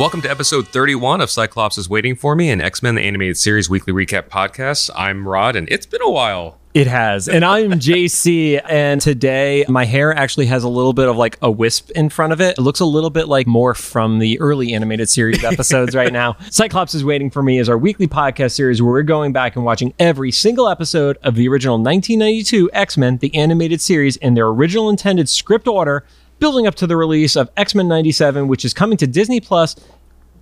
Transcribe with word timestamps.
Welcome 0.00 0.22
to 0.22 0.30
episode 0.30 0.66
31 0.66 1.20
of 1.20 1.30
Cyclops 1.30 1.76
is 1.76 1.86
Waiting 1.86 2.16
for 2.16 2.34
Me, 2.34 2.48
an 2.48 2.58
X 2.58 2.82
Men 2.82 2.94
the 2.94 3.02
Animated 3.02 3.36
Series 3.36 3.68
weekly 3.68 3.92
recap 3.92 4.28
podcast. 4.28 4.88
I'm 4.96 5.28
Rod, 5.28 5.56
and 5.56 5.68
it's 5.70 5.84
been 5.84 6.00
a 6.00 6.10
while. 6.10 6.58
It 6.72 6.86
has. 6.86 7.28
And 7.28 7.44
I'm 7.44 7.72
JC. 7.78 8.62
And 8.66 8.98
today 8.98 9.66
my 9.68 9.84
hair 9.84 10.14
actually 10.14 10.46
has 10.46 10.64
a 10.64 10.70
little 10.70 10.94
bit 10.94 11.06
of 11.06 11.18
like 11.18 11.36
a 11.42 11.50
wisp 11.50 11.90
in 11.90 12.08
front 12.08 12.32
of 12.32 12.40
it. 12.40 12.56
It 12.56 12.62
looks 12.62 12.80
a 12.80 12.86
little 12.86 13.10
bit 13.10 13.28
like 13.28 13.46
more 13.46 13.74
from 13.74 14.20
the 14.20 14.40
early 14.40 14.72
animated 14.72 15.10
series 15.10 15.44
episodes 15.44 15.94
right 15.94 16.14
now. 16.14 16.38
Cyclops 16.50 16.94
is 16.94 17.04
Waiting 17.04 17.28
for 17.28 17.42
Me 17.42 17.58
is 17.58 17.68
our 17.68 17.76
weekly 17.76 18.08
podcast 18.08 18.52
series 18.52 18.80
where 18.80 18.92
we're 18.92 19.02
going 19.02 19.34
back 19.34 19.54
and 19.54 19.66
watching 19.66 19.92
every 19.98 20.32
single 20.32 20.66
episode 20.66 21.18
of 21.22 21.34
the 21.34 21.46
original 21.46 21.74
1992 21.74 22.70
X 22.72 22.96
Men, 22.96 23.18
the 23.18 23.34
animated 23.34 23.82
series, 23.82 24.16
in 24.16 24.32
their 24.32 24.46
original 24.46 24.88
intended 24.88 25.28
script 25.28 25.68
order, 25.68 26.06
building 26.40 26.66
up 26.66 26.74
to 26.76 26.86
the 26.86 26.96
release 26.96 27.36
of 27.36 27.50
X 27.56 27.74
Men 27.74 27.86
97, 27.86 28.48
which 28.48 28.64
is 28.64 28.74
coming 28.74 28.98
to 28.98 29.06
Disney 29.06 29.40
Plus 29.40 29.76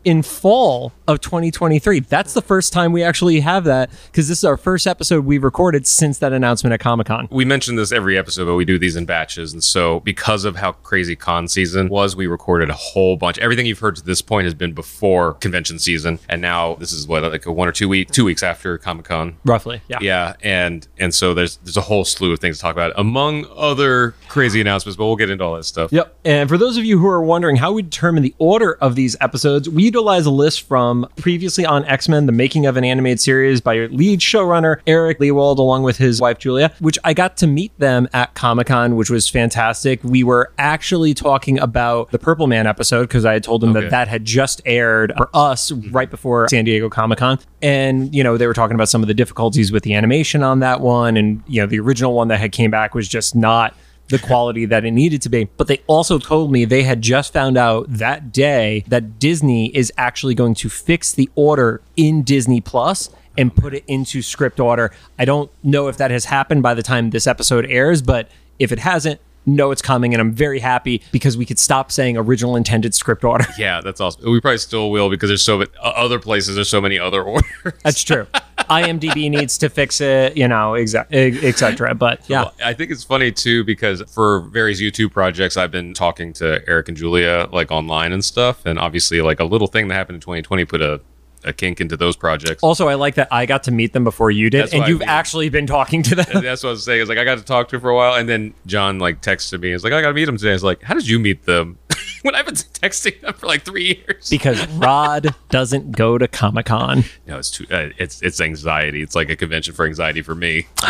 in 0.04 0.22
fall 0.22 0.92
of 1.06 1.20
2023. 1.20 2.00
That's 2.00 2.34
the 2.34 2.42
first 2.42 2.72
time 2.72 2.92
we 2.92 3.02
actually 3.02 3.40
have 3.40 3.64
that 3.64 3.90
because 4.06 4.28
this 4.28 4.38
is 4.38 4.44
our 4.44 4.56
first 4.56 4.86
episode 4.86 5.24
we've 5.24 5.42
recorded 5.42 5.86
since 5.86 6.18
that 6.18 6.32
announcement 6.32 6.72
at 6.72 6.80
Comic 6.80 7.06
Con. 7.06 7.28
We 7.30 7.44
mention 7.44 7.76
this 7.76 7.92
every 7.92 8.18
episode, 8.18 8.46
but 8.46 8.54
we 8.54 8.64
do 8.64 8.78
these 8.78 8.96
in 8.96 9.06
batches. 9.06 9.52
And 9.52 9.62
so, 9.64 10.00
because 10.00 10.44
of 10.44 10.56
how 10.56 10.72
crazy 10.72 11.16
con 11.16 11.48
season 11.48 11.88
was, 11.88 12.14
we 12.14 12.26
recorded 12.26 12.70
a 12.70 12.74
whole 12.74 13.16
bunch. 13.16 13.38
Everything 13.38 13.66
you've 13.66 13.78
heard 13.78 13.96
to 13.96 14.04
this 14.04 14.22
point 14.22 14.44
has 14.44 14.54
been 14.54 14.72
before 14.72 15.34
convention 15.34 15.78
season. 15.78 16.18
And 16.28 16.42
now 16.42 16.74
this 16.74 16.92
is 16.92 17.08
what, 17.08 17.22
like 17.22 17.46
a 17.46 17.52
one 17.52 17.68
or 17.68 17.72
two 17.72 17.88
week, 17.88 18.10
two 18.10 18.24
weeks 18.24 18.42
after 18.42 18.78
Comic 18.78 19.06
Con. 19.06 19.36
Roughly, 19.44 19.80
yeah. 19.88 19.98
Yeah. 20.00 20.34
And 20.42 20.86
and 20.98 21.14
so 21.14 21.34
there's 21.34 21.56
there's 21.58 21.76
a 21.76 21.82
whole 21.82 22.04
slew 22.04 22.32
of 22.32 22.40
things 22.40 22.56
to 22.58 22.62
talk 22.62 22.72
about, 22.72 22.92
among 22.96 23.46
other 23.56 24.14
crazy 24.28 24.60
announcements, 24.60 24.96
but 24.96 25.06
we'll 25.06 25.16
get 25.16 25.30
into 25.30 25.44
all 25.44 25.56
that 25.56 25.64
stuff. 25.64 25.92
Yep. 25.92 26.14
And 26.24 26.48
for 26.48 26.58
those 26.58 26.76
of 26.76 26.84
you 26.84 26.98
who 26.98 27.06
are 27.06 27.22
wondering 27.22 27.56
how 27.56 27.72
we 27.72 27.82
determine 27.82 28.22
the 28.22 28.34
order 28.38 28.74
of 28.74 28.94
these 28.94 29.16
episodes, 29.20 29.68
we 29.68 29.87
utilize 29.88 30.26
a 30.26 30.30
list 30.30 30.62
from 30.62 31.06
previously 31.16 31.64
on 31.64 31.82
X 31.86 32.08
Men, 32.10 32.26
the 32.26 32.32
making 32.32 32.66
of 32.66 32.76
an 32.76 32.84
animated 32.84 33.20
series 33.20 33.60
by 33.62 33.72
your 33.72 33.88
lead 33.88 34.20
showrunner, 34.20 34.80
Eric 34.86 35.18
Lewald, 35.18 35.56
along 35.58 35.82
with 35.82 35.96
his 35.96 36.20
wife, 36.20 36.38
Julia, 36.38 36.72
which 36.80 36.98
I 37.04 37.14
got 37.14 37.38
to 37.38 37.46
meet 37.46 37.76
them 37.78 38.06
at 38.12 38.34
Comic 38.34 38.66
Con, 38.66 38.96
which 38.96 39.08
was 39.08 39.28
fantastic. 39.28 40.04
We 40.04 40.22
were 40.24 40.52
actually 40.58 41.14
talking 41.14 41.58
about 41.58 42.10
the 42.10 42.18
Purple 42.18 42.46
Man 42.46 42.66
episode 42.66 43.02
because 43.08 43.24
I 43.24 43.32
had 43.32 43.42
told 43.44 43.62
them 43.62 43.70
Okay. 43.70 43.80
that 43.82 43.90
that 43.90 44.08
had 44.08 44.24
just 44.26 44.60
aired 44.66 45.12
for 45.16 45.30
us 45.32 45.72
right 45.72 46.10
before 46.10 46.48
San 46.48 46.64
Diego 46.66 46.90
Comic 46.90 47.18
Con. 47.18 47.38
And, 47.62 48.14
you 48.14 48.22
know, 48.22 48.36
they 48.36 48.46
were 48.46 48.54
talking 48.54 48.74
about 48.74 48.88
some 48.90 49.02
of 49.02 49.08
the 49.08 49.14
difficulties 49.14 49.72
with 49.72 49.82
the 49.84 49.94
animation 49.94 50.42
on 50.42 50.60
that 50.60 50.80
one. 50.80 51.16
And, 51.16 51.42
you 51.46 51.60
know, 51.62 51.66
the 51.66 51.80
original 51.80 52.12
one 52.12 52.28
that 52.28 52.38
had 52.40 52.52
came 52.52 52.70
back 52.70 52.94
was 52.94 53.08
just 53.08 53.34
not 53.34 53.74
the 54.10 54.18
quality 54.18 54.64
that 54.66 54.84
it 54.84 54.90
needed 54.90 55.22
to 55.22 55.28
be. 55.28 55.44
But 55.56 55.66
they 55.66 55.82
also 55.86 56.18
told 56.18 56.50
me 56.50 56.64
they 56.64 56.82
had 56.82 57.02
just 57.02 57.32
found 57.32 57.56
out 57.56 57.86
that 57.88 58.32
day 58.32 58.84
that 58.88 59.18
Disney 59.18 59.74
is 59.76 59.92
actually 59.96 60.34
going 60.34 60.54
to 60.56 60.68
fix 60.68 61.12
the 61.12 61.28
order 61.34 61.80
in 61.96 62.22
Disney 62.22 62.60
Plus 62.60 63.10
and 63.36 63.54
put 63.54 63.74
it 63.74 63.84
into 63.86 64.20
script 64.20 64.58
order. 64.58 64.90
I 65.18 65.24
don't 65.24 65.50
know 65.62 65.88
if 65.88 65.96
that 65.98 66.10
has 66.10 66.24
happened 66.24 66.62
by 66.62 66.74
the 66.74 66.82
time 66.82 67.10
this 67.10 67.26
episode 67.26 67.66
airs, 67.66 68.02
but 68.02 68.28
if 68.58 68.72
it 68.72 68.80
hasn't, 68.80 69.20
know 69.46 69.70
it's 69.70 69.82
coming 69.82 70.12
and 70.12 70.20
I'm 70.20 70.32
very 70.32 70.58
happy 70.58 71.02
because 71.10 71.36
we 71.36 71.46
could 71.46 71.58
stop 71.58 71.90
saying 71.90 72.16
original 72.16 72.54
intended 72.56 72.94
script 72.94 73.24
order. 73.24 73.46
Yeah, 73.58 73.80
that's 73.80 74.00
awesome. 74.00 74.30
We 74.30 74.40
probably 74.40 74.58
still 74.58 74.90
will 74.90 75.08
because 75.10 75.30
there's 75.30 75.44
so 75.44 75.58
many 75.58 75.70
other 75.80 76.18
places, 76.18 76.54
there's 76.54 76.68
so 76.68 76.80
many 76.80 76.98
other 76.98 77.22
orders. 77.24 77.72
That's 77.82 78.02
true. 78.04 78.26
IMDb 78.68 79.30
needs 79.30 79.58
to 79.58 79.68
fix 79.68 80.00
it, 80.00 80.36
you 80.36 80.46
know, 80.48 80.74
exact, 80.74 81.14
etc. 81.14 81.94
But 81.94 82.20
yeah, 82.28 82.42
Well, 82.42 82.54
I 82.64 82.72
think 82.74 82.90
it's 82.90 83.04
funny 83.04 83.32
too 83.32 83.64
because 83.64 84.02
for 84.12 84.40
various 84.40 84.80
YouTube 84.80 85.12
projects, 85.12 85.56
I've 85.56 85.70
been 85.70 85.94
talking 85.94 86.32
to 86.34 86.62
Eric 86.68 86.88
and 86.88 86.96
Julia 86.96 87.48
like 87.52 87.70
online 87.70 88.12
and 88.12 88.24
stuff, 88.24 88.64
and 88.66 88.78
obviously 88.78 89.20
like 89.22 89.40
a 89.40 89.44
little 89.44 89.66
thing 89.66 89.88
that 89.88 89.94
happened 89.94 90.16
in 90.16 90.20
2020 90.20 90.64
put 90.64 90.82
a, 90.82 91.00
a 91.44 91.52
kink 91.52 91.80
into 91.80 91.96
those 91.96 92.16
projects. 92.16 92.62
also 92.62 92.88
I 92.88 92.94
like 92.94 93.14
that 93.14 93.28
I 93.30 93.46
got 93.46 93.62
to 93.64 93.70
meet 93.70 93.92
them 93.92 94.04
before 94.04 94.30
you 94.30 94.50
did, 94.50 94.62
That's 94.62 94.74
and 94.74 94.86
you've 94.88 95.00
mean. 95.00 95.08
actually 95.08 95.48
been 95.48 95.66
talking 95.66 96.02
to 96.04 96.14
them. 96.16 96.42
That's 96.42 96.62
what 96.62 96.70
I 96.70 96.72
was 96.72 96.84
saying. 96.84 97.00
Is 97.02 97.08
like 97.08 97.18
I 97.18 97.24
got 97.24 97.38
to 97.38 97.44
talk 97.44 97.68
to 97.68 97.76
her 97.76 97.80
for 97.80 97.90
a 97.90 97.94
while, 97.96 98.14
and 98.14 98.28
then 98.28 98.54
John 98.66 98.98
like 98.98 99.22
texted 99.22 99.60
me. 99.60 99.70
He's 99.70 99.84
like, 99.84 99.92
I 99.92 100.00
got 100.02 100.08
to 100.08 100.14
meet 100.14 100.28
him 100.28 100.36
today. 100.36 100.50
I 100.50 100.54
was 100.54 100.64
like, 100.64 100.82
How 100.82 100.94
did 100.94 101.06
you 101.08 101.18
meet 101.18 101.44
them? 101.44 101.78
when 102.22 102.34
I've 102.34 102.44
been 102.46 102.54
texting 102.54 103.20
them 103.20 103.34
for 103.34 103.46
like 103.46 103.62
three 103.64 103.84
years. 104.06 104.28
because 104.30 104.66
Rod 104.68 105.34
doesn't 105.50 105.92
go 105.92 106.18
to 106.18 106.28
Comic 106.28 106.66
Con. 106.66 107.04
no, 107.26 107.38
it's 107.38 107.50
too. 107.50 107.66
Uh, 107.70 107.90
it's 107.98 108.22
it's 108.22 108.40
anxiety. 108.40 109.02
It's 109.02 109.14
like 109.14 109.30
a 109.30 109.36
convention 109.36 109.74
for 109.74 109.84
anxiety 109.86 110.22
for 110.22 110.34
me. 110.34 110.66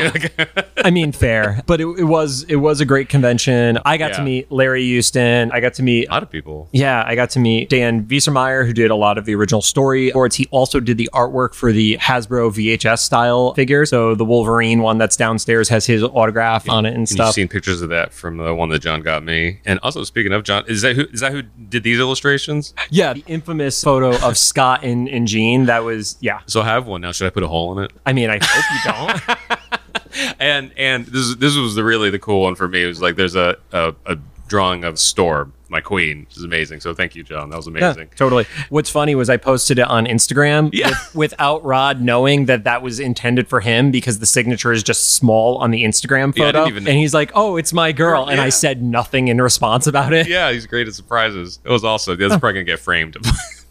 I 0.85 0.91
mean, 0.91 1.13
fair, 1.13 1.63
but 1.67 1.81
it, 1.81 1.87
it 1.99 2.05
was 2.05 2.45
it 2.45 2.57
was 2.57 2.81
a 2.81 2.85
great 2.85 3.09
convention. 3.09 3.79
I 3.85 3.97
got 3.97 4.15
to 4.15 4.23
meet 4.23 4.51
Larry 4.51 4.85
Houston. 4.85 5.51
I 5.53 5.61
got 5.61 5.75
to 5.75 5.83
meet. 5.83 6.09
a 6.09 6.13
lot 6.13 6.23
of 6.23 6.31
people. 6.31 6.69
Yeah, 6.73 7.03
I 7.07 7.15
got 7.15 7.31
to 7.31 7.39
meet 7.41 7.69
Dan 7.69 8.05
Veesenmeyer, 8.05 8.67
who 8.67 8.73
did 8.73 8.91
a 8.91 8.97
lot 8.97 9.19
of 9.19 9.25
the 9.25 9.35
original 9.35 9.63
story 9.63 10.11
boards. 10.13 10.37
He 10.37 10.47
also 10.51 10.81
did 10.81 10.97
the 10.99 11.11
artwork 11.13 11.55
for 11.55 11.73
the 11.73 11.97
Hasbro 11.99 12.51
VHS 12.53 12.99
style 13.01 13.55
figure. 13.55 13.85
So 13.87 14.15
the 14.15 14.25
Wolverine 14.25 14.81
one 14.83 14.99
that's 14.99 15.17
downstairs 15.17 15.69
has 15.69 15.87
his 15.87 16.03
autograph 16.03 16.69
on 16.69 16.85
it 16.87 16.91
and 16.91 16.99
And 16.99 17.11
you've 17.11 17.17
stuff. 17.17 17.35
seen 17.35 17.49
pictures 17.49 17.83
of 17.83 17.89
that 17.91 18.13
from 18.13 18.37
the 18.39 18.55
one 18.55 18.69
that 18.71 18.81
John 18.81 19.03
got 19.03 19.25
me. 19.25 19.61
And 19.65 19.79
also 19.83 20.05
speaking 20.05 20.33
of 20.33 20.45
John, 20.45 20.65
is 20.69 20.83
that 20.83 20.97
who 20.97 21.07
is 21.19 21.21
that 21.23 21.33
who 21.33 21.43
did 21.43 21.83
these 21.83 21.99
illustrations? 21.99 22.75
yeah, 22.91 23.13
the 23.13 23.25
infamous 23.27 23.83
photo 23.83 24.17
of 24.25 24.39
Scott 24.49 24.85
and, 24.85 25.09
and 25.09 25.27
Jean. 25.27 25.67
That 25.67 25.83
was, 25.85 26.17
yeah. 26.21 26.41
So 26.47 26.61
I 26.61 26.67
have 26.67 26.87
one 26.87 27.01
now. 27.01 27.11
Should 27.13 27.27
I 27.27 27.31
put 27.31 27.43
a 27.43 27.49
hole 27.49 27.77
in 27.77 27.85
it? 27.85 27.93
I 28.07 28.13
mean, 28.13 28.31
I 28.31 28.39
hope 28.41 28.65
you 28.73 28.93
don't. 28.93 30.35
and 30.39 30.73
and 30.77 31.07
this 31.07 31.35
this 31.37 31.57
was 31.57 31.75
the 31.75 31.83
really 31.83 32.11
the 32.11 32.19
cool 32.19 32.43
one 32.43 32.55
for 32.55 32.69
me. 32.69 32.85
It 32.85 32.87
was 32.87 33.03
like 33.03 33.17
there's 33.17 33.35
a 33.35 33.57
a, 33.73 33.95
a 34.07 34.17
drawing 34.49 34.85
of 34.85 34.99
Storm, 34.99 35.53
my 35.69 35.81
queen, 35.81 36.21
which 36.29 36.37
is 36.39 36.45
amazing. 36.45 36.81
So 36.81 36.95
thank 36.95 37.15
you, 37.15 37.23
John. 37.23 37.51
That 37.51 37.57
was 37.57 37.67
Yeah, 37.69 37.91
amazing. 37.91 38.09
totally. 38.17 38.47
What's 38.71 38.91
funny 38.91 39.15
was 39.15 39.29
I 39.31 39.37
posted 39.37 39.79
it 39.79 39.87
on 39.87 40.07
Instagram 40.07 40.71
Yeah. 40.73 40.89
with, 40.89 41.15
without 41.15 41.65
Rod 41.65 42.01
knowing 42.01 42.47
that 42.47 42.65
that 42.65 42.83
was 42.83 42.99
intended 43.01 43.49
for 43.49 43.61
him 43.61 43.91
because 43.91 44.19
the 44.19 44.27
signature 44.27 44.73
is 44.73 44.83
just 44.83 45.15
small 45.15 45.59
on 45.59 45.71
the 45.71 45.85
Instagram 45.85 46.37
Yeah, 46.37 46.47
photo. 46.47 46.67
even- 46.67 46.89
and 46.89 46.97
he's 46.97 47.15
like, 47.15 47.31
"Oh, 47.35 47.57
it's 47.57 47.73
my 47.73 47.93
girl," 47.93 48.27
and 48.29 48.41
I 48.41 48.49
said 48.49 48.83
nothing 48.83 49.29
in 49.29 49.41
response 49.41 49.87
about 49.87 50.13
it. 50.13 50.27
Yeah, 50.29 50.51
he's 50.53 50.67
great 50.67 50.89
at 50.89 50.95
surprises. 50.95 51.59
It 51.65 51.71
was 51.71 51.85
also 51.85 52.17
that's 52.17 52.31
probably 52.37 52.55
gonna 52.55 52.65
get 52.65 52.81
framed. 52.81 53.17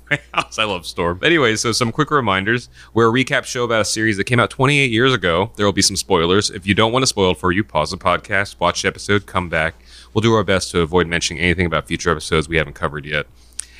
My 0.10 0.18
house. 0.34 0.58
I 0.58 0.64
love 0.64 0.86
Storm. 0.86 1.20
Anyway, 1.22 1.58
so 1.58 1.74
some 1.74 1.92
quick 1.92 2.12
reminders. 2.12 2.70
We're 2.94 3.10
a 3.10 3.12
recap 3.12 3.44
show 3.44 3.66
about 3.66 3.82
a 3.82 3.84
series 3.84 4.16
that 4.16 4.24
came 4.24 4.40
out 4.40 4.50
28 4.50 4.90
years 4.90 5.14
ago. 5.14 5.52
There 5.58 5.66
will 5.66 5.74
be 5.74 5.82
some 5.82 5.98
spoilers. 5.98 6.50
If 6.50 6.66
you 6.66 6.74
don't 6.74 6.94
want 6.94 7.04
to 7.04 7.08
spoil 7.08 7.32
it 7.32 7.38
for 7.40 7.52
you, 7.52 7.62
pause 7.66 7.92
the 7.92 7.98
podcast, 7.98 8.56
watch 8.58 8.84
the 8.84 8.88
episode, 8.88 9.26
come 9.26 9.50
back. 9.50 9.76
We'll 10.18 10.24
do 10.24 10.34
our 10.34 10.44
best 10.44 10.72
to 10.72 10.82
avoid 10.82 11.06
mentioning 11.06 11.44
anything 11.44 11.68
about 11.68 11.86
future 11.86 12.10
episodes 12.10 12.50
we 12.50 12.58
haven't 12.58 12.74
covered 12.74 13.06
yet. 13.06 13.28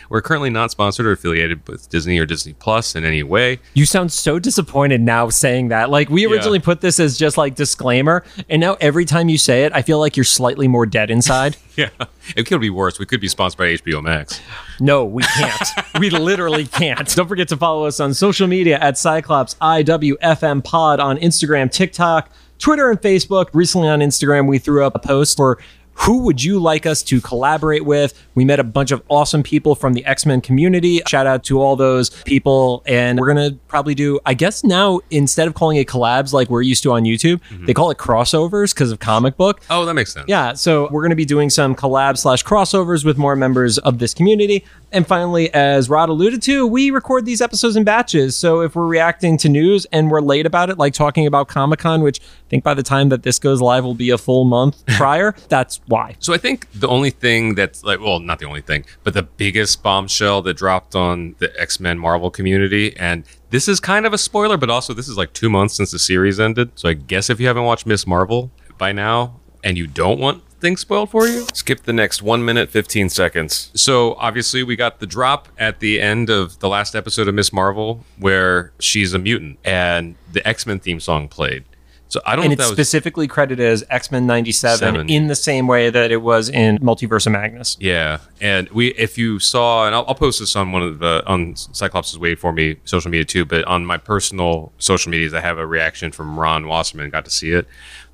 We're 0.08 0.22
currently 0.22 0.52
not 0.52 0.70
sponsored 0.70 1.08
or 1.08 1.14
affiliated 1.14 1.68
with 1.68 1.90
Disney 1.90 2.20
or 2.20 2.28
Disney 2.28 2.54
Plus 2.54 2.96
in 2.96 3.04
any 3.04 3.24
way. 3.24 3.58
You 3.74 3.88
sound 3.88 4.12
so 4.12 4.38
disappointed 4.38 5.02
now 5.02 5.30
saying 5.30 5.70
that. 5.70 5.90
Like 5.90 6.12
we 6.12 6.28
originally 6.28 6.60
put 6.60 6.80
this 6.80 7.00
as 7.00 7.18
just 7.18 7.38
like 7.38 7.56
disclaimer, 7.56 8.24
and 8.48 8.60
now 8.60 8.78
every 8.80 9.04
time 9.04 9.30
you 9.30 9.40
say 9.40 9.64
it, 9.64 9.74
I 9.74 9.82
feel 9.82 9.98
like 9.98 10.16
you're 10.16 10.24
slightly 10.24 10.68
more 10.68 10.86
dead 10.86 11.10
inside. 11.10 11.58
Yeah, 11.78 11.90
it 12.36 12.48
could 12.48 12.60
be 12.60 12.72
worse. 12.72 12.98
We 12.98 13.06
could 13.06 13.22
be 13.22 13.28
sponsored 13.28 13.60
by 13.60 13.66
HBO 13.66 14.02
Max. 14.02 14.42
No, 14.80 15.06
we 15.06 15.22
can't. 15.22 15.70
we 16.00 16.10
literally 16.10 16.66
can't. 16.66 17.08
Don't 17.16 17.28
forget 17.28 17.48
to 17.50 17.58
follow 17.58 17.86
us 17.86 18.00
on 18.00 18.16
social 18.16 18.48
media 18.48 18.80
at 18.80 18.98
Cyclops 18.98 19.54
IWFM 19.62 20.64
Pod 20.64 21.00
on 21.00 21.18
Instagram, 21.18 21.72
TikTok, 21.72 22.32
Twitter, 22.58 22.90
and 22.90 23.00
Facebook. 23.00 23.50
Recently 23.54 23.88
on 23.90 24.00
Instagram, 24.00 24.48
we 24.48 24.58
threw 24.58 24.84
up 24.84 24.96
a 24.96 25.00
post 25.00 25.38
for 25.38 25.60
who 26.00 26.20
would 26.20 26.44
you 26.44 26.60
like 26.60 26.86
us 26.86 27.04
to 27.04 27.20
collaborate 27.20 27.86
with? 27.86 28.14
We 28.36 28.46
met 28.46 28.60
a 28.60 28.64
bunch 28.64 28.92
of 28.92 29.02
awesome 29.10 29.44
people 29.44 29.76
from 29.76 29.94
the 29.94 30.06
X 30.06 30.26
Men 30.26 30.42
community. 30.42 31.02
Shout 31.08 31.28
out 31.28 31.44
to 31.46 31.60
all 31.60 31.76
those 31.76 32.10
people. 32.24 32.84
And 32.86 33.20
we're 33.20 33.34
going 33.34 33.52
to 33.52 33.58
probably 33.68 33.96
do, 33.96 34.20
I 34.26 34.34
guess 34.34 34.64
now, 34.64 35.00
instead 35.10 35.48
of 35.48 35.54
calling 35.54 35.78
it 35.78 35.88
collabs 35.88 36.34
like 36.34 36.50
we're 36.50 36.62
used 36.62 36.84
to 36.84 36.92
on 36.92 37.04
YouTube, 37.04 37.42
mm-hmm. 37.50 37.66
they 37.66 37.74
call 37.74 37.92
it 37.92 37.98
crossovers 37.98 38.74
because 38.74 38.92
of 38.92 39.00
comic 39.00 39.38
book. 39.38 39.62
Oh, 39.70 39.86
that 39.86 39.96
makes 39.96 40.14
sense. 40.14 40.26
Yeah, 40.28 40.54
so 40.54 40.88
we're 40.92 41.02
going 41.02 41.10
to 41.10 41.16
be 41.16 41.26
doing 41.26 41.50
some 41.50 41.76
collab 41.76 42.18
slash 42.18 42.44
crossovers 42.44 43.04
with 43.04 43.18
more 43.18 43.36
members 43.36 43.78
of 43.80 44.00
this 44.00 44.14
community. 44.14 44.64
And 44.92 45.06
finally, 45.06 45.54
as 45.54 45.90
Rod 45.90 46.10
alluded 46.10 46.42
to, 46.44 46.66
we 46.66 46.92
record 46.92 47.26
these 47.26 47.42
episodes 47.42 47.76
in 47.76 47.84
batches. 47.84 48.36
So 48.36 48.62
if 48.62 48.76
we're 48.76 48.88
reacting 48.88 49.38
to 49.40 49.50
news 49.50 49.86
and 49.92 50.10
we're 50.10 50.22
late 50.22 50.46
about 50.46 50.70
it, 50.70 50.78
like 50.78 50.94
talking 50.94 51.28
about 51.28 51.50
Comic 51.50 51.80
Con, 51.80 52.02
which 52.02 52.22
I 52.22 52.50
think 52.50 52.64
by 52.64 52.74
the 52.74 52.84
time 52.84 53.10
that 53.10 53.24
this 53.24 53.38
goes 53.38 53.62
live 53.62 53.84
will 53.84 53.96
be 53.96 54.10
a 54.12 54.18
full 54.18 54.46
month 54.46 54.86
prior, 54.98 55.36
that's 55.50 55.82
why. 55.88 56.16
So 56.20 56.34
I 56.34 56.38
think 56.38 56.72
the 56.72 56.88
only 56.88 57.10
thing 57.10 57.56
that's 57.56 57.84
like, 57.84 58.00
well, 58.00 58.20
not 58.20 58.40
the 58.40 58.46
only 58.46 58.62
thing, 58.62 58.86
but 59.04 59.14
the 59.14 59.24
biggest 59.24 59.84
bombshell 59.84 60.42
that 60.44 60.56
dropped 60.56 60.96
on 60.96 61.36
the 61.40 61.52
X 61.60 61.80
Men 61.80 62.00
Marvel 62.00 62.32
community, 62.32 62.96
and 62.98 63.26
this 63.50 63.68
is 63.68 63.80
kind 63.80 64.06
of 64.06 64.14
a 64.14 64.18
spoiler, 64.18 64.58
but 64.58 64.70
also 64.70 64.94
this 64.94 65.10
is 65.10 65.18
like 65.18 65.34
two 65.34 65.50
months 65.50 65.76
since 65.76 65.92
the 65.92 66.00
series 66.00 66.40
ended. 66.40 66.72
So 66.76 66.90
I 66.90 66.94
guess 66.94 67.30
if 67.30 67.40
you 67.40 67.48
haven't 67.48 67.64
watched 67.64 67.86
Miss 67.86 68.08
Marvel 68.08 68.52
by 68.78 68.92
now 68.94 69.40
and 69.64 69.78
you 69.78 69.88
don't 69.88 70.20
want 70.20 70.44
things 70.60 70.82
spoiled 70.82 71.12
for 71.12 71.28
you, 71.28 71.46
skip 71.54 71.84
the 71.84 71.94
next 71.94 72.22
one 72.22 72.44
minute, 72.44 72.70
15 72.70 73.10
seconds. 73.10 73.72
So 73.76 74.16
obviously, 74.16 74.64
we 74.64 74.76
got 74.76 75.00
the 75.00 75.08
drop 75.08 75.48
at 75.58 75.80
the 75.80 76.02
end 76.02 76.30
of 76.30 76.60
the 76.60 76.70
last 76.70 76.96
episode 76.96 77.28
of 77.28 77.36
Miss 77.36 77.54
Marvel 77.54 78.04
where 78.18 78.72
she's 78.80 79.14
a 79.14 79.20
mutant 79.20 79.60
and 79.64 80.16
the 80.32 80.46
X 80.48 80.66
Men 80.66 80.80
theme 80.80 81.00
song 81.00 81.28
played. 81.28 81.64
So 82.10 82.22
I 82.26 82.36
don't 82.36 82.46
and 82.46 82.50
know 82.50 82.54
if 82.54 82.60
it's 82.60 82.68
that 82.68 82.72
was 82.72 82.78
specifically 82.78 83.28
credited 83.28 83.66
as 83.66 83.84
X 83.90 84.12
Men 84.12 84.26
'97 84.26 84.78
Seven. 84.78 85.10
in 85.10 85.28
the 85.28 85.36
same 85.36 85.68
way 85.68 85.90
that 85.90 86.12
it 86.12 86.22
was 86.22 86.50
in 86.50 86.78
Multiverse 86.78 87.26
of 87.26 87.34
Madness. 87.34 87.76
Yeah, 87.80 88.20
and 88.40 88.70
we 88.70 88.90
if 88.90 89.18
you 89.18 89.40
saw, 89.40 89.86
and 89.86 89.94
I'll, 89.94 90.06
I'll 90.08 90.16
post 90.16 90.40
this 90.40 90.56
on 90.56 90.72
one 90.72 90.84
of 90.84 91.00
the 91.00 91.22
on 91.26 91.56
Cyclops' 91.56 92.18
Wait 92.18 92.40
for 92.40 92.54
Me 92.54 92.78
social 92.86 93.12
media 93.12 93.26
too, 93.26 93.44
but 93.44 93.66
on 93.66 93.86
my 93.86 93.98
personal 93.98 94.72
social 94.78 95.12
medias, 95.12 95.34
I 95.34 95.42
have 95.42 95.58
a 95.58 95.68
reaction 95.68 96.12
from 96.12 96.40
Ron 96.40 96.68
Wasserman. 96.68 97.10
Got 97.10 97.26
to 97.26 97.32
see 97.32 97.52
it. 97.52 97.68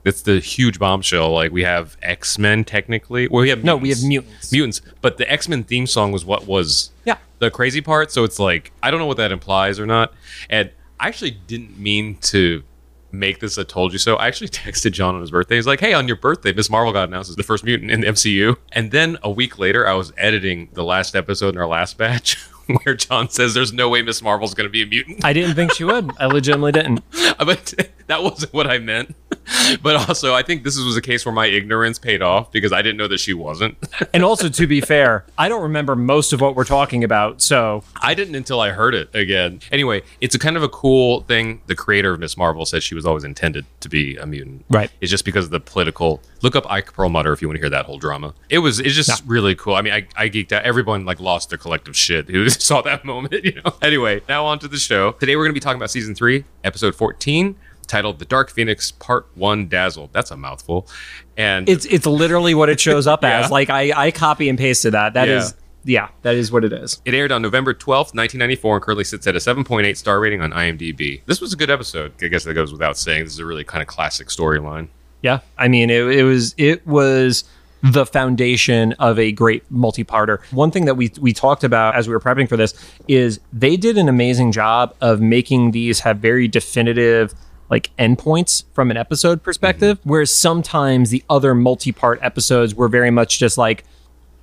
It's 0.05 0.21
the 0.21 0.39
huge 0.39 0.79
bombshell. 0.79 1.31
Like 1.31 1.51
we 1.51 1.63
have 1.63 1.97
X 2.01 2.37
Men 2.37 2.63
technically. 2.63 3.27
Well, 3.27 3.41
we 3.41 3.49
have 3.49 3.63
No, 3.63 3.77
we 3.77 3.89
have 3.89 4.03
mutants. 4.03 4.51
mutants. 4.51 4.51
mutants, 4.51 4.81
but 5.01 5.17
the 5.17 5.31
X 5.31 5.47
Men 5.47 5.63
theme 5.63 5.87
song 5.87 6.11
was 6.11 6.25
what 6.25 6.45
was 6.47 6.91
Yeah. 7.05 7.17
the 7.39 7.49
crazy 7.49 7.81
part. 7.81 8.11
So 8.11 8.23
it's 8.23 8.39
like 8.39 8.71
I 8.81 8.91
don't 8.91 8.99
know 8.99 9.05
what 9.05 9.17
that 9.17 9.31
implies 9.31 9.79
or 9.79 9.85
not. 9.85 10.13
And 10.49 10.71
I 10.99 11.07
actually 11.07 11.31
didn't 11.31 11.77
mean 11.79 12.15
to 12.21 12.63
make 13.11 13.39
this 13.39 13.57
a 13.59 13.63
told 13.63 13.93
you 13.93 13.99
so. 13.99 14.15
I 14.15 14.27
actually 14.27 14.47
texted 14.49 14.91
John 14.91 15.15
on 15.15 15.21
his 15.21 15.31
birthday. 15.31 15.55
He's 15.55 15.67
like, 15.67 15.79
"Hey, 15.79 15.93
on 15.93 16.07
your 16.07 16.17
birthday, 16.17 16.51
Miss 16.51 16.69
Marvel 16.69 16.91
got 16.91 17.07
announced 17.09 17.29
as 17.29 17.35
the 17.35 17.43
first 17.43 17.63
mutant 17.63 17.91
in 17.91 18.01
the 18.01 18.07
MCU." 18.07 18.57
And 18.71 18.91
then 18.91 19.17
a 19.23 19.29
week 19.31 19.57
later, 19.59 19.87
I 19.87 19.93
was 19.93 20.11
editing 20.17 20.69
the 20.73 20.83
last 20.83 21.15
episode 21.15 21.55
in 21.55 21.61
our 21.61 21.67
last 21.67 21.97
batch. 21.97 22.37
Where 22.85 22.95
John 22.95 23.29
says 23.29 23.53
there's 23.53 23.73
no 23.73 23.89
way 23.89 24.01
Miss 24.03 24.21
Marvel's 24.21 24.53
going 24.53 24.65
to 24.67 24.71
be 24.71 24.81
a 24.81 24.85
mutant, 24.85 25.25
I 25.25 25.33
didn't 25.33 25.55
think 25.55 25.73
she 25.73 25.83
would. 25.83 26.09
I 26.17 26.27
legitimately 26.27 26.71
didn't. 26.71 27.01
but 27.37 27.73
that 28.07 28.23
wasn't 28.23 28.53
what 28.53 28.67
I 28.67 28.77
meant. 28.79 29.13
But 29.81 30.07
also, 30.07 30.33
I 30.33 30.43
think 30.43 30.63
this 30.63 30.77
was 30.77 30.95
a 30.97 31.01
case 31.01 31.25
where 31.25 31.33
my 31.33 31.47
ignorance 31.47 31.97
paid 31.97 32.21
off 32.21 32.51
because 32.51 32.71
I 32.71 32.81
didn't 32.81 32.97
know 32.97 33.07
that 33.07 33.19
she 33.19 33.33
wasn't. 33.33 33.77
And 34.13 34.23
also, 34.23 34.49
to 34.49 34.67
be 34.67 34.81
fair, 34.81 35.25
I 35.37 35.49
don't 35.49 35.61
remember 35.61 35.95
most 35.95 36.31
of 36.33 36.41
what 36.41 36.55
we're 36.55 36.63
talking 36.63 37.03
about. 37.03 37.41
So 37.41 37.83
I 38.01 38.13
didn't 38.13 38.35
until 38.35 38.59
I 38.59 38.69
heard 38.69 38.93
it 38.93 39.13
again. 39.13 39.61
Anyway, 39.71 40.03
it's 40.21 40.35
a 40.35 40.39
kind 40.39 40.57
of 40.57 40.63
a 40.63 40.69
cool 40.69 41.21
thing. 41.21 41.61
The 41.67 41.75
creator 41.75 42.13
of 42.13 42.19
Miss 42.19 42.37
Marvel 42.37 42.65
said 42.65 42.83
she 42.83 42.95
was 42.95 43.05
always 43.05 43.23
intended 43.23 43.65
to 43.81 43.89
be 43.89 44.15
a 44.17 44.25
mutant. 44.25 44.65
Right. 44.69 44.91
It's 45.01 45.09
just 45.11 45.25
because 45.25 45.45
of 45.45 45.51
the 45.51 45.59
political. 45.59 46.21
Look 46.41 46.55
up 46.55 46.69
Ike 46.69 46.93
Perlmutter 46.93 47.33
if 47.33 47.41
you 47.41 47.47
want 47.47 47.57
to 47.57 47.61
hear 47.61 47.69
that 47.69 47.85
whole 47.85 47.97
drama. 47.97 48.33
It 48.49 48.59
was. 48.59 48.79
It's 48.79 48.95
just 48.95 49.23
really 49.25 49.55
cool. 49.55 49.75
I 49.75 49.81
mean, 49.81 49.93
I, 49.93 50.07
I 50.15 50.29
geeked 50.29 50.51
out. 50.51 50.63
Everyone 50.63 51.05
like 51.05 51.19
lost 51.19 51.49
their 51.49 51.57
collective 51.57 51.95
shit 51.95 52.29
who 52.29 52.47
saw 52.49 52.81
that 52.81 53.05
moment. 53.05 53.33
You 53.43 53.61
know. 53.65 53.73
Anyway, 53.81 54.21
now 54.29 54.45
on 54.45 54.59
to 54.59 54.67
the 54.69 54.77
show. 54.77 55.13
Today 55.13 55.35
we're 55.35 55.43
going 55.43 55.53
to 55.53 55.59
be 55.59 55.59
talking 55.59 55.77
about 55.77 55.91
season 55.91 56.15
three, 56.15 56.45
episode 56.63 56.95
fourteen, 56.95 57.55
titled 57.87 58.19
"The 58.19 58.25
Dark 58.25 58.49
Phoenix 58.51 58.91
Part 58.91 59.27
One 59.35 59.67
Dazzled." 59.67 60.11
That's 60.13 60.31
a 60.31 60.37
mouthful. 60.37 60.87
And 61.37 61.67
it's 61.69 61.85
it's 61.85 62.05
literally 62.05 62.53
what 62.55 62.69
it 62.69 62.79
shows 62.79 63.07
up 63.07 63.23
Yeah. 63.23 63.39
as. 63.41 63.51
Like 63.51 63.69
I, 63.69 63.91
I 64.07 64.11
copy 64.11 64.49
and 64.49 64.57
pasted 64.57 64.93
that. 64.93 65.13
That 65.13 65.27
Yeah. 65.27 65.37
is 65.37 65.53
yeah, 65.85 66.07
that 66.21 66.35
is 66.35 66.49
what 66.49 66.63
it 66.63 66.71
is. 66.71 67.01
It 67.03 67.13
aired 67.13 67.33
on 67.33 67.41
November 67.41 67.73
12th, 67.73 68.15
1994, 68.15 68.75
and 68.77 68.83
currently 68.85 69.03
sits 69.03 69.27
at 69.27 69.35
a 69.35 69.39
7.8 69.39 69.97
star 69.97 70.17
rating 70.21 70.39
on 70.41 70.51
IMDb. 70.51 71.21
This 71.25 71.41
was 71.41 71.51
a 71.51 71.57
good 71.57 71.69
episode. 71.69 72.13
I 72.21 72.27
guess 72.27 72.45
that 72.45 72.53
goes 72.53 72.71
without 72.71 72.97
saying. 72.97 73.25
This 73.25 73.33
is 73.33 73.39
a 73.39 73.45
really 73.45 73.65
kind 73.65 73.81
of 73.81 73.87
classic 73.89 74.29
storyline. 74.29 74.87
Yeah, 75.21 75.39
I 75.57 75.67
mean, 75.67 75.89
it, 75.89 76.03
it 76.07 76.23
was 76.23 76.55
it 76.57 76.87
was 76.87 77.43
the 77.81 78.05
foundation 78.05 78.93
of 78.93 79.19
a 79.19 79.33
great 79.33 79.69
multi-parter. 79.69 80.41
One 80.51 80.71
thing 80.71 80.85
that 80.85 80.95
we 80.95 81.11
we 81.19 81.33
talked 81.33 81.65
about 81.65 81.95
as 81.95 82.07
we 82.07 82.13
were 82.13 82.19
prepping 82.21 82.47
for 82.47 82.55
this 82.55 82.73
is 83.09 83.41
they 83.51 83.75
did 83.75 83.97
an 83.97 84.07
amazing 84.07 84.53
job 84.53 84.95
of 85.01 85.19
making 85.19 85.71
these 85.71 85.99
have 85.99 86.19
very 86.19 86.47
definitive 86.47 87.33
like 87.73 87.89
endpoints 87.97 88.65
from 88.73 88.91
an 88.91 88.97
episode 88.97 89.41
perspective, 89.41 89.99
mm-hmm. 89.99 90.09
whereas 90.11 90.33
sometimes 90.33 91.09
the 91.09 91.23
other 91.27 91.55
multi-part 91.55 92.19
episodes 92.21 92.75
were 92.75 92.87
very 92.87 93.09
much 93.09 93.39
just 93.39 93.57
like 93.57 93.83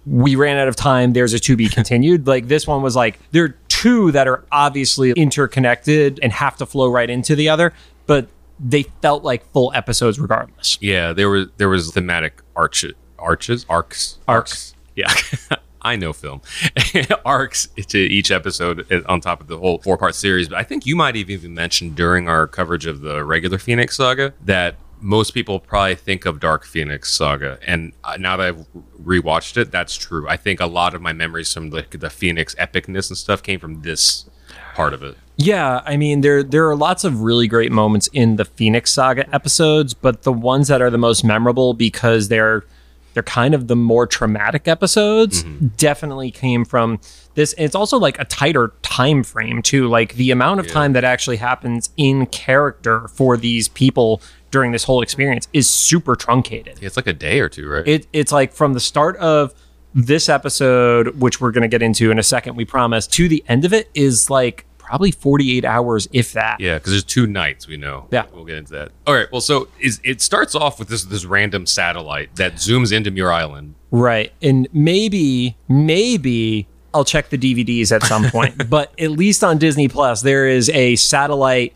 we 0.05 0.35
ran 0.35 0.57
out 0.57 0.67
of 0.67 0.75
time. 0.75 1.13
There's 1.13 1.33
a 1.33 1.39
to 1.39 1.57
be 1.57 1.69
continued. 1.79 2.27
like 2.27 2.49
this 2.49 2.67
one 2.67 2.83
was 2.83 2.97
like 2.97 3.21
there 3.31 3.45
are 3.45 3.57
two 3.69 4.11
that 4.11 4.27
are 4.27 4.45
obviously 4.51 5.13
interconnected 5.13 6.19
and 6.25 6.33
have 6.33 6.57
to 6.57 6.67
flow 6.67 6.91
right 6.91 7.09
into 7.09 7.37
the 7.37 7.49
other, 7.49 7.73
but 8.07 8.27
they 8.59 8.83
felt 9.01 9.23
like 9.23 9.49
full 9.53 9.71
episodes 9.77 10.19
regardless. 10.19 10.77
Yeah, 10.81 11.13
there 11.13 11.31
was 11.31 11.47
there 11.57 11.69
was 11.69 11.93
thematic 11.93 12.43
arches, 12.57 12.95
arches, 13.17 13.65
arcs, 13.69 14.19
Arcs. 14.27 14.75
Yeah, 14.97 15.13
I 15.83 15.97
know 15.97 16.13
film 16.13 16.43
arcs 17.25 17.69
to 17.89 17.99
each 17.99 18.31
episode 18.31 18.87
on 19.07 19.21
top 19.21 19.41
of 19.41 19.47
the 19.47 19.59
whole 19.59 19.79
four 19.79 19.97
part 19.97 20.15
series. 20.15 20.49
But 20.49 20.59
I 20.59 20.63
think 20.63 20.87
you 20.87 20.97
might 20.97 21.17
have 21.17 21.31
even 21.31 21.55
mentioned 21.55 21.97
during 21.97 22.29
our 22.29 22.47
coverage 22.47 22.87
of 22.87 23.01
the 23.01 23.25
regular 23.25 23.59
Phoenix 23.59 23.97
saga 23.97 24.35
that 24.45 24.77
most 25.01 25.33
people 25.33 25.59
probably 25.61 25.95
think 25.95 26.27
of 26.27 26.41
Dark 26.41 26.65
Phoenix 26.65 27.13
saga, 27.13 27.59
and 27.67 27.93
uh, 28.05 28.17
now 28.19 28.37
that 28.37 28.49
I've 28.49 28.67
rewatched 29.03 29.57
it, 29.57 29.71
that's 29.71 29.97
true. 29.97 30.29
I 30.29 30.37
think 30.37 30.61
a 30.61 30.67
lot 30.67 30.95
of 30.95 31.01
my 31.01 31.13
memories 31.13 31.53
from 31.53 31.71
the, 31.71 31.87
the 31.91 32.11
Phoenix 32.11 32.55
epicness 32.57 33.09
and 33.09 33.17
stuff 33.17 33.43
came 33.43 33.61
from 33.61 33.83
this 33.83 34.29
part 34.75 34.93
of 34.93 35.03
it. 35.03 35.17
Yeah, 35.37 35.81
I 35.87 35.97
mean 35.97 36.21
there 36.21 36.43
there 36.43 36.69
are 36.69 36.77
lots 36.77 37.03
of 37.05 37.23
really 37.23 37.49
great 37.49 37.73
moments 37.73 38.09
in 38.13 38.37
the 38.37 38.45
Phoenix 38.45 38.91
Saga 38.93 39.33
episodes, 39.35 39.95
but 39.95 40.23
the 40.23 40.33
ones 40.33 40.69
that 40.69 40.83
are 40.83 40.91
the 40.91 40.99
most 40.99 41.25
memorable 41.25 41.73
because 41.73 42.29
they're 42.29 42.65
they're 43.15 43.23
kind 43.23 43.55
of 43.55 43.69
the 43.69 43.77
more 43.77 44.07
traumatic 44.07 44.69
episodes 44.69 45.43
mm-hmm. 45.43 45.69
definitely 45.77 46.31
came 46.31 46.65
from 46.65 47.01
this. 47.35 47.55
It's 47.59 47.75
also 47.75 47.99
like 47.99 48.19
a 48.19 48.25
tighter 48.25 48.73
time 48.83 49.23
frame 49.23 49.63
too. 49.63 49.89
Like 49.89 50.15
the 50.15 50.31
amount 50.31 50.61
of 50.61 50.69
time 50.69 50.93
that 50.93 51.05
actually 51.05 51.37
happens 51.37 51.91
in 51.97 52.27
character 52.27 53.09
for 53.09 53.37
these 53.37 53.69
people 53.69 54.23
during 54.51 54.73
this 54.73 54.85
whole 54.85 55.03
experience 55.03 55.49
is 55.53 55.69
super 55.69 56.17
truncated. 56.17 56.79
It's 56.83 56.97
like 56.97 57.07
a 57.07 57.13
day 57.13 57.41
or 57.41 57.49
two, 57.49 57.69
right? 57.69 57.87
it, 57.87 58.07
it's 58.13 58.33
like 58.33 58.53
from 58.53 58.73
the 58.73 58.81
start 58.81 59.17
of 59.17 59.55
this 59.95 60.29
episode, 60.29 61.21
which 61.21 61.41
we're 61.41 61.51
going 61.51 61.63
to 61.63 61.69
get 61.69 61.83
into 61.83 62.11
in 62.11 62.19
a 62.19 62.23
second, 62.23 62.57
we 62.57 62.65
promise, 62.65 63.07
to 63.09 63.29
the 63.29 63.45
end 63.49 63.65
of 63.65 63.73
it 63.73 63.91
is 63.95 64.31
like 64.31 64.67
probably 64.91 65.13
48 65.13 65.65
hours, 65.65 66.09
if 66.13 66.33
that. 66.33 66.59
Yeah, 66.59 66.75
because 66.75 66.93
there's 66.93 67.05
two 67.05 67.27
nights. 67.27 67.69
We 67.69 67.77
know. 67.77 68.09
Yeah. 68.11 68.27
we'll 68.33 68.45
get 68.45 68.59
into 68.59 68.73
that. 68.73 68.91
All 69.07 69.15
right. 69.15 69.31
Well, 69.31 69.41
so 69.41 69.69
is 69.79 70.01
it 70.03 70.21
starts 70.21 70.57
off 70.57 70.81
with 70.81 70.89
this 70.89 71.05
this 71.05 71.25
random 71.25 71.65
satellite 71.65 72.35
that 72.37 72.55
zooms 72.55 72.93
into 72.93 73.13
Muir 73.13 73.31
Island. 73.31 73.77
Right. 73.93 74.33
And 74.43 74.69
maybe, 74.73 75.57
maybe 75.69 76.67
I'll 76.93 77.05
check 77.05 77.29
the 77.29 77.39
DVDs 77.39 77.93
at 77.93 78.03
some 78.03 78.31
point, 78.31 78.69
but 78.71 78.93
at 79.01 79.13
least 79.13 79.45
on 79.45 79.59
Disney 79.59 79.87
Plus, 79.87 80.23
there 80.23 80.49
is 80.49 80.69
a 80.71 80.97
satellite 80.97 81.75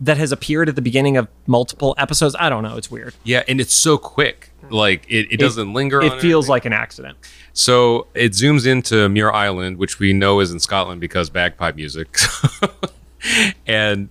that 0.00 0.16
has 0.16 0.32
appeared 0.32 0.68
at 0.68 0.74
the 0.74 0.82
beginning 0.82 1.16
of 1.16 1.28
multiple 1.46 1.94
episodes. 1.96 2.34
I 2.38 2.48
don't 2.48 2.64
know. 2.64 2.76
It's 2.76 2.90
weird. 2.90 3.14
Yeah, 3.22 3.44
and 3.46 3.60
it's 3.60 3.74
so 3.74 3.98
quick. 3.98 4.50
Like 4.70 5.06
it, 5.08 5.28
it 5.30 5.36
doesn't 5.38 5.72
linger. 5.72 6.00
It 6.02 6.20
feels 6.20 6.46
anything. 6.46 6.50
like 6.50 6.64
an 6.66 6.72
accident. 6.72 7.18
So. 7.58 8.06
It 8.14 8.32
zooms 8.32 8.66
into 8.66 9.08
Muir 9.08 9.32
Island, 9.32 9.78
which 9.78 9.98
we 9.98 10.12
know 10.12 10.40
is 10.40 10.50
in 10.52 10.60
Scotland 10.60 11.00
because 11.00 11.30
bagpipe 11.30 11.76
music, 11.76 12.16
and. 13.66 14.08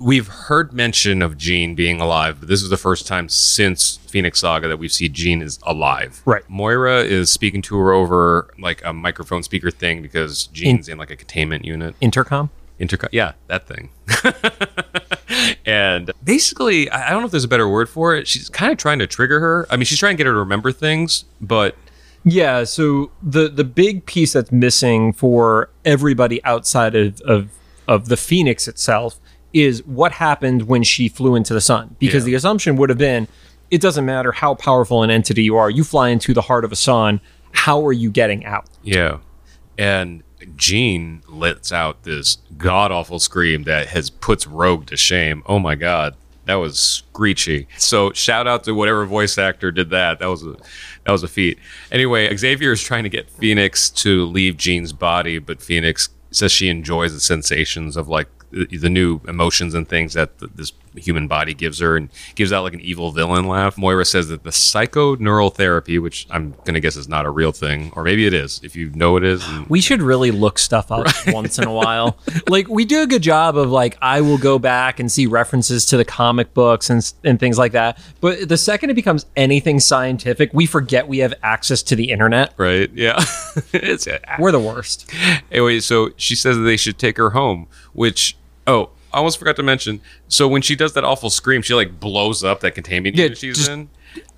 We've 0.00 0.28
heard 0.28 0.72
mention 0.72 1.22
of 1.22 1.36
Jean 1.36 1.74
being 1.74 2.00
alive, 2.00 2.38
but 2.38 2.48
this 2.48 2.62
is 2.62 2.70
the 2.70 2.76
first 2.76 3.08
time 3.08 3.28
since 3.28 3.96
Phoenix 3.96 4.38
Saga 4.38 4.68
that 4.68 4.76
we've 4.76 4.92
seen 4.92 5.12
Jean 5.12 5.42
is 5.42 5.58
alive. 5.64 6.22
Right. 6.24 6.48
Moira 6.48 7.02
is 7.02 7.30
speaking 7.30 7.62
to 7.62 7.76
her 7.78 7.90
over 7.90 8.54
like 8.60 8.80
a 8.84 8.92
microphone 8.92 9.42
speaker 9.42 9.72
thing 9.72 10.00
because 10.00 10.46
Jean's 10.46 10.88
in 10.88 10.98
like 10.98 11.10
a 11.10 11.16
containment 11.16 11.64
unit. 11.64 11.96
Intercom? 12.00 12.50
Intercom. 12.78 13.10
Yeah, 13.12 13.32
that 13.48 13.66
thing. 13.66 13.90
and 15.66 16.12
basically, 16.22 16.90
I 16.90 17.10
don't 17.10 17.20
know 17.20 17.26
if 17.26 17.32
there's 17.32 17.44
a 17.44 17.48
better 17.48 17.68
word 17.68 17.88
for 17.88 18.14
it. 18.14 18.28
She's 18.28 18.48
kind 18.48 18.70
of 18.70 18.78
trying 18.78 19.00
to 19.00 19.06
trigger 19.06 19.40
her. 19.40 19.66
I 19.70 19.76
mean, 19.76 19.84
she's 19.84 19.98
trying 19.98 20.16
to 20.16 20.16
get 20.16 20.26
her 20.26 20.32
to 20.32 20.38
remember 20.38 20.70
things, 20.70 21.24
but 21.40 21.76
Yeah, 22.24 22.64
so 22.64 23.10
the 23.22 23.48
the 23.48 23.64
big 23.64 24.04
piece 24.06 24.32
that's 24.34 24.52
missing 24.52 25.12
for 25.12 25.70
everybody 25.84 26.42
outside 26.44 26.94
of 26.94 27.20
of, 27.22 27.48
of 27.86 28.08
the 28.08 28.16
Phoenix 28.16 28.68
itself 28.68 29.18
is 29.52 29.82
what 29.86 30.12
happened 30.12 30.62
when 30.68 30.82
she 30.82 31.08
flew 31.08 31.34
into 31.34 31.54
the 31.54 31.60
sun. 31.60 31.96
Because 31.98 32.24
Yeah. 32.24 32.32
the 32.32 32.34
assumption 32.34 32.76
would 32.76 32.90
have 32.90 32.98
been 32.98 33.28
it 33.70 33.80
doesn't 33.80 34.04
matter 34.06 34.32
how 34.32 34.54
powerful 34.54 35.02
an 35.02 35.10
entity 35.10 35.42
you 35.42 35.56
are, 35.56 35.68
you 35.70 35.84
fly 35.84 36.08
into 36.08 36.32
the 36.34 36.40
heart 36.42 36.64
of 36.64 36.72
a 36.72 36.76
sun, 36.76 37.20
how 37.52 37.86
are 37.86 37.92
you 37.92 38.10
getting 38.10 38.44
out? 38.44 38.66
yeah. 38.82 39.18
And 39.76 40.22
Jean 40.56 41.22
lets 41.28 41.70
out 41.72 42.02
this 42.02 42.38
god 42.56 42.90
awful 42.92 43.18
scream 43.20 43.62
that 43.64 43.88
has 43.88 44.10
puts 44.10 44.46
Rogue 44.46 44.86
to 44.86 44.96
shame. 44.96 45.42
Oh 45.46 45.58
my 45.58 45.74
god. 45.76 46.14
That 46.48 46.54
was 46.54 46.78
screechy. 46.78 47.68
So 47.76 48.10
shout 48.12 48.46
out 48.46 48.64
to 48.64 48.72
whatever 48.72 49.04
voice 49.04 49.36
actor 49.36 49.70
did 49.70 49.90
that. 49.90 50.18
That 50.18 50.28
was 50.28 50.46
a 50.46 50.56
that 51.04 51.12
was 51.12 51.22
a 51.22 51.28
feat. 51.28 51.58
Anyway, 51.92 52.34
Xavier 52.34 52.72
is 52.72 52.82
trying 52.82 53.02
to 53.02 53.10
get 53.10 53.28
Phoenix 53.28 53.90
to 53.90 54.24
leave 54.24 54.56
Jean's 54.56 54.94
body, 54.94 55.38
but 55.38 55.60
Phoenix 55.60 56.08
says 56.30 56.50
she 56.50 56.70
enjoys 56.70 57.12
the 57.12 57.20
sensations 57.20 57.98
of 57.98 58.08
like 58.08 58.28
the, 58.50 58.88
new 58.88 59.20
emotions 59.28 59.74
and 59.74 59.88
things 59.88 60.14
that 60.14 60.38
th- 60.38 60.50
this 60.54 60.72
human 60.96 61.28
body 61.28 61.54
gives 61.54 61.78
her 61.78 61.96
and 61.96 62.08
gives 62.34 62.52
out 62.52 62.64
like 62.64 62.72
an 62.74 62.80
evil 62.80 63.12
villain 63.12 63.46
laugh. 63.46 63.76
Moira 63.78 64.04
says 64.04 64.28
that 64.28 64.42
the 64.42 64.50
psychoneural 64.50 65.54
therapy, 65.54 65.98
which 65.98 66.26
I'm 66.30 66.54
gonna 66.64 66.80
guess 66.80 66.96
is 66.96 67.06
not 67.08 67.26
a 67.26 67.30
real 67.30 67.52
thing, 67.52 67.92
or 67.94 68.02
maybe 68.02 68.26
it 68.26 68.34
is. 68.34 68.60
If 68.64 68.74
you 68.74 68.90
know 68.90 69.16
it 69.16 69.24
is, 69.24 69.46
and- 69.48 69.66
We 69.68 69.80
should 69.80 70.00
really 70.02 70.30
look 70.30 70.58
stuff 70.58 70.90
up 70.90 71.06
once 71.28 71.58
in 71.58 71.64
a 71.66 71.72
while. 71.72 72.18
Like 72.48 72.68
we 72.68 72.84
do 72.86 73.02
a 73.02 73.06
good 73.06 73.22
job 73.22 73.56
of 73.58 73.70
like 73.70 73.98
I 74.00 74.20
will 74.22 74.38
go 74.38 74.58
back 74.58 74.98
and 75.00 75.12
see 75.12 75.26
references 75.26 75.84
to 75.86 75.96
the 75.98 76.04
comic 76.04 76.54
books 76.54 76.88
and 76.88 77.12
and 77.24 77.38
things 77.38 77.58
like 77.58 77.72
that. 77.72 77.98
But 78.20 78.48
the 78.48 78.56
second 78.56 78.90
it 78.90 78.94
becomes 78.94 79.26
anything 79.36 79.78
scientific, 79.80 80.50
we 80.54 80.64
forget 80.66 81.06
we 81.08 81.18
have 81.18 81.34
access 81.42 81.82
to 81.84 81.96
the 81.96 82.10
internet. 82.10 82.54
right? 82.56 82.90
Yeah, 82.94 83.16
it's 83.72 84.06
uh, 84.06 84.18
We're 84.38 84.52
the 84.52 84.58
worst. 84.60 85.10
Anyway, 85.52 85.80
so 85.80 86.10
she 86.16 86.34
says 86.34 86.56
that 86.56 86.62
they 86.62 86.76
should 86.78 86.98
take 86.98 87.16
her 87.18 87.30
home, 87.30 87.66
which 87.92 88.36
oh, 88.68 88.90
I 89.12 89.18
almost 89.18 89.38
forgot 89.38 89.56
to 89.56 89.62
mention. 89.64 90.00
So 90.28 90.46
when 90.46 90.62
she 90.62 90.76
does 90.76 90.92
that 90.92 91.02
awful 91.02 91.30
scream, 91.30 91.62
she 91.62 91.74
like 91.74 91.98
blows 91.98 92.44
up 92.44 92.60
that 92.60 92.74
containment 92.76 93.16
Yeah, 93.16 93.24
unit 93.24 93.38
she's 93.38 93.56
just- 93.58 93.70
in. 93.70 93.88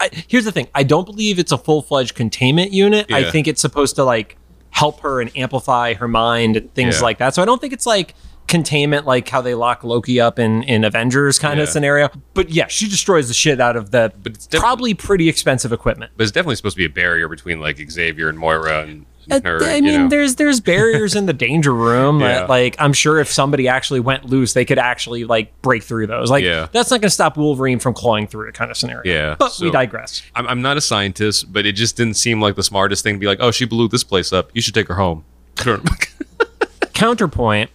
I, 0.00 0.10
here's 0.28 0.44
the 0.44 0.52
thing. 0.52 0.66
I 0.75 0.82
don't 0.82 1.04
believe 1.04 1.38
it's 1.38 1.52
a 1.52 1.58
full 1.58 1.80
fledged 1.82 2.14
containment 2.14 2.72
unit. 2.72 3.06
Yeah. 3.08 3.18
I 3.18 3.30
think 3.30 3.46
it's 3.46 3.60
supposed 3.60 3.96
to 3.96 4.04
like 4.04 4.37
help 4.70 5.00
her 5.00 5.20
and 5.20 5.30
amplify 5.37 5.94
her 5.94 6.08
mind 6.08 6.56
and 6.56 6.75
things 6.75 6.96
Yeah. 6.96 7.02
like 7.02 7.18
that. 7.18 7.34
So 7.34 7.42
I 7.42 7.44
don't 7.44 7.60
think 7.60 7.72
it's 7.72 7.87
like 7.87 8.14
containment 8.49 9.06
like 9.06 9.28
how 9.28 9.40
they 9.40 9.54
lock 9.54 9.84
Loki 9.84 10.20
up 10.20 10.38
in 10.40 10.64
in 10.64 10.82
Avengers 10.84 11.38
kind 11.38 11.60
of 11.60 11.68
scenario. 11.68 12.08
But 12.34 12.50
yeah, 12.50 12.66
she 12.66 12.88
destroys 12.88 13.28
the 13.28 13.34
shit 13.34 13.60
out 13.60 13.76
of 13.76 13.92
the 13.92 14.12
But 14.22 14.32
it's 14.34 14.46
probably 14.49 14.92
pretty 14.92 15.28
expensive 15.28 15.72
equipment. 15.72 16.12
But 16.16 16.25
it's 16.25 16.32
definitely 16.32 16.56
supposed 16.56 16.75
to 16.75 16.80
be 16.80 16.84
a 16.87 16.90
barrier 16.90 17.28
between 17.28 17.60
like 17.60 17.78
Xavier 17.90 18.28
and 18.28 18.38
Moira 18.38 18.82
and 18.82 19.06
Uh. 19.30 19.40
I 19.44 19.76
you 19.76 19.82
mean, 19.82 20.00
know. 20.02 20.08
there's 20.08 20.36
there's 20.36 20.60
barriers 20.60 21.14
in 21.16 21.26
the 21.26 21.32
danger 21.32 21.74
room. 21.74 22.20
Yeah. 22.20 22.40
that, 22.40 22.48
like 22.48 22.76
I'm 22.78 22.92
sure 22.92 23.18
if 23.20 23.28
somebody 23.30 23.66
actually 23.68 24.00
went 24.00 24.24
loose, 24.26 24.52
they 24.52 24.64
could 24.64 24.78
actually 24.78 25.24
like 25.24 25.60
break 25.62 25.82
through 25.82 26.06
those. 26.06 26.30
Like 26.30 26.44
Yeah. 26.44 26.68
that's 26.72 26.90
not 26.90 27.00
going 27.00 27.08
to 27.08 27.14
stop 27.14 27.36
Wolverine 27.36 27.78
from 27.78 27.94
clawing 27.94 28.26
through 28.26 28.48
it, 28.48 28.54
kind 28.54 28.70
of 28.70 28.76
scenario. 28.76 29.02
Yeah, 29.12 29.36
but 29.38 29.56
we 29.60 29.70
digress. 29.70 30.22
I'm, 30.34 30.46
I'm 30.46 30.62
not 30.62 30.76
a 30.76 30.80
scientist, 30.80 31.52
but 31.52 31.66
it 31.66 31.72
just 31.72 31.96
didn't 31.96 32.14
seem 32.14 32.40
like 32.40 32.56
the 32.56 32.62
smartest 32.62 33.02
thing 33.02 33.14
to 33.16 33.18
be 33.20 33.26
like, 33.26 33.38
oh, 33.40 33.50
she 33.50 33.64
blew 33.64 33.88
this 33.88 34.04
place 34.04 34.32
up. 34.32 34.50
You 34.54 34.60
should 34.62 34.74
take 34.74 34.88
her 34.88 34.94
home. 34.96 35.24
Counterpoint: 36.94 37.70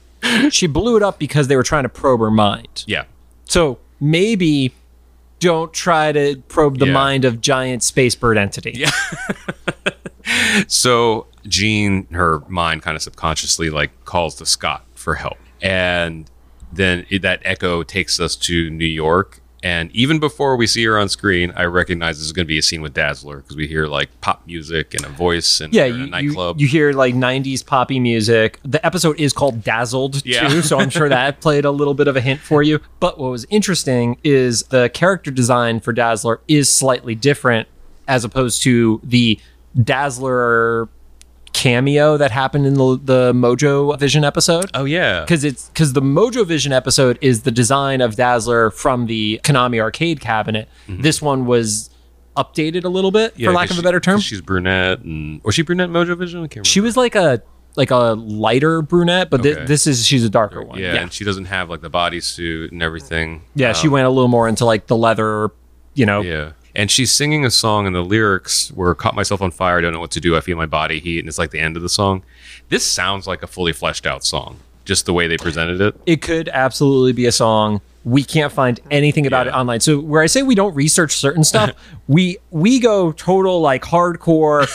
She 0.49 0.67
blew 0.67 0.97
it 0.97 1.03
up 1.03 1.19
because 1.19 1.47
they 1.47 1.55
were 1.55 1.63
trying 1.63 1.83
to 1.83 1.89
probe 1.89 2.19
her 2.19 2.31
mind. 2.31 2.83
yeah. 2.87 3.05
So 3.45 3.77
maybe 3.99 4.73
don't 5.39 5.71
try 5.73 6.11
to 6.11 6.37
probe 6.47 6.79
the 6.79 6.87
Yeah. 6.87 6.93
mind 6.93 7.25
of 7.25 7.41
giant 7.41 7.83
space 7.83 8.15
bird 8.15 8.37
entity. 8.37 8.73
Yeah. 8.75 8.91
So 10.67 11.27
Jean, 11.47 12.07
her 12.11 12.41
mind 12.47 12.81
kind 12.81 12.95
of 12.95 13.01
subconsciously 13.01 13.69
like 13.69 14.05
calls 14.05 14.35
to 14.35 14.45
Scott 14.45 14.83
for 14.95 15.15
help. 15.15 15.37
And 15.61 16.29
then 16.71 17.05
it, 17.09 17.21
that 17.21 17.41
echo 17.45 17.83
takes 17.83 18.19
us 18.19 18.35
to 18.37 18.69
New 18.69 18.85
York. 18.85 19.39
And 19.63 19.89
even 19.95 20.19
before 20.19 20.57
we 20.57 20.67
see 20.67 20.83
her 20.83 20.95
on 20.99 21.09
screen, 21.09 21.51
I 21.55 21.63
recognize 21.63 22.17
this 22.17 22.25
is 22.27 22.33
going 22.33 22.45
to 22.45 22.47
be 22.47 22.59
a 22.59 22.61
scene 22.61 22.83
with 22.83 22.93
Dazzler 22.93 23.37
because 23.37 23.55
we 23.55 23.65
hear 23.65 23.87
like 23.87 24.09
pop 24.21 24.45
music 24.45 24.93
and 24.93 25.03
a 25.03 25.09
voice 25.09 25.59
and 25.59 25.73
Yeah, 25.73 25.85
you, 25.85 26.03
a 26.03 26.07
nightclub. 26.07 26.59
You, 26.59 26.65
you 26.65 26.67
hear 26.69 26.93
like 26.93 27.15
90s 27.15 27.65
poppy 27.65 27.99
music. 27.99 28.59
The 28.63 28.85
episode 28.85 29.19
is 29.19 29.33
called 29.33 29.63
Dazzled 29.63 30.23
Yeah. 30.23 30.47
too, 30.49 30.61
so 30.61 30.77
I'm 30.79 30.91
sure 30.91 31.09
that 31.09 31.39
played 31.41 31.65
a 31.65 31.71
little 31.71 31.95
bit 31.95 32.07
of 32.07 32.15
a 32.15 32.21
hint 32.21 32.41
for 32.41 32.61
you. 32.61 32.79
But 32.99 33.17
what 33.17 33.31
was 33.31 33.47
interesting 33.49 34.17
is 34.23 34.61
the 34.63 34.89
character 34.89 35.31
design 35.31 35.79
for 35.79 35.93
Dazzler 35.93 36.41
is 36.47 36.69
slightly 36.69 37.15
different 37.15 37.67
as 38.07 38.23
opposed 38.23 38.61
to 38.63 39.01
the 39.03 39.39
Dazzler 39.81 40.89
cameo 41.55 42.17
that 42.17 42.31
happened 42.31 42.65
in 42.65 42.73
the, 42.73 42.99
the 43.01 43.33
Mojo 43.33 43.97
Vision 43.97 44.25
episode. 44.25 44.69
oh, 44.73 44.83
yeah. 44.83 45.21
because 45.21 45.43
it's 45.45 45.69
because 45.69 45.93
the 45.93 46.01
Mojo 46.01 46.45
Vision 46.45 46.73
episode 46.73 47.17
is 47.21 47.43
the 47.43 47.51
design 47.51 48.01
of 48.01 48.15
Dazzler 48.17 48.69
from 48.71 49.05
the 49.07 49.39
Konami 49.43 49.79
arcade 49.79 50.19
cabinet. 50.19 50.67
This 50.89 51.21
one 51.21 51.45
was 51.45 51.89
updated 52.35 52.83
a 52.83 52.89
little 52.89 53.11
bit, 53.11 53.31
Mm-hmm. 53.31 53.41
Yeah, 53.41 53.47
for 53.49 53.53
lack 53.53 53.71
of 53.71 53.79
a 53.79 53.81
better 53.81 54.01
term. 54.01 54.19
She's 54.19 54.41
brunette. 54.41 54.99
and 54.99 55.41
Was 55.45 55.55
she 55.55 55.61
brunette 55.61 55.89
Mojo 55.89 56.17
Vision? 56.17 56.41
I 56.41 56.43
can't 56.43 56.55
remember. 56.57 56.67
She 56.69 56.81
was 56.81 56.97
like 56.97 57.15
a 57.15 57.41
like 57.77 57.91
a 57.91 58.13
lighter 58.17 58.81
brunette, 58.81 59.29
but 59.29 59.39
Okay. 59.45 59.63
this 59.65 59.87
is 59.87 60.05
she's 60.05 60.23
a 60.25 60.29
darker 60.29 60.61
one. 60.61 60.79
yeah, 60.79 60.93
Yeah, 60.95 61.01
and 61.03 61.13
she 61.13 61.23
doesn't 61.23 61.45
have 61.45 61.69
like 61.69 61.79
the 61.81 61.89
bodysuit 61.89 62.71
and 62.71 62.83
everything. 62.83 63.43
yeah. 63.55 63.71
she 63.73 63.87
Um, 63.87 63.93
went 63.93 64.07
a 64.07 64.09
little 64.09 64.27
more 64.29 64.47
into 64.49 64.65
like 64.65 64.87
the 64.87 64.95
leather, 64.97 65.51
you 65.93 66.05
know. 66.05 66.21
Yeah. 66.21 66.51
And 66.75 66.91
she's 66.91 67.11
singing 67.11 67.45
a 67.45 67.49
song, 67.51 67.87
and 67.87 67.95
the 67.95 68.01
lyrics 68.03 68.71
were 68.73 68.93
"Caught 68.95 69.15
myself 69.15 69.41
on 69.41 69.51
fire, 69.51 69.77
I 69.77 69.81
don't 69.81 69.93
know 69.93 69.99
what 69.99 70.11
to 70.11 70.19
do. 70.19 70.35
I 70.35 70.41
feel 70.41 70.57
my 70.57 70.65
body 70.65 70.99
heat," 70.99 71.19
and 71.19 71.27
it's 71.27 71.37
like 71.37 71.51
the 71.51 71.59
end 71.59 71.77
of 71.77 71.83
the 71.83 71.89
song. 71.89 72.23
This 72.69 72.85
sounds 72.85 73.27
like 73.27 73.43
a 73.43 73.47
fully 73.47 73.71
fleshed 73.73 74.05
out 74.05 74.23
song, 74.25 74.57
just 74.83 75.05
the 75.05 75.13
way 75.13 75.27
they 75.27 75.37
presented 75.37 75.79
it. 75.81 75.95
It 76.05 76.21
could 76.21 76.49
absolutely 76.49 77.13
be 77.13 77.25
a 77.27 77.31
song. 77.31 77.79
We 78.03 78.23
can't 78.23 78.51
find 78.51 78.79
anything 78.91 79.25
about 79.25 79.45
Yeah. 79.45 79.53
it 79.53 79.55
online. 79.55 79.79
So 79.79 79.99
where 79.99 80.21
I 80.21 80.25
say 80.27 80.43
we 80.43 80.53
don't 80.55 80.75
research 80.75 81.13
certain 81.15 81.43
stuff, 81.43 81.71
we 82.07 82.37
we 82.51 82.79
go 82.79 83.11
total 83.13 83.61
like 83.61 83.83
hardcore 83.83 84.67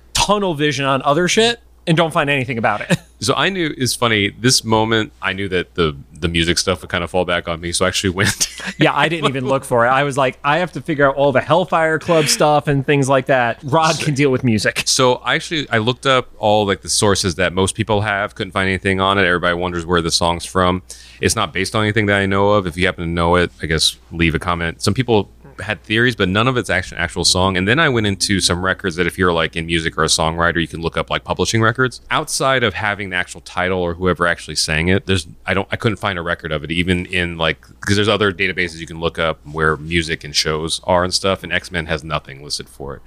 tunnel 0.14 0.54
vision 0.54 0.84
on 0.86 1.02
other 1.02 1.28
shit 1.28 1.60
and 1.86 1.96
don't 1.96 2.12
find 2.12 2.30
anything 2.30 2.58
about 2.58 2.80
it. 2.80 2.98
So 3.22 3.34
I 3.34 3.50
knew 3.50 3.72
it's 3.78 3.94
funny. 3.94 4.30
This 4.30 4.64
moment, 4.64 5.12
I 5.22 5.32
knew 5.32 5.48
that 5.48 5.74
the 5.74 5.96
the 6.12 6.28
music 6.28 6.58
stuff 6.58 6.82
would 6.82 6.90
kind 6.90 7.02
of 7.02 7.10
fall 7.10 7.24
back 7.24 7.48
on 7.48 7.60
me. 7.60 7.72
So 7.72 7.84
I 7.84 7.88
actually 7.88 8.10
went. 8.20 8.48
Yeah, 8.78 8.94
I 8.94 9.08
didn't 9.08 9.28
even 9.28 9.46
look 9.46 9.64
for 9.64 9.86
it. 9.86 9.88
I 9.88 10.02
was 10.02 10.16
like, 10.16 10.38
I 10.44 10.58
have 10.58 10.72
to 10.72 10.80
figure 10.80 11.08
out 11.08 11.16
all 11.16 11.32
the 11.32 11.40
Hellfire 11.40 11.98
Club 11.98 12.26
stuff 12.26 12.68
and 12.68 12.84
things 12.84 13.08
like 13.08 13.26
that. 13.26 13.58
Rod 13.64 13.98
can 13.98 14.14
deal 14.14 14.30
with 14.30 14.42
music. 14.44 14.82
So 14.86 15.14
I 15.16 15.34
actually 15.36 15.68
I 15.70 15.78
looked 15.78 16.06
up 16.06 16.30
all 16.38 16.66
like 16.66 16.82
the 16.82 16.88
sources 16.88 17.36
that 17.36 17.52
most 17.52 17.74
people 17.74 18.00
have. 18.00 18.34
Couldn't 18.34 18.52
find 18.52 18.68
anything 18.68 19.00
on 19.00 19.18
it. 19.18 19.24
Everybody 19.24 19.54
wonders 19.54 19.86
where 19.86 20.02
the 20.02 20.10
song's 20.10 20.44
from. 20.44 20.82
It's 21.20 21.36
not 21.36 21.52
based 21.52 21.76
on 21.76 21.84
anything 21.84 22.06
that 22.06 22.18
I 22.18 22.26
know 22.26 22.50
of. 22.50 22.66
If 22.66 22.76
you 22.76 22.86
happen 22.86 23.04
to 23.04 23.10
know 23.10 23.36
it, 23.36 23.52
I 23.62 23.66
guess 23.66 23.96
leave 24.10 24.34
a 24.34 24.40
comment. 24.40 24.82
Some 24.82 24.94
people 24.94 25.30
had 25.60 25.82
theories, 25.82 26.16
but 26.16 26.28
none 26.28 26.48
of 26.48 26.56
it's 26.56 26.70
actually 26.70 26.98
an 26.98 27.04
actual 27.04 27.24
song. 27.24 27.56
And 27.56 27.66
then 27.66 27.78
I 27.78 27.88
went 27.88 28.06
into 28.06 28.40
some 28.40 28.64
records 28.64 28.96
that 28.96 29.06
if 29.06 29.18
you're 29.18 29.32
like 29.32 29.56
in 29.56 29.66
music 29.66 29.96
or 29.96 30.04
a 30.04 30.08
songwriter, 30.08 30.60
you 30.60 30.68
can 30.68 30.80
look 30.80 30.96
up 30.96 31.10
like 31.10 31.24
publishing 31.24 31.62
records. 31.62 32.00
Outside 32.10 32.62
of 32.62 32.74
having 32.74 33.10
the 33.10 33.16
actual 33.16 33.40
title 33.40 33.80
or 33.80 33.94
whoever 33.94 34.26
actually 34.26 34.56
sang 34.56 34.88
it, 34.88 35.06
there's 35.06 35.26
I 35.46 35.54
don't 35.54 35.68
I 35.70 35.76
couldn't 35.76 35.98
find 35.98 36.18
a 36.18 36.22
record 36.22 36.52
of 36.52 36.64
it 36.64 36.70
even 36.70 37.06
in 37.06 37.38
like 37.38 37.66
because 37.80 37.96
there's 37.96 38.08
other 38.08 38.32
databases 38.32 38.78
you 38.78 38.86
can 38.86 39.00
look 39.00 39.18
up 39.18 39.44
where 39.46 39.76
music 39.76 40.24
and 40.24 40.34
shows 40.34 40.80
are 40.84 41.04
and 41.04 41.12
stuff. 41.12 41.42
And 41.42 41.52
X 41.52 41.70
Men 41.70 41.86
has 41.86 42.02
nothing 42.02 42.42
listed 42.42 42.68
for 42.68 42.96
it. 42.96 43.02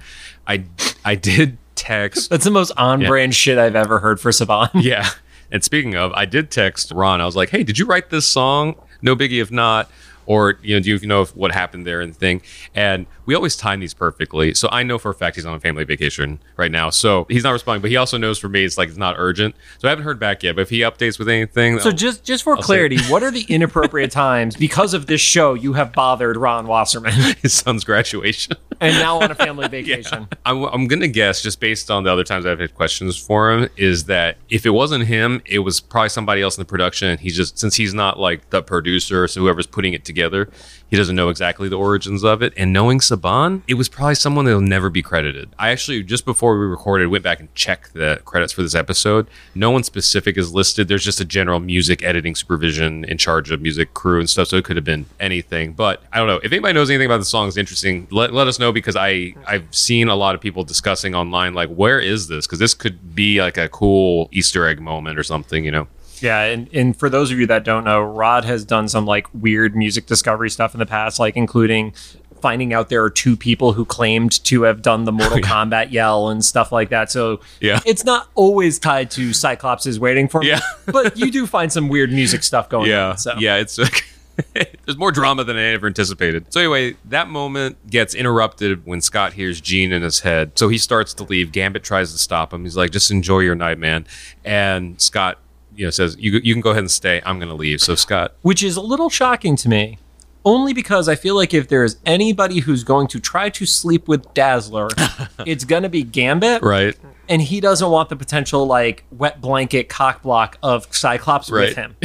I 0.46 0.64
I 1.04 1.14
did 1.14 1.58
text 1.74 2.30
That's 2.30 2.44
the 2.44 2.50
most 2.50 2.72
on 2.76 3.04
brand 3.04 3.34
shit 3.34 3.58
I've 3.58 3.76
ever 3.76 4.00
heard 4.00 4.20
for 4.20 4.30
Saban. 4.30 4.70
yeah. 4.74 5.08
And 5.52 5.62
speaking 5.62 5.94
of, 5.94 6.12
I 6.14 6.24
did 6.24 6.50
text 6.50 6.90
Ron. 6.90 7.20
I 7.20 7.24
was 7.24 7.36
like, 7.36 7.50
"Hey, 7.50 7.62
did 7.62 7.78
you 7.78 7.86
write 7.86 8.10
this 8.10 8.26
song? 8.26 8.74
No 9.02 9.14
biggie 9.14 9.40
if 9.40 9.52
not." 9.52 9.90
Or 10.26 10.58
you 10.62 10.74
know, 10.74 10.80
do 10.80 10.90
you 10.90 11.06
know 11.06 11.22
if 11.22 11.34
what 11.36 11.52
happened 11.52 11.86
there 11.86 12.00
and 12.00 12.12
the 12.12 12.18
thing? 12.18 12.42
And 12.74 13.06
we 13.26 13.34
always 13.34 13.56
time 13.56 13.80
these 13.80 13.92
perfectly. 13.94 14.54
So 14.54 14.68
I 14.72 14.82
know 14.82 14.98
for 14.98 15.10
a 15.10 15.14
fact 15.14 15.36
he's 15.36 15.44
on 15.46 15.54
a 15.54 15.60
family 15.60 15.84
vacation 15.84 16.38
right 16.56 16.70
now. 16.70 16.90
So 16.90 17.26
he's 17.28 17.44
not 17.44 17.50
responding, 17.50 17.82
but 17.82 17.90
he 17.90 17.96
also 17.96 18.16
knows 18.16 18.38
for 18.38 18.48
me 18.48 18.64
it's 18.64 18.78
like 18.78 18.88
it's 18.88 18.96
not 18.98 19.16
urgent. 19.18 19.54
So 19.78 19.88
I 19.88 19.90
haven't 19.90 20.04
heard 20.04 20.18
back 20.18 20.42
yet. 20.42 20.54
But 20.56 20.62
if 20.62 20.70
he 20.70 20.80
updates 20.80 21.18
with 21.18 21.28
anything, 21.28 21.78
So 21.80 21.90
I'll- 21.90 21.96
just 21.96 22.24
just 22.24 22.44
for 22.44 22.56
say- 22.56 22.62
clarity, 22.62 22.98
what 23.08 23.22
are 23.22 23.30
the 23.30 23.42
inappropriate 23.48 24.10
times 24.10 24.56
because 24.56 24.94
of 24.94 25.06
this 25.06 25.20
show 25.20 25.54
you 25.54 25.74
have 25.74 25.92
bothered 25.92 26.36
Ron 26.36 26.66
Wasserman 26.66 27.12
his 27.42 27.52
son's 27.52 27.84
graduation. 27.84 28.56
and 28.80 28.94
now 28.96 29.20
on 29.20 29.30
a 29.30 29.34
family 29.34 29.68
vacation? 29.76 30.28
I'm, 30.44 30.62
I'm 30.64 30.86
gonna 30.86 31.08
guess 31.08 31.42
just 31.42 31.60
based 31.60 31.90
on 31.90 32.04
the 32.04 32.12
other 32.12 32.24
times 32.24 32.46
I've 32.46 32.60
had 32.60 32.74
questions 32.74 33.16
for 33.16 33.50
him 33.52 33.68
is 33.76 34.04
that 34.04 34.36
if 34.50 34.64
it 34.66 34.70
wasn't 34.70 35.06
him, 35.06 35.42
it 35.46 35.60
was 35.60 35.80
probably 35.80 36.10
somebody 36.10 36.42
else 36.42 36.56
in 36.56 36.60
the 36.60 36.66
production. 36.66 37.08
And 37.08 37.18
he's 37.20 37.36
just 37.36 37.58
since 37.58 37.74
he's 37.74 37.94
not 37.94 38.18
like 38.18 38.50
the 38.50 38.62
producer, 38.62 39.26
so 39.26 39.40
whoever's 39.40 39.66
putting 39.66 39.92
it 39.94 40.04
together, 40.04 40.48
he 40.90 40.96
doesn't 40.96 41.16
know 41.16 41.30
exactly 41.30 41.68
the 41.68 41.76
origins 41.78 42.22
of 42.22 42.42
it. 42.42 42.52
And 42.56 42.72
knowing 42.72 43.00
Saban, 43.16 43.62
it 43.66 43.74
was 43.74 43.88
probably 43.88 44.14
someone 44.14 44.44
that'll 44.44 44.60
never 44.60 44.90
be 44.90 45.02
credited. 45.02 45.50
I 45.58 45.70
actually 45.70 46.02
just 46.02 46.24
before 46.24 46.58
we 46.58 46.66
recorded 46.66 47.08
went 47.08 47.24
back 47.24 47.40
and 47.40 47.54
checked 47.54 47.94
the 47.94 48.20
credits 48.24 48.52
for 48.52 48.62
this 48.62 48.74
episode. 48.74 49.28
No 49.54 49.70
one 49.70 49.82
specific 49.82 50.36
is 50.36 50.52
listed. 50.52 50.88
There's 50.88 51.04
just 51.04 51.20
a 51.20 51.24
general 51.24 51.60
music 51.60 52.02
editing 52.02 52.34
supervision 52.34 53.04
in 53.04 53.18
charge 53.18 53.50
of 53.50 53.60
music 53.60 53.94
crew 53.94 54.20
and 54.20 54.28
stuff. 54.28 54.48
So 54.48 54.56
it 54.56 54.64
could 54.64 54.76
have 54.76 54.84
been 54.84 55.06
anything. 55.20 55.72
But 55.72 56.02
I 56.12 56.18
don't 56.18 56.26
know 56.26 56.40
if 56.42 56.52
anybody 56.52 56.74
knows 56.74 56.90
anything 56.90 57.06
about 57.06 57.18
the 57.18 57.24
song 57.24 57.48
is 57.48 57.56
interesting. 57.56 58.08
Let, 58.10 58.32
let 58.32 58.46
us 58.46 58.58
know 58.58 58.72
because 58.72 58.96
I 58.96 59.34
I've 59.46 59.74
seen 59.74 60.08
a 60.08 60.16
lot 60.16 60.34
of 60.34 60.40
people 60.40 60.64
discussing 60.64 61.14
online 61.14 61.54
like 61.54 61.70
where 61.70 62.00
is 62.00 62.28
this 62.28 62.46
because 62.46 62.58
this 62.58 62.74
could 62.74 63.14
be 63.14 63.40
like 63.40 63.56
a 63.56 63.68
cool 63.68 64.28
Easter 64.32 64.66
egg 64.66 64.80
moment 64.80 65.18
or 65.18 65.22
something. 65.22 65.64
You 65.64 65.70
know. 65.70 65.88
Yeah, 66.20 66.44
and, 66.44 66.68
and 66.72 66.96
for 66.96 67.10
those 67.10 67.30
of 67.30 67.38
you 67.38 67.46
that 67.48 67.64
don't 67.64 67.84
know, 67.84 68.02
Rod 68.02 68.44
has 68.44 68.64
done 68.64 68.88
some 68.88 69.06
like 69.06 69.26
weird 69.34 69.76
music 69.76 70.06
discovery 70.06 70.50
stuff 70.50 70.74
in 70.74 70.78
the 70.78 70.86
past, 70.86 71.18
like 71.18 71.36
including 71.36 71.92
finding 72.40 72.72
out 72.72 72.88
there 72.88 73.02
are 73.02 73.10
two 73.10 73.36
people 73.36 73.72
who 73.72 73.84
claimed 73.84 74.42
to 74.44 74.62
have 74.62 74.82
done 74.82 75.04
the 75.04 75.12
Mortal 75.12 75.38
Kombat 75.40 75.92
yell 75.92 76.28
and 76.28 76.44
stuff 76.44 76.72
like 76.72 76.90
that. 76.90 77.10
So 77.10 77.40
Yeah. 77.60 77.80
it's 77.86 78.04
not 78.04 78.28
always 78.34 78.78
tied 78.78 79.10
to 79.12 79.32
Cyclops 79.32 79.86
is 79.86 79.98
waiting 80.00 80.28
for 80.28 80.40
me. 80.40 80.48
Yeah. 80.48 80.60
but 80.86 81.16
you 81.16 81.30
do 81.30 81.46
find 81.46 81.72
some 81.72 81.88
weird 81.88 82.12
music 82.12 82.42
stuff 82.42 82.68
going 82.68 82.90
yeah, 82.90 83.10
on. 83.10 83.18
So 83.18 83.34
yeah, 83.38 83.56
it's 83.56 83.78
like 83.78 84.04
there's 84.54 84.98
more 84.98 85.12
drama 85.12 85.44
than 85.44 85.56
I 85.56 85.62
ever 85.72 85.86
anticipated. 85.86 86.52
So 86.52 86.60
anyway, 86.60 86.96
that 87.06 87.28
moment 87.28 87.88
gets 87.88 88.14
interrupted 88.14 88.84
when 88.84 89.00
Scott 89.00 89.32
hears 89.32 89.60
Jean 89.60 89.92
in 89.92 90.02
his 90.02 90.20
head. 90.20 90.52
So 90.58 90.68
he 90.68 90.78
starts 90.78 91.14
to 91.14 91.24
leave. 91.24 91.52
Gambit 91.52 91.82
tries 91.82 92.12
to 92.12 92.18
stop 92.18 92.52
him. 92.52 92.64
He's 92.64 92.76
like, 92.76 92.90
"Just 92.90 93.10
enjoy 93.10 93.40
your 93.40 93.54
night, 93.54 93.78
man." 93.78 94.06
And 94.44 95.00
Scott, 95.00 95.38
you 95.74 95.86
know, 95.86 95.90
says, 95.90 96.16
"You 96.18 96.38
you 96.44 96.52
can 96.54 96.60
go 96.60 96.70
ahead 96.70 96.82
and 96.82 96.90
stay. 96.90 97.22
I'm 97.24 97.38
going 97.38 97.48
to 97.48 97.54
leave." 97.54 97.80
So 97.80 97.94
Scott, 97.94 98.34
which 98.42 98.62
is 98.62 98.76
a 98.76 98.82
little 98.82 99.08
shocking 99.08 99.56
to 99.56 99.68
me. 99.70 99.98
Only 100.46 100.72
because 100.72 101.08
I 101.08 101.16
feel 101.16 101.34
like 101.34 101.52
if 101.52 101.66
there 101.68 101.82
is 101.84 101.96
anybody 102.06 102.60
who's 102.60 102.84
going 102.84 103.08
to 103.08 103.20
try 103.20 103.50
to 103.50 103.66
sleep 103.66 104.06
with 104.08 104.32
Dazzler, 104.32 104.88
it's 105.44 105.64
going 105.64 105.82
to 105.82 105.88
be 105.90 106.02
Gambit. 106.04 106.62
right, 106.62 106.96
and 107.28 107.42
he 107.42 107.60
doesn't 107.60 107.90
want 107.90 108.08
the 108.08 108.14
potential 108.16 108.64
like 108.64 109.02
wet 109.10 109.40
blanket 109.40 109.88
cock 109.88 110.22
block 110.22 110.56
of 110.62 110.86
Cyclops 110.94 111.50
Right. 111.50 111.68
with 111.68 111.76
him. 111.76 111.96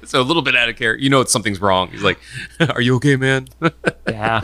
so 0.04 0.20
a 0.20 0.24
little 0.24 0.40
bit 0.42 0.56
out 0.56 0.70
of 0.70 0.76
character. 0.76 1.02
You 1.02 1.10
know, 1.10 1.22
something's 1.24 1.60
wrong. 1.60 1.90
He's 1.90 2.02
like, 2.02 2.18
"Are 2.74 2.80
you 2.80 2.96
okay, 2.96 3.16
man?" 3.16 3.46
Yeah. 4.08 4.40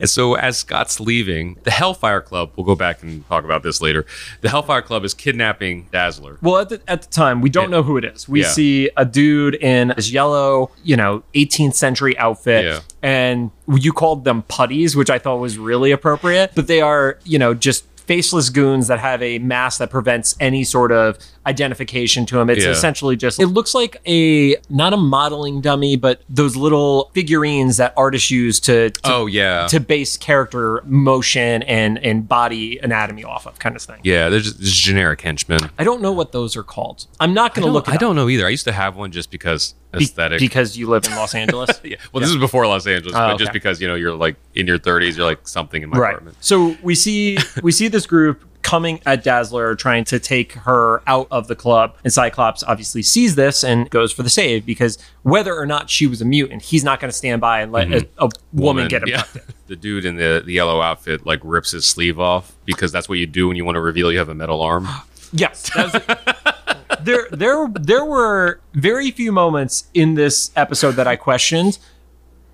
And 0.00 0.08
so 0.08 0.34
as 0.34 0.58
Scott's 0.58 1.00
leaving, 1.00 1.56
the 1.64 1.70
Hellfire 1.70 2.20
Club, 2.20 2.50
we'll 2.56 2.66
go 2.66 2.74
back 2.74 3.02
and 3.02 3.26
talk 3.28 3.44
about 3.44 3.62
this 3.62 3.80
later. 3.80 4.06
The 4.40 4.48
Hellfire 4.48 4.82
Club 4.82 5.04
is 5.04 5.14
kidnapping 5.14 5.88
Dazzler. 5.92 6.38
Well, 6.42 6.58
at 6.58 6.68
the, 6.68 6.80
at 6.88 7.02
the 7.02 7.08
time, 7.08 7.40
we 7.40 7.50
don't 7.50 7.64
Yeah. 7.64 7.70
know 7.78 7.82
who 7.82 7.96
it 7.96 8.04
is. 8.04 8.28
We 8.28 8.42
Yeah. 8.42 8.48
see 8.48 8.90
a 8.96 9.04
dude 9.04 9.54
in 9.56 9.90
his 9.90 10.12
yellow, 10.12 10.70
you 10.84 10.96
know, 10.96 11.22
18th 11.34 11.74
century 11.74 12.16
outfit. 12.18 12.64
Yeah. 12.64 12.80
And 13.02 13.50
you 13.72 13.92
called 13.92 14.24
them 14.24 14.42
putties, 14.48 14.94
which 14.96 15.10
I 15.10 15.18
thought 15.18 15.36
was 15.38 15.58
really 15.58 15.90
appropriate. 15.90 16.52
But 16.54 16.66
they 16.66 16.80
are, 16.80 17.18
you 17.24 17.38
know, 17.38 17.54
just 17.54 17.84
faceless 18.06 18.48
goons 18.48 18.86
that 18.88 18.98
have 18.98 19.22
a 19.22 19.38
mask 19.38 19.78
that 19.80 19.90
prevents 19.90 20.34
any 20.40 20.64
sort 20.64 20.90
of 20.90 21.18
identification 21.48 22.26
to 22.26 22.38
him. 22.38 22.50
It's 22.50 22.64
Yeah. 22.64 22.70
essentially 22.70 23.16
just, 23.16 23.40
it 23.40 23.46
looks 23.48 23.74
like 23.74 24.00
a, 24.06 24.56
not 24.68 24.92
a 24.92 24.96
modeling 24.96 25.60
dummy, 25.60 25.96
but 25.96 26.20
those 26.28 26.54
little 26.56 27.10
figurines 27.14 27.78
that 27.78 27.94
artists 27.96 28.30
use 28.30 28.60
to, 28.60 28.90
to 28.90 29.00
Oh 29.04 29.26
yeah. 29.26 29.66
to 29.68 29.80
base 29.80 30.16
character 30.16 30.82
motion 30.84 31.62
and 31.64 31.98
and 32.04 32.28
body 32.28 32.78
anatomy 32.78 33.24
off 33.24 33.46
of 33.46 33.58
kind 33.58 33.74
of 33.76 33.82
thing. 33.82 34.00
yeah, 34.04 34.28
they're 34.28 34.40
just, 34.40 34.60
just 34.60 34.76
generic 34.76 35.20
henchmen. 35.22 35.60
I 35.78 35.84
don't 35.84 36.02
know 36.02 36.12
what 36.12 36.32
those 36.32 36.56
are 36.56 36.62
called. 36.62 37.06
I'm 37.18 37.34
not 37.34 37.54
going 37.54 37.66
to 37.66 37.72
look. 37.72 37.88
It 37.88 37.92
I 37.92 37.94
up 37.94 38.00
don't 38.00 38.16
know 38.16 38.28
either. 38.28 38.46
I 38.46 38.50
used 38.50 38.64
to 38.64 38.72
have 38.72 38.96
one 38.96 39.10
just 39.10 39.30
because 39.30 39.74
be- 39.92 40.04
aesthetic. 40.04 40.38
because 40.40 40.76
you 40.76 40.86
live 40.88 41.04
in 41.06 41.12
Los 41.16 41.34
Angeles. 41.42 41.80
yeah. 41.82 41.96
Well, 42.12 42.20
this 42.20 42.30
is 42.30 42.36
before 42.36 42.66
Los 42.66 42.86
Angeles, 42.86 43.14
Oh, 43.16 43.18
but 43.32 43.38
just 43.38 43.52
because 43.52 43.80
you 43.80 43.88
know 43.88 43.94
you're 43.94 44.14
like 44.14 44.36
in 44.54 44.66
your 44.66 44.78
30s, 44.78 45.16
you're 45.16 45.24
like 45.26 45.48
something 45.48 45.82
in 45.82 45.88
my 45.90 45.98
right. 45.98 46.10
apartment. 46.10 46.36
So 46.40 46.76
we 46.82 46.94
see 46.94 47.38
we 47.62 47.72
see 47.72 47.88
this 47.88 48.06
group 48.06 48.44
coming 48.68 49.00
at 49.06 49.24
Dazzler, 49.24 49.74
trying 49.74 50.04
to 50.04 50.18
take 50.18 50.52
her 50.52 51.02
out 51.06 51.26
of 51.30 51.48
the 51.48 51.56
club, 51.56 51.96
and 52.04 52.12
Cyclops 52.12 52.62
obviously 52.62 53.02
sees 53.02 53.34
this 53.34 53.64
and 53.64 53.88
goes 53.90 54.12
for 54.12 54.22
the 54.22 54.30
save 54.30 54.66
because 54.66 54.98
whether 55.22 55.56
or 55.56 55.66
not 55.66 55.88
she 55.88 56.06
was 56.06 56.20
a 56.20 56.24
mutant, 56.24 56.62
he's 56.62 56.84
not 56.84 57.00
going 57.00 57.08
to 57.10 57.16
stand 57.16 57.40
by 57.40 57.62
and 57.62 57.72
let 57.72 57.88
mm-hmm. 57.88 58.06
a, 58.18 58.26
a 58.26 58.30
woman, 58.52 58.88
get 58.88 59.06
yeah. 59.08 59.20
abducted. 59.20 59.42
The 59.68 59.76
dude 59.76 60.06
in 60.06 60.16
the, 60.16 60.42
the 60.42 60.54
yellow 60.54 60.80
outfit 60.80 61.26
like 61.26 61.40
rips 61.44 61.72
his 61.72 61.84
sleeve 61.84 62.18
off 62.18 62.56
because 62.64 62.90
that's 62.90 63.06
what 63.06 63.18
you 63.18 63.26
do 63.26 63.48
when 63.48 63.56
you 63.58 63.66
want 63.66 63.76
to 63.76 63.82
reveal 63.82 64.10
you 64.10 64.16
have 64.18 64.30
a 64.30 64.34
metal 64.34 64.62
arm. 64.62 64.88
Yes. 65.30 65.68
that 65.74 66.38
there 67.04 67.28
there 67.30 67.68
there 67.74 68.04
were 68.04 68.60
very 68.72 69.10
few 69.10 69.30
moments 69.30 69.88
in 69.92 70.14
this 70.14 70.50
episode 70.56 70.92
that 70.92 71.06
I 71.06 71.16
questioned. 71.16 71.78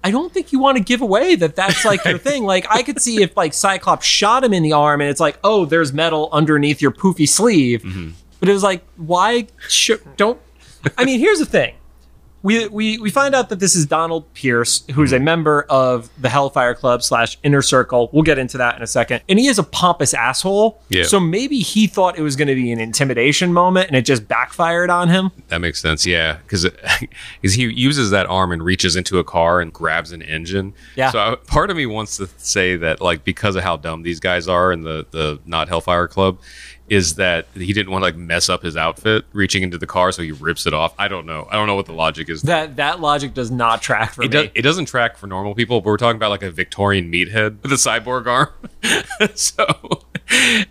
I 0.05 0.11
don't 0.11 0.33
think 0.33 0.53
you 0.53 0.59
want 0.59 0.77
to 0.77 0.83
give 0.85 1.01
away 1.01 1.35
that 1.35 1.57
that's 1.57 1.85
like 1.85 2.05
your 2.05 2.19
thing. 2.29 2.45
Like 2.45 2.67
I 2.71 2.83
could 2.83 3.01
see 3.01 3.23
if 3.23 3.37
like 3.37 3.55
Cyclops 3.55 4.07
shot 4.07 4.45
him 4.45 4.53
in 4.53 4.63
the 4.63 4.73
arm 4.75 5.01
and 5.01 5.09
it's 5.11 5.21
like, 5.21 5.39
"Oh, 5.43 5.65
there's 5.65 5.93
metal 5.93 6.29
underneath 6.31 6.81
your 6.83 6.93
poofy 6.93 7.29
sleeve." 7.29 7.83
Mm-hmm. 7.83 8.11
But 8.39 8.49
it 8.51 8.53
was 8.53 8.63
like, 8.63 8.85
"Why 8.97 9.47
sh- 9.69 9.93
don't 10.17 10.39
I 10.99 11.05
mean, 11.05 11.19
here's 11.19 11.39
the 11.39 11.47
thing. 11.47 11.75
We, 12.45 12.69
we, 12.69 12.99
we 12.99 13.11
find 13.11 13.35
out 13.35 13.49
that 13.49 13.59
this 13.59 13.75
is 13.75 13.87
Donald 13.87 14.33
Pierce, 14.35 14.85
who's 14.93 15.13
a 15.13 15.19
hmm. 15.19 15.25
member 15.25 15.63
of 15.69 16.11
the 16.21 16.29
Hellfire 16.29 16.75
Club 16.75 17.03
slash 17.03 17.39
Inner 17.43 17.63
Circle. 17.63 18.11
We'll 18.13 18.23
get 18.23 18.39
into 18.39 18.59
that 18.59 18.77
in 18.77 18.83
a 18.83 18.87
second. 18.87 19.23
And 19.29 19.39
he 19.39 19.47
is 19.47 19.59
a 19.59 19.63
pompous 19.63 20.13
asshole. 20.15 20.81
Yeah. 20.91 21.05
So 21.05 21.19
maybe 21.19 21.61
he 21.61 21.87
thought 21.87 22.19
it 22.19 22.23
was 22.23 22.37
going 22.37 22.49
to 22.49 22.55
be 22.55 22.71
an 22.71 22.79
intimidation 22.79 23.53
moment 23.53 23.89
and 23.89 23.97
it 23.97 24.03
just 24.03 24.29
backfired 24.29 24.91
on 24.91 25.09
him. 25.09 25.31
That 25.49 25.63
makes 25.63 25.81
sense, 25.81 26.07
yeah, 26.07 26.37
because 26.43 26.69
he 27.43 27.63
uses 27.65 28.11
that 28.11 28.27
arm 28.27 28.53
and 28.53 28.63
reaches 28.63 28.95
into 28.95 29.19
a 29.19 29.25
car 29.25 29.61
and 29.63 29.73
grabs 29.73 30.13
an 30.13 30.21
engine. 30.23 30.75
Yeah. 30.97 31.11
So 31.11 31.19
I, 31.19 31.35
part 31.37 31.71
of 31.71 31.77
me 31.79 31.87
wants 31.87 32.19
to 32.19 32.29
say 32.37 32.77
that, 32.77 33.01
like, 33.01 33.25
because 33.25 33.57
of 33.57 33.65
how 33.65 33.79
dumb 33.79 34.03
these 34.03 34.21
guys 34.21 34.49
are 34.49 34.71
in 34.71 34.83
the 34.83 35.07
the 35.11 35.41
not 35.47 35.69
Hellfire 35.69 36.09
Club, 36.09 36.39
is 36.88 37.14
that 37.14 37.47
he 37.55 37.73
didn't 37.73 37.91
want 37.91 38.03
to 38.03 38.07
like 38.07 38.17
mess 38.17 38.49
up 38.50 38.62
his 38.62 38.76
outfit 38.76 39.25
reaching 39.33 39.62
into 39.62 39.79
the 39.79 39.87
car, 39.87 40.12
so 40.12 40.23
he 40.23 40.33
rips 40.33 40.67
it 40.67 40.75
off. 40.75 40.95
I 40.99 41.09
don't 41.09 41.25
know. 41.26 41.49
I 41.50 41.55
don't 41.55 41.67
know 41.67 41.75
what 41.76 41.87
the 41.87 41.93
logic 41.95 42.29
is. 42.29 42.43
That 42.43 42.76
that 42.76 43.00
logic 43.00 43.33
does 43.35 43.50
not 43.50 43.81
track 43.81 44.12
for 44.12 44.23
It, 44.23 44.31
me. 44.31 44.33
does, 44.33 44.49
it 44.55 44.62
doesn't 44.62 44.87
track 44.87 45.17
for 45.17 45.26
normal 45.26 45.55
people, 45.55 45.81
but 45.81 45.88
we're 45.88 45.97
talking 45.97 46.17
about 46.17 46.31
like 46.31 46.43
a 46.43 46.50
Victorian 46.50 47.11
meathead 47.11 47.62
with 47.62 47.73
a 47.73 47.76
cyborg 47.76 48.26
arm. 48.26 48.50
so 49.35 50.03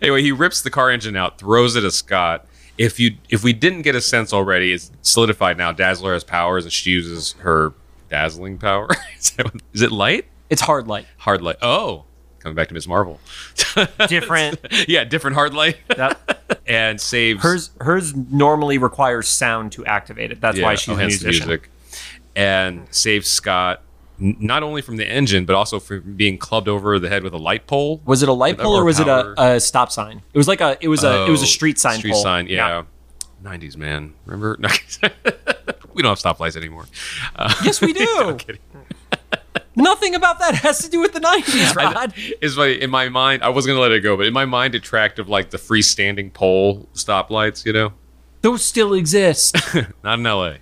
anyway, 0.02 0.22
he 0.22 0.32
rips 0.32 0.62
the 0.62 0.70
car 0.70 0.90
engine 0.92 1.16
out, 1.16 1.40
throws 1.40 1.76
it 1.76 1.84
at 1.84 1.94
Scott. 1.94 2.46
If 2.78 3.00
you 3.00 3.16
if 3.30 3.44
we 3.44 3.54
didn't 3.54 3.82
get 3.84 3.96
a 3.96 4.02
sense 4.02 4.34
already, 4.34 4.72
it's 4.74 4.92
solidified 5.02 5.58
now. 5.58 5.72
Dazzler 5.72 6.14
has 6.14 6.24
powers, 6.24 6.64
and 6.64 6.72
she 6.74 6.92
uses 6.92 7.34
her 7.40 7.74
dazzling 8.10 8.58
power. 8.60 8.88
is, 9.20 9.32
that 9.32 9.48
is 9.74 9.82
it 9.82 9.92
light? 9.92 10.26
It's 10.50 10.62
hard 10.62 10.88
light. 10.88 11.06
Hard 11.18 11.42
light. 11.42 11.58
Oh, 11.62 12.06
coming 12.44 12.56
back 12.56 12.68
to 12.68 12.74
Miss 12.76 12.88
Marvel. 12.88 13.20
Different. 14.08 14.60
yeah, 14.88 15.04
different 15.06 15.36
hard 15.36 15.54
light, 15.56 15.78
that, 15.88 16.60
and 16.68 17.00
saves 17.02 17.42
hers 17.42 17.72
hers 17.82 18.14
normally 18.16 18.78
requires 18.78 19.28
sound 19.28 19.72
to 19.72 19.86
activate 19.86 20.32
it. 20.32 20.40
That's 20.42 20.60
why 20.60 20.72
Yeah, 20.72 20.76
she's 20.76 20.90
oh, 20.90 20.94
a 20.94 20.98
musician. 21.08 21.48
music. 21.48 21.70
and 22.36 22.88
saves 22.92 23.30
Scott 23.30 23.82
n- 24.22 24.38
not 24.40 24.62
only 24.64 24.82
from 24.82 24.98
the 24.98 25.08
engine 25.08 25.46
but 25.46 25.56
also 25.56 25.80
from 25.80 26.14
being 26.16 26.38
clubbed 26.38 26.68
over 26.68 27.00
the 27.00 27.10
head 27.10 27.24
with 27.24 27.34
a 27.34 27.38
light 27.38 27.66
pole. 27.66 28.02
Was 28.06 28.22
it 28.22 28.30
a 28.30 28.34
light 28.34 28.58
pole 28.60 28.76
or 28.76 28.82
Or 28.82 28.86
was 28.86 29.00
it 29.00 29.08
a, 29.08 29.34
a 29.42 29.60
stop 29.60 29.92
sign? 29.92 30.22
It 30.34 30.38
was 30.38 30.48
like 30.48 30.62
a 30.62 30.78
it 30.82 30.88
was 30.90 31.04
a 31.04 31.26
it 31.26 31.30
was 31.30 31.42
a 31.42 31.46
Oh, 31.46 31.48
street 31.48 31.80
sign. 31.80 31.98
Street 31.98 32.12
pole. 32.14 32.22
sign, 32.22 32.48
yeah. 32.48 32.84
90s, 33.44 33.76
man. 33.78 34.14
Remember? 34.26 34.58
We 35.94 36.02
don't 36.02 36.10
have 36.10 36.38
stoplights 36.38 36.58
anymore. 36.58 36.88
Uh, 37.36 37.54
Yes, 37.64 37.80
we 37.80 37.94
do. 37.94 38.36
Nothing 39.76 40.14
about 40.14 40.38
that 40.40 40.54
has 40.56 40.80
to 40.84 40.90
do 40.90 41.00
with 41.00 41.14
the 41.14 41.20
nineties, 41.20 41.76
Rod. 41.76 42.14
Is 42.42 42.56
my 42.56 42.68
in 42.68 42.90
my 42.92 43.10
mind? 43.10 43.42
I 43.44 43.50
was 43.50 43.66
gonna 43.66 43.80
let 43.80 43.92
it 43.92 44.02
go, 44.02 44.16
but 44.16 44.28
in 44.28 44.34
my 44.34 44.46
mind, 44.46 44.76
it 44.76 44.84
tracked 44.84 45.18
of 45.20 45.30
like 45.30 45.50
the 45.50 45.58
freestanding 45.58 46.32
pole 46.32 46.88
stoplights. 46.94 47.66
You 47.66 47.74
know, 47.74 47.94
Those 48.42 48.64
still 48.64 48.94
exist. 48.94 49.56
not 50.04 50.20
in 50.20 50.26
L.A. 50.28 50.60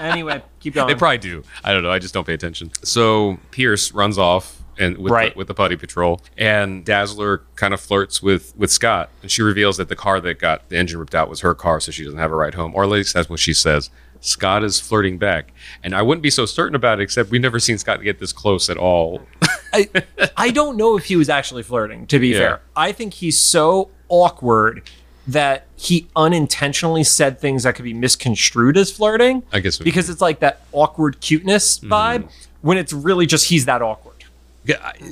anyway, 0.00 0.42
keep 0.60 0.74
going. 0.74 0.88
They 0.88 0.94
probably 0.94 1.18
do. 1.18 1.42
I 1.62 1.72
don't 1.72 1.82
know. 1.82 1.90
I 1.90 1.98
just 1.98 2.14
don't 2.14 2.26
pay 2.26 2.34
attention. 2.34 2.70
So 2.82 3.38
Pierce 3.50 3.92
runs 3.92 4.16
off 4.18 4.62
and 4.78 4.96
with 4.96 5.12
Right. 5.12 5.34
the, 5.34 5.38
with 5.38 5.48
the 5.48 5.54
putty 5.54 5.76
patrol, 5.76 6.22
and 6.38 6.84
Dazzler 6.86 7.42
kind 7.56 7.74
of 7.74 7.80
flirts 7.80 8.22
with 8.22 8.54
with 8.56 8.70
Scott, 8.70 9.10
and 9.20 9.30
she 9.30 9.42
reveals 9.42 9.76
that 9.76 9.88
the 9.90 9.96
car 9.96 10.20
that 10.20 10.38
got 10.38 10.66
the 10.70 10.78
engine 10.78 10.98
ripped 10.98 11.14
out 11.14 11.28
was 11.28 11.40
her 11.40 11.54
car, 11.54 11.80
so 11.80 11.92
she 11.92 12.02
doesn't 12.04 12.18
have 12.18 12.32
a 12.32 12.36
ride 12.36 12.54
home, 12.54 12.74
or 12.74 12.82
at 12.84 12.88
least 12.88 13.12
that's 13.12 13.28
what 13.28 13.40
she 13.40 13.52
says. 13.52 13.90
Scott 14.22 14.64
is 14.64 14.80
flirting 14.80 15.18
back, 15.18 15.52
and 15.82 15.94
I 15.94 16.00
wouldn't 16.00 16.22
be 16.22 16.30
so 16.30 16.46
certain 16.46 16.74
about 16.74 17.00
it, 17.00 17.02
except 17.02 17.30
we've 17.30 17.40
never 17.42 17.58
seen 17.60 17.76
Scott 17.76 18.02
get 18.02 18.18
this 18.20 18.32
close 18.32 18.70
at 18.70 18.76
all. 18.78 19.20
I, 19.74 19.88
I 20.36 20.50
don't 20.50 20.76
know 20.76 20.96
if 20.96 21.04
he 21.06 21.16
was 21.16 21.28
actually 21.28 21.62
flirting, 21.64 22.06
to 22.06 22.18
be 22.18 22.28
Yeah. 22.28 22.38
fair. 22.38 22.60
I 22.76 22.92
think 22.92 23.14
he's 23.14 23.38
so 23.38 23.90
awkward 24.08 24.88
that 25.26 25.66
he 25.76 26.08
unintentionally 26.16 27.04
said 27.04 27.38
things 27.40 27.62
that 27.64 27.74
could 27.74 27.84
be 27.84 27.94
misconstrued 27.94 28.76
as 28.76 28.90
flirting. 28.90 29.42
I 29.52 29.60
guess 29.60 29.78
Because 29.78 30.08
it's 30.10 30.20
like 30.20 30.40
that 30.40 30.62
awkward 30.72 31.20
cuteness 31.20 31.78
Mm-hmm. 31.80 31.92
vibe 31.92 32.30
when 32.60 32.78
it's 32.78 32.92
really 32.92 33.26
just 33.26 33.48
he's 33.48 33.64
that 33.66 33.82
awkward. 33.82 34.24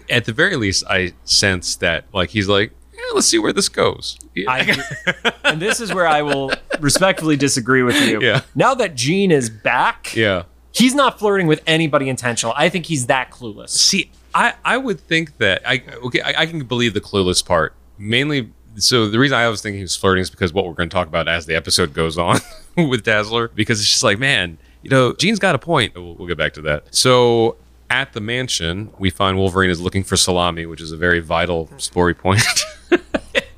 At 0.08 0.24
the 0.26 0.32
very 0.32 0.54
least, 0.56 0.84
I 0.88 1.14
sense 1.24 1.74
that 1.76 2.04
like 2.12 2.30
he's 2.30 2.48
like, 2.48 2.70
yeah, 2.94 3.00
let's 3.14 3.26
see 3.26 3.38
where 3.40 3.52
this 3.52 3.68
goes. 3.68 4.16
I, 4.46 4.76
and 5.44 5.60
this 5.60 5.80
is 5.80 5.92
where 5.92 6.06
I 6.06 6.22
will 6.22 6.52
respectfully 6.82 7.36
disagree 7.36 7.82
with 7.82 8.00
you. 8.08 8.20
Yeah. 8.20 8.42
Now 8.54 8.74
that 8.74 8.94
Jean 8.94 9.30
is 9.30 9.50
back, 9.50 10.14
yeah. 10.14 10.44
he's 10.72 10.94
not 10.94 11.18
flirting 11.18 11.46
with 11.46 11.62
anybody 11.66 12.08
intentional. 12.08 12.54
I 12.56 12.68
think 12.68 12.86
he's 12.86 13.06
that 13.06 13.30
clueless. 13.30 13.70
See, 13.70 14.10
I, 14.34 14.54
I 14.64 14.76
would 14.76 15.00
think 15.00 15.38
that 15.38 15.62
I 15.66 15.82
okay 16.04 16.20
I, 16.20 16.42
I 16.42 16.46
can 16.46 16.64
believe 16.64 16.94
the 16.94 17.00
clueless 17.00 17.44
part 17.44 17.74
mainly. 17.98 18.52
So 18.76 19.08
the 19.08 19.18
reason 19.18 19.36
I 19.36 19.48
was 19.48 19.60
thinking 19.60 19.78
he 19.78 19.82
was 19.82 19.96
flirting 19.96 20.22
is 20.22 20.30
because 20.30 20.52
what 20.52 20.64
we're 20.66 20.74
going 20.74 20.88
to 20.88 20.94
talk 20.94 21.08
about 21.08 21.28
as 21.28 21.46
the 21.46 21.54
episode 21.54 21.92
goes 21.92 22.16
on 22.16 22.38
with 22.76 23.02
Dazzler, 23.02 23.48
because 23.48 23.80
it's 23.80 23.90
just 23.90 24.04
like, 24.04 24.18
man, 24.18 24.58
you 24.82 24.90
know, 24.90 25.12
Jean's 25.14 25.38
got 25.38 25.54
a 25.54 25.58
point. 25.58 25.94
We'll, 25.94 26.14
we'll 26.14 26.28
get 26.28 26.38
back 26.38 26.54
to 26.54 26.62
that. 26.62 26.94
So 26.94 27.56
at 27.90 28.12
the 28.12 28.20
mansion, 28.20 28.92
we 28.98 29.10
find 29.10 29.36
Wolverine 29.36 29.70
is 29.70 29.80
looking 29.80 30.04
for 30.04 30.16
salami, 30.16 30.64
which 30.66 30.80
is 30.80 30.92
a 30.92 30.96
very 30.96 31.20
vital 31.20 31.68
story 31.76 32.14
point. 32.14 32.42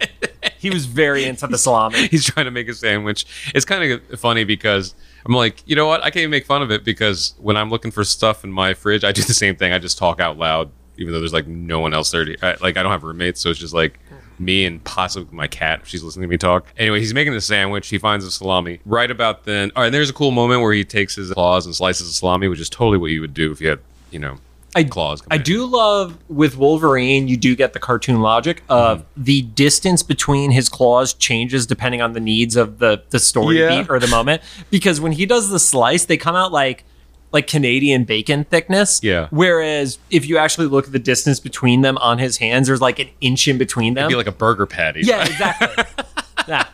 He 0.63 0.71
was 0.71 0.87
very 0.87 1.25
into 1.25 1.49
the 1.49 1.59
salami. 1.59 2.07
He's 2.11 2.25
trying 2.25 2.45
to 2.45 2.53
make 2.53 2.69
a 2.69 2.75
sandwich. 2.75 3.27
It's 3.53 3.65
kind 3.65 3.83
of 3.91 4.21
funny 4.21 4.45
because 4.45 4.95
I'm 5.27 5.35
like, 5.35 5.61
you 5.67 5.75
know 5.75 5.89
what? 5.89 6.03
I 6.03 6.05
can't 6.05 6.19
even 6.19 6.31
make 6.31 6.47
fun 6.47 6.63
of 6.63 6.71
it 6.71 6.85
because 6.85 7.35
when 7.39 7.57
I'm 7.57 7.69
looking 7.69 7.91
for 7.91 8.05
stuff 8.05 8.45
in 8.45 8.53
my 8.53 8.73
fridge, 8.73 9.03
I 9.03 9.11
do 9.11 9.23
the 9.23 9.35
same 9.35 9.57
thing. 9.57 9.73
I 9.73 9.81
just 9.81 9.99
talk 9.99 10.21
out 10.21 10.39
loud, 10.39 10.71
even 10.99 11.13
though 11.13 11.19
there's 11.19 11.33
like 11.33 11.49
no 11.49 11.81
one 11.81 11.93
else 11.93 12.13
there. 12.13 12.25
To, 12.25 12.37
I, 12.47 12.55
like 12.61 12.77
I 12.77 12.85
don't 12.85 12.93
have 12.93 13.03
roommates, 13.03 13.41
so 13.41 13.51
it's 13.51 13.59
just 13.59 13.75
like 13.75 13.99
me 14.39 14.65
and 14.65 14.83
possibly 14.85 15.37
my 15.37 15.49
cat 15.49 15.81
if 15.83 15.89
she's 15.89 16.05
listening 16.05 16.29
to 16.29 16.29
me 16.29 16.39
talk. 16.39 16.73
Anyway, 16.77 17.01
he's 17.01 17.13
making 17.13 17.33
the 17.33 17.41
sandwich. 17.41 17.89
He 17.89 17.99
finds 17.99 18.25
the 18.25 18.31
salami 18.31 18.79
right 18.85 19.11
about 19.11 19.43
then. 19.43 19.73
All 19.75 19.83
right, 19.83 19.91
there's 19.91 20.11
a 20.11 20.15
cool 20.15 20.31
moment 20.31 20.61
where 20.61 20.73
he 20.73 20.85
takes 20.85 21.17
his 21.17 21.33
claws 21.33 21.67
and 21.67 21.75
slices 21.75 22.07
the 22.07 22.13
salami, 22.13 22.47
which 22.47 22.61
is 22.61 22.71
totally 22.71 22.99
what 22.99 23.11
you 23.11 23.21
would 23.21 23.35
do 23.35 23.51
if 23.51 23.61
you 23.61 23.69
had, 23.69 23.81
you 24.13 24.21
know, 24.21 24.37
I- 24.75 24.85
claws. 24.85 25.23
I 25.31 25.39
do 25.39 25.67
love 25.67 26.17
with 26.29 26.57
Wolverine, 26.57 27.29
you 27.29 27.37
do 27.37 27.55
get 27.55 27.73
the 27.73 27.79
cartoon 27.79 28.21
logic 28.21 28.63
of 28.69 29.01
Mm-hmm. 29.01 29.23
the 29.25 29.43
distance 29.43 30.03
between 30.03 30.51
his 30.51 30.69
claws 30.69 31.13
changes 31.15 31.67
depending 31.67 32.01
on 32.01 32.13
the 32.13 32.21
needs 32.21 32.57
of 32.57 32.79
the 32.79 33.03
the 33.11 33.19
story 33.19 33.61
Yeah. 33.61 33.83
beat 33.83 33.91
or 33.91 33.99
the 33.99 34.07
moment. 34.09 34.43
Because 34.71 35.01
when 35.01 35.13
he 35.13 35.27
does 35.27 35.51
the 35.51 35.59
slice, 35.59 36.05
they 36.07 36.17
come 36.17 36.35
out 36.35 36.53
like 36.53 36.85
like 37.33 37.47
Canadian 37.47 38.05
bacon 38.05 38.45
thickness. 38.45 39.01
Yeah. 39.03 39.29
Whereas 39.31 39.99
if 40.11 40.27
you 40.29 40.37
actually 40.37 40.67
look 40.67 40.87
at 40.87 40.93
the 40.93 40.99
distance 40.99 41.41
between 41.41 41.81
them 41.81 41.97
on 41.99 42.19
his 42.19 42.37
hands, 42.39 42.67
there's 42.67 42.81
like 42.83 42.99
an 42.99 43.09
inch 43.23 43.49
in 43.49 43.57
between 43.59 43.95
them. 43.95 44.03
It'd 44.05 44.11
be 44.13 44.17
like 44.17 44.27
a 44.27 44.33
burger 44.33 44.67
patty. 44.67 45.01
yeah, 45.03 45.23
exactly. 45.25 45.85
yeah. 46.49 46.67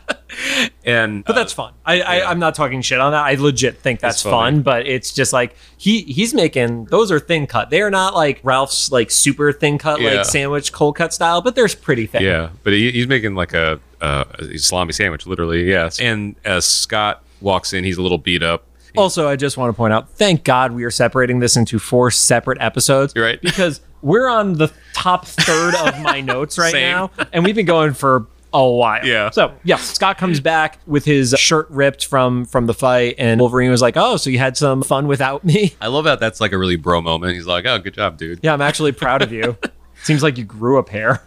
And 0.85 1.23
But 1.25 1.33
that's 1.35 1.53
fun. 1.53 1.73
I, 1.85 2.01
I 2.01 2.29
I'm 2.31 2.39
not 2.39 2.55
talking 2.55 2.81
shit 2.81 2.99
on 2.99 3.11
that. 3.11 3.23
I 3.23 3.35
legit 3.35 3.79
think 3.79 3.99
that's 3.99 4.21
fun. 4.21 4.61
But 4.61 4.87
it's 4.87 5.13
just 5.13 5.33
like 5.33 5.55
he 5.77 6.01
he's 6.03 6.33
making 6.33 6.85
those 6.85 7.11
are 7.11 7.19
thin 7.19 7.47
cut. 7.47 7.69
They 7.69 7.81
are 7.81 7.91
not 7.91 8.13
like 8.15 8.39
Ralph's 8.43 8.91
like 8.91 9.11
super 9.11 9.51
thin 9.51 9.77
cut 9.77 10.01
Yeah. 10.01 10.15
like 10.15 10.25
sandwich 10.25 10.71
cold 10.71 10.95
cut 10.95 11.13
style, 11.13 11.41
but 11.41 11.55
they're 11.55 11.67
pretty 11.69 12.05
thin. 12.05 12.23
Yeah, 12.23 12.49
but 12.63 12.73
he, 12.73 12.91
he's 12.91 13.07
making 13.07 13.35
like 13.35 13.53
a, 13.53 13.79
uh, 14.01 14.25
a 14.39 14.57
salami 14.57 14.93
sandwich, 14.93 15.25
literally. 15.27 15.63
Yes. 15.69 15.99
And 15.99 16.35
as 16.45 16.65
Scott 16.65 17.23
walks 17.41 17.73
in, 17.73 17.83
he's 17.83 17.97
a 17.97 18.01
little 18.01 18.17
beat 18.17 18.43
up. 18.43 18.65
Also, 18.97 19.27
I 19.29 19.35
just 19.35 19.55
want 19.55 19.71
to 19.71 19.77
point 19.77 19.93
out, 19.93 20.09
thank 20.09 20.43
God 20.43 20.71
we 20.71 20.83
are 20.83 20.89
separating 20.91 21.39
this 21.39 21.55
into 21.55 21.77
four 21.77 22.09
separate 22.09 22.57
episodes. 22.59 23.13
You're 23.15 23.23
right. 23.23 23.39
Because 23.39 23.81
we're 24.01 24.27
on 24.27 24.53
the 24.53 24.71
top 24.93 25.25
third 25.27 25.75
of 25.75 26.01
my 26.01 26.21
notes 26.33 26.57
right 26.57 26.73
now, 26.73 27.11
and 27.31 27.43
we've 27.43 27.55
been 27.55 27.67
going 27.67 27.93
for 27.93 28.25
a 28.53 28.67
while. 28.67 29.05
Yeah. 29.05 29.29
So 29.29 29.53
yeah, 29.63 29.77
Scott 29.77 30.17
comes 30.17 30.39
back 30.39 30.79
with 30.87 31.05
his 31.05 31.35
shirt 31.37 31.69
ripped 31.69 32.05
from 32.05 32.45
from 32.45 32.65
the 32.65 32.73
fight, 32.73 33.15
and 33.17 33.39
Wolverine 33.39 33.71
was 33.71 33.81
like, 33.81 33.95
"Oh, 33.97 34.17
so 34.17 34.29
you 34.29 34.39
had 34.39 34.57
some 34.57 34.81
fun 34.83 35.07
without 35.07 35.43
me?" 35.43 35.75
I 35.81 35.87
love 35.87 36.05
that. 36.05 36.19
That's 36.19 36.41
like 36.41 36.51
a 36.51 36.57
really 36.57 36.75
bro 36.75 37.01
moment. 37.01 37.33
He's 37.35 37.47
like, 37.47 37.65
"Oh, 37.65 37.77
good 37.79 37.93
job, 37.93 38.17
dude." 38.17 38.39
Yeah, 38.41 38.53
I'm 38.53 38.61
actually 38.61 38.91
proud 38.91 39.21
of 39.21 39.31
you. 39.31 39.57
Seems 40.03 40.23
like 40.23 40.37
you 40.37 40.45
grew 40.45 40.77
a 40.77 40.83
pair. 40.83 41.21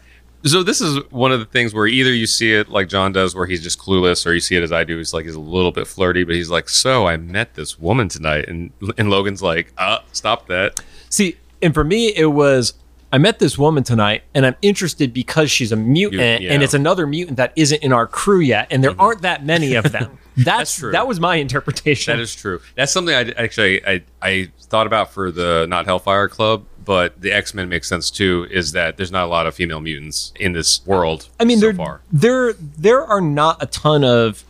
So 0.45 0.65
this 0.65 0.81
is 0.81 0.99
one 1.11 1.31
of 1.31 1.39
the 1.39 1.47
things 1.47 1.73
where 1.73 1.87
either 1.87 2.13
you 2.13 2.27
see 2.27 2.53
it 2.53 2.69
like 2.69 2.89
John 2.89 3.13
does, 3.13 3.35
where 3.35 3.47
he's 3.47 3.63
just 3.63 3.79
clueless, 3.79 4.27
or 4.27 4.33
you 4.33 4.41
see 4.41 4.57
it 4.57 4.63
as 4.63 4.73
I 4.73 4.83
do. 4.83 4.99
He's 4.99 5.15
like 5.15 5.25
he's 5.25 5.37
a 5.37 5.41
little 5.41 5.71
bit 5.71 5.87
flirty, 5.87 6.25
but 6.25 6.35
he's 6.35 6.51
like, 6.51 6.69
"So 6.69 7.07
I 7.07 7.17
met 7.17 7.55
this 7.55 7.79
woman 7.79 8.09
tonight," 8.09 8.49
and 8.49 8.73
and 8.99 9.09
Logan's 9.09 9.43
like, 9.43 9.73
"Uh, 9.79 9.99
stop 10.11 10.49
that." 10.49 10.81
See, 11.11 11.37
and 11.61 11.73
for 11.73 11.85
me, 11.85 12.09
it 12.09 12.33
was 12.33 12.75
I 13.12 13.18
met 13.18 13.38
this 13.38 13.59
woman 13.59 13.85
tonight, 13.85 14.22
and 14.35 14.46
I'm 14.46 14.57
interested 14.62 15.12
because 15.12 15.51
she's 15.51 15.70
a 15.70 15.77
mutant, 15.77 16.20
You- 16.20 16.27
yeah. 16.27 16.38
Mm-hmm. 16.38 16.53
and 16.55 16.62
it's 16.62 16.75
another 16.75 17.07
mutant 17.07 17.37
that 17.37 17.53
isn't 17.57 17.83
in 17.83 17.92
our 17.92 18.07
crew 18.07 18.40
yet, 18.40 18.68
and 18.70 18.83
there 18.83 18.98
aren't 18.98 19.22
that 19.22 19.44
many 19.44 19.75
of 19.75 19.92
them. 19.92 20.18
That's, 20.37 20.77
true. 20.79 20.92
That 20.92 21.07
was 21.07 21.20
my 21.20 21.37
interpretation. 21.37 22.16
That 22.16 22.22
is 22.22 22.35
true. 22.35 22.61
That's 22.75 22.90
something 22.90 23.14
I 23.14 23.31
actually 23.37 23.85
I 23.87 24.03
I 24.22 24.51
thought 24.62 24.87
about 24.87 25.12
for 25.12 25.31
the 25.31 25.66
not 25.68 25.85
Hellfire 25.85 26.27
Club, 26.29 26.64
but 26.83 27.20
the 27.20 27.31
X 27.31 27.53
Men 27.53 27.68
makes 27.68 27.87
sense 27.87 28.11
too. 28.11 28.46
Is 28.51 28.72
that 28.72 28.96
there's 28.96 29.12
not 29.12 29.25
a 29.25 29.27
lot 29.27 29.46
of 29.46 29.55
female 29.55 29.81
mutants 29.83 30.33
in 30.40 30.55
this 30.55 30.81
world. 30.87 31.29
I 31.38 31.44
mean, 31.44 31.59
so 31.59 31.66
there 31.66 31.75
far. 31.75 32.01
there 32.11 32.55
there 32.55 33.05
are 33.05 33.20
not 33.20 33.62
a 33.62 33.66
ton 33.66 34.05
of 34.05 34.42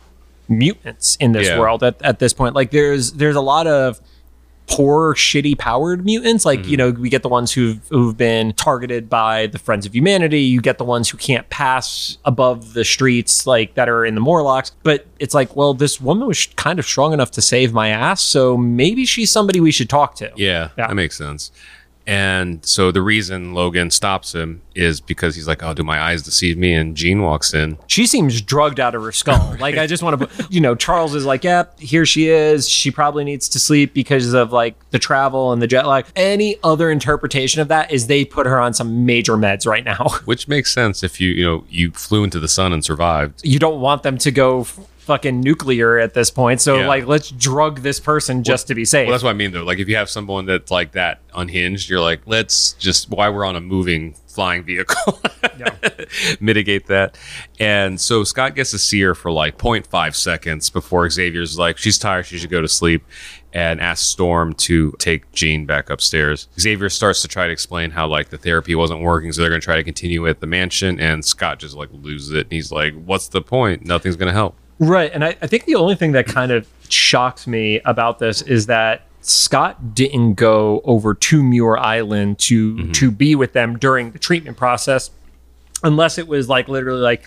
mutants 0.48 1.16
in 1.16 1.32
this 1.32 1.48
Yeah. 1.48 1.58
world 1.58 1.82
at, 1.82 2.00
at 2.02 2.20
this 2.20 2.32
point. 2.32 2.54
Like 2.54 2.70
there's 2.70 3.12
there's 3.14 3.36
a 3.36 3.40
lot 3.40 3.66
of 3.66 4.00
poor, 4.76 5.14
shitty 5.14 5.58
powered 5.58 6.04
mutants. 6.04 6.44
Like, 6.44 6.60
Mm-hmm. 6.60 6.68
you 6.70 6.76
know, 6.76 6.90
we 6.90 7.08
get 7.10 7.22
the 7.22 7.28
ones 7.28 7.52
who've 7.52 7.80
who've 7.90 8.16
been 8.16 8.52
targeted 8.54 9.08
by 9.10 9.46
the 9.48 9.58
Friends 9.58 9.86
of 9.86 9.94
Humanity. 9.94 10.40
You 10.40 10.60
get 10.60 10.78
the 10.78 10.84
ones 10.84 11.08
who 11.10 11.18
can't 11.18 11.48
pass 11.50 12.18
above 12.24 12.72
the 12.74 12.84
streets, 12.84 13.46
like 13.46 13.74
that 13.74 13.88
are 13.88 14.04
in 14.04 14.14
the 14.14 14.20
Morlocks. 14.20 14.72
But 14.82 15.06
it's 15.18 15.34
like, 15.34 15.54
well, 15.56 15.74
this 15.74 16.00
woman 16.00 16.26
was 16.26 16.46
kind 16.56 16.78
of 16.78 16.84
strong 16.86 17.12
enough 17.12 17.30
to 17.32 17.42
save 17.42 17.72
my 17.72 17.88
ass, 17.88 18.22
so 18.22 18.56
maybe 18.56 19.04
she's 19.06 19.30
somebody 19.30 19.60
we 19.60 19.72
should 19.72 19.90
talk 19.90 20.14
to. 20.16 20.30
Yeah, 20.36 20.70
Yeah. 20.78 20.88
that 20.88 20.94
makes 20.94 21.16
sense. 21.18 21.50
And 22.06 22.64
so 22.64 22.90
the 22.90 23.02
reason 23.02 23.54
Logan 23.54 23.90
stops 23.90 24.34
him 24.34 24.62
is 24.74 25.00
because 25.00 25.34
he's 25.34 25.46
like, 25.46 25.62
"Oh, 25.62 25.74
do 25.74 25.82
my 25.84 26.00
eyes 26.00 26.22
deceive 26.22 26.58
me?" 26.58 26.74
And 26.74 26.96
Jean 26.96 27.22
walks 27.22 27.54
in. 27.54 27.78
she 27.86 28.06
seems 28.06 28.40
drugged 28.40 28.80
out 28.80 28.94
of 28.94 29.02
her 29.02 29.12
skull. 29.12 29.56
Like 29.62 29.76
I 29.78 29.86
just 29.86 30.02
want 30.02 30.18
to, 30.20 30.46
you 30.50 30.60
know, 30.60 30.74
Charles 30.74 31.14
is 31.14 31.24
like, 31.24 31.44
yep, 31.44 31.78
here 31.78 32.04
she 32.04 32.28
is. 32.28 32.68
She 32.68 32.90
probably 32.90 33.22
needs 33.22 33.48
to 33.50 33.60
sleep 33.60 33.94
because 33.94 34.34
of 34.34 34.52
like 34.52 34.74
the 34.90 34.98
travel 34.98 35.52
and 35.52 35.62
the 35.62 35.68
jet 35.68 35.86
lag. 35.86 36.06
Any 36.16 36.56
other 36.64 36.90
interpretation 36.90 37.60
of 37.60 37.68
that 37.68 37.92
is 37.92 38.08
they 38.08 38.24
put 38.24 38.46
her 38.46 38.58
on 38.58 38.74
some 38.74 39.06
major 39.06 39.34
meds 39.36 39.66
right 39.66 39.84
now. 39.84 40.08
Which 40.24 40.48
makes 40.48 40.72
sense 40.72 41.04
if 41.04 41.20
you 41.20 41.30
you 41.30 41.44
know 41.44 41.64
you 41.68 41.92
flew 41.92 42.24
into 42.24 42.40
the 42.40 42.48
sun 42.48 42.72
and 42.72 42.84
survived. 42.84 43.40
You 43.44 43.60
don't 43.60 43.80
want 43.80 44.02
them 44.02 44.18
to 44.18 44.30
go 44.32 44.66
fucking 45.02 45.40
nuclear 45.40 45.98
at 45.98 46.14
this 46.14 46.30
point. 46.30 46.60
So 46.60 46.78
Yeah. 46.80 46.86
like, 46.88 47.06
let's 47.06 47.30
drug 47.30 47.80
this 47.80 47.98
person 48.00 48.42
just 48.44 48.68
to 48.68 48.74
be 48.74 48.84
safe. 48.84 49.06
Well, 49.06 49.12
that's 49.12 49.24
what 49.24 49.30
I 49.30 49.34
mean 49.34 49.50
though. 49.52 49.64
Like 49.64 49.78
if 49.78 49.88
you 49.88 49.96
have 49.96 50.08
someone 50.08 50.46
that's 50.46 50.70
like 50.70 50.92
that 50.92 51.20
unhinged, 51.34 51.88
you're 51.90 52.00
like, 52.00 52.20
let's 52.26 52.72
just 52.74 53.10
why 53.10 53.28
we're 53.28 53.44
on 53.44 53.56
a 53.56 53.60
moving 53.60 54.14
flying 54.28 54.62
vehicle, 54.64 55.20
mitigate 56.40 56.86
that. 56.86 57.16
And 57.60 58.00
so 58.00 58.24
Scott 58.24 58.54
gets 58.54 58.70
to 58.70 58.78
see 58.78 59.00
her 59.02 59.14
for 59.14 59.30
like 59.30 59.58
0.5 59.58 60.14
seconds 60.14 60.70
before 60.70 61.08
Xavier's 61.10 61.58
like, 61.58 61.78
she's 61.78 61.98
tired, 61.98 62.26
she 62.26 62.38
should 62.38 62.50
go 62.50 62.60
to 62.62 62.68
sleep. 62.68 63.04
And 63.54 63.82
asks 63.82 64.06
Storm 64.06 64.54
to 64.54 64.92
take 64.98 65.30
Jean 65.32 65.66
back 65.66 65.90
upstairs. 65.90 66.48
Xavier 66.58 66.88
starts 66.88 67.20
to 67.20 67.28
try 67.28 67.46
to 67.46 67.52
explain 67.52 67.90
how 67.90 68.06
like 68.06 68.30
the 68.30 68.38
therapy 68.38 68.74
wasn't 68.74 69.02
working, 69.02 69.30
so 69.30 69.42
they're 69.42 69.50
gonna 69.50 69.60
try 69.60 69.76
to 69.76 69.84
continue 69.84 70.26
at 70.26 70.40
the 70.40 70.46
mansion. 70.46 70.98
And 70.98 71.22
Scott 71.22 71.58
just 71.58 71.76
like 71.76 71.90
loses 71.92 72.30
it. 72.30 72.46
And 72.46 72.52
He's 72.52 72.72
like, 72.72 72.94
"What's 72.94 73.28
the 73.28 73.42
point? 73.42 73.84
Nothing's 73.84 74.16
gonna 74.16 74.32
help." 74.32 74.56
Right. 74.82 75.12
And 75.14 75.24
I, 75.24 75.36
I 75.40 75.46
think 75.46 75.64
the 75.64 75.76
only 75.76 75.94
thing 75.94 76.12
that 76.12 76.26
kind 76.26 76.50
of 76.50 76.66
shocked 76.88 77.46
me 77.46 77.80
about 77.84 78.18
this 78.18 78.42
is 78.42 78.66
that 78.66 79.06
Scott 79.20 79.94
didn't 79.94 80.34
go 80.34 80.80
over 80.84 81.14
to 81.14 81.42
Muir 81.42 81.78
Island 81.78 82.40
to 82.40 82.74
mm-hmm. 82.74 82.92
to 82.92 83.12
be 83.12 83.36
with 83.36 83.52
them 83.52 83.78
during 83.78 84.10
the 84.10 84.18
treatment 84.18 84.56
process, 84.56 85.12
unless 85.84 86.18
it 86.18 86.26
was 86.26 86.48
like 86.48 86.66
literally 86.66 87.00
like, 87.00 87.24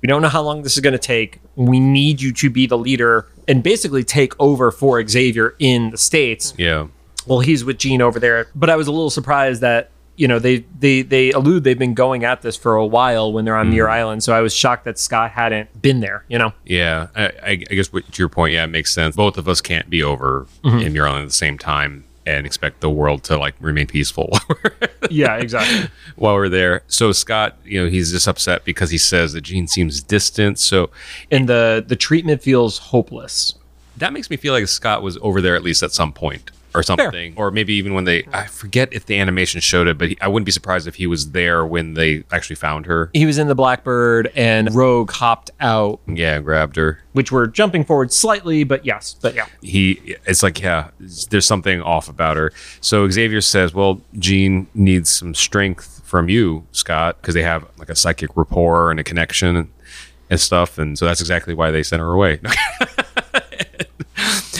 we 0.00 0.06
don't 0.06 0.22
know 0.22 0.28
how 0.28 0.40
long 0.40 0.62
this 0.62 0.74
is 0.74 0.80
going 0.80 0.92
to 0.92 0.98
take. 0.98 1.40
We 1.56 1.78
need 1.78 2.22
you 2.22 2.32
to 2.32 2.48
be 2.48 2.66
the 2.66 2.78
leader 2.78 3.26
and 3.46 3.62
basically 3.62 4.02
take 4.02 4.32
over 4.40 4.70
for 4.70 5.06
Xavier 5.06 5.54
in 5.58 5.90
the 5.90 5.98
states 5.98 6.54
Yeah. 6.56 6.86
well 7.26 7.40
he's 7.40 7.64
with 7.64 7.76
Jean 7.78 8.00
over 8.00 8.18
there 8.18 8.46
but 8.54 8.70
I 8.70 8.76
was 8.76 8.86
a 8.86 8.92
little 8.92 9.10
surprised 9.10 9.60
that 9.60 9.90
you 10.16 10.28
know 10.28 10.38
they 10.38 10.58
they 10.78 11.02
they 11.02 11.32
allude 11.32 11.64
they've 11.64 11.78
been 11.78 11.94
going 11.94 12.24
at 12.24 12.42
this 12.42 12.56
for 12.56 12.76
a 12.76 12.86
while 12.86 13.32
when 13.32 13.44
they're 13.44 13.56
on 13.56 13.70
Muir 13.70 13.84
mm-hmm. 13.84 13.92
Island. 13.92 14.22
So 14.22 14.32
I 14.32 14.40
was 14.40 14.54
shocked 14.54 14.84
that 14.84 14.98
Scott 14.98 15.30
hadn't 15.32 15.80
been 15.80 16.00
there 16.00 16.24
you 16.28 16.38
know? 16.38 16.52
Yeah, 16.64 17.08
I, 17.14 17.32
I 17.42 17.54
guess 17.54 17.92
what, 17.92 18.10
to 18.10 18.22
your 18.22 18.28
point, 18.28 18.54
yeah, 18.54 18.64
it 18.64 18.68
makes 18.68 18.92
sense. 18.92 19.16
Both 19.16 19.38
of 19.38 19.48
us 19.48 19.60
can't 19.60 19.88
be 19.88 20.02
over 20.02 20.46
mm-hmm. 20.62 20.78
in 20.78 20.92
Muir 20.92 21.06
Island 21.06 21.22
at 21.22 21.28
the 21.28 21.34
same 21.34 21.58
time 21.58 22.04
and 22.26 22.46
expect 22.46 22.80
the 22.80 22.88
world 22.88 23.22
to 23.22 23.36
like 23.36 23.54
remain 23.60 23.86
peaceful 23.86 24.30
yeah 25.10 25.36
exactly. 25.36 25.90
while 26.16 26.34
we're 26.34 26.48
there. 26.48 26.82
So 26.86 27.12
Scott, 27.12 27.56
you 27.64 27.82
know, 27.82 27.90
he's 27.90 28.12
just 28.12 28.26
upset 28.26 28.64
because 28.64 28.90
he 28.90 28.98
says 28.98 29.34
that 29.34 29.42
Jean 29.42 29.68
seems 29.68 30.02
distant. 30.02 30.58
So 30.58 30.90
and 31.30 31.48
the 31.48 31.84
the 31.86 31.96
treatment 31.96 32.42
feels 32.42 32.78
hopeless. 32.78 33.54
That 33.98 34.12
makes 34.12 34.30
me 34.30 34.36
feel 34.36 34.54
like 34.54 34.66
Scott 34.66 35.02
was 35.02 35.18
over 35.20 35.40
there 35.40 35.54
at 35.54 35.62
least 35.62 35.82
at 35.82 35.92
some 35.92 36.12
point 36.12 36.50
or 36.74 36.82
something, 36.82 37.34
or 37.36 37.50
maybe 37.50 37.74
even 37.74 37.94
when 37.94 38.04
they. 38.04 38.24
I 38.32 38.46
forget 38.46 38.88
if 38.92 39.06
the 39.06 39.18
animation 39.18 39.60
showed 39.60 39.86
it, 39.88 39.96
but 39.98 40.08
he, 40.10 40.18
I 40.20 40.28
wouldn't 40.28 40.44
be 40.46 40.52
surprised 40.52 40.86
if 40.88 40.96
he 40.96 41.06
was 41.06 41.30
there 41.32 41.64
when 41.64 41.94
they 41.94 42.24
actually 42.32 42.56
found 42.56 42.86
her. 42.86 43.10
he 43.14 43.26
was 43.26 43.38
in 43.38 43.48
the 43.48 43.54
Blackbird 43.54 44.30
and 44.34 44.74
Rogue 44.74 45.10
hopped 45.12 45.50
out 45.60 46.00
Yeah, 46.06 46.40
grabbed 46.40 46.76
her. 46.76 47.00
which 47.12 47.30
we're 47.32 47.46
jumping 47.46 47.84
forward 47.84 48.12
slightly 48.12 48.64
but 48.64 48.84
yes 48.84 49.14
but 49.22 49.34
yeah 49.34 49.46
he 49.62 50.16
it's 50.26 50.42
like 50.42 50.60
yeah 50.60 50.90
there's 51.30 51.46
something 51.46 51.80
off 51.82 52.08
about 52.08 52.36
her 52.36 52.52
so 52.80 53.08
xavier 53.08 53.40
says 53.40 53.72
well 53.72 54.00
jean 54.18 54.66
needs 54.74 55.10
some 55.10 55.32
strength 55.34 56.00
from 56.04 56.28
you 56.28 56.66
scott 56.72 57.16
because 57.20 57.34
they 57.34 57.42
have 57.42 57.64
like 57.78 57.88
a 57.88 57.94
psychic 57.94 58.36
rapport 58.36 58.90
and 58.90 58.98
a 58.98 59.04
connection 59.04 59.56
and, 59.56 59.68
and 60.30 60.40
stuff 60.40 60.76
and 60.78 60.98
so 60.98 61.04
that's 61.04 61.20
exactly 61.20 61.54
why 61.54 61.70
they 61.70 61.82
sent 61.82 62.00
her 62.00 62.12
away 62.12 62.40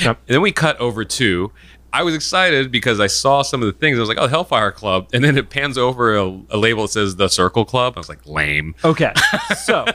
Yep. 0.02 0.18
and 0.28 0.34
then 0.34 0.42
we 0.42 0.52
cut 0.52 0.78
over 0.80 1.04
to 1.04 1.50
I 1.94 2.02
was 2.02 2.14
excited 2.14 2.70
because 2.72 2.98
I 3.00 3.06
saw 3.06 3.42
some 3.42 3.62
of 3.62 3.66
the 3.66 3.72
things. 3.72 3.96
I 3.96 4.00
was 4.00 4.08
like, 4.08 4.18
"Oh, 4.18 4.26
Hellfire 4.26 4.72
Club," 4.72 5.08
and 5.12 5.22
then 5.24 5.38
it 5.38 5.48
pans 5.48 5.78
over 5.78 6.16
a, 6.16 6.26
a 6.50 6.56
label 6.58 6.82
that 6.82 6.88
says 6.88 7.16
"The 7.16 7.28
Circle 7.28 7.64
Club." 7.64 7.94
I 7.96 8.00
was 8.00 8.08
like, 8.08 8.26
"Lame." 8.26 8.74
Okay. 8.84 9.12
So 9.56 9.86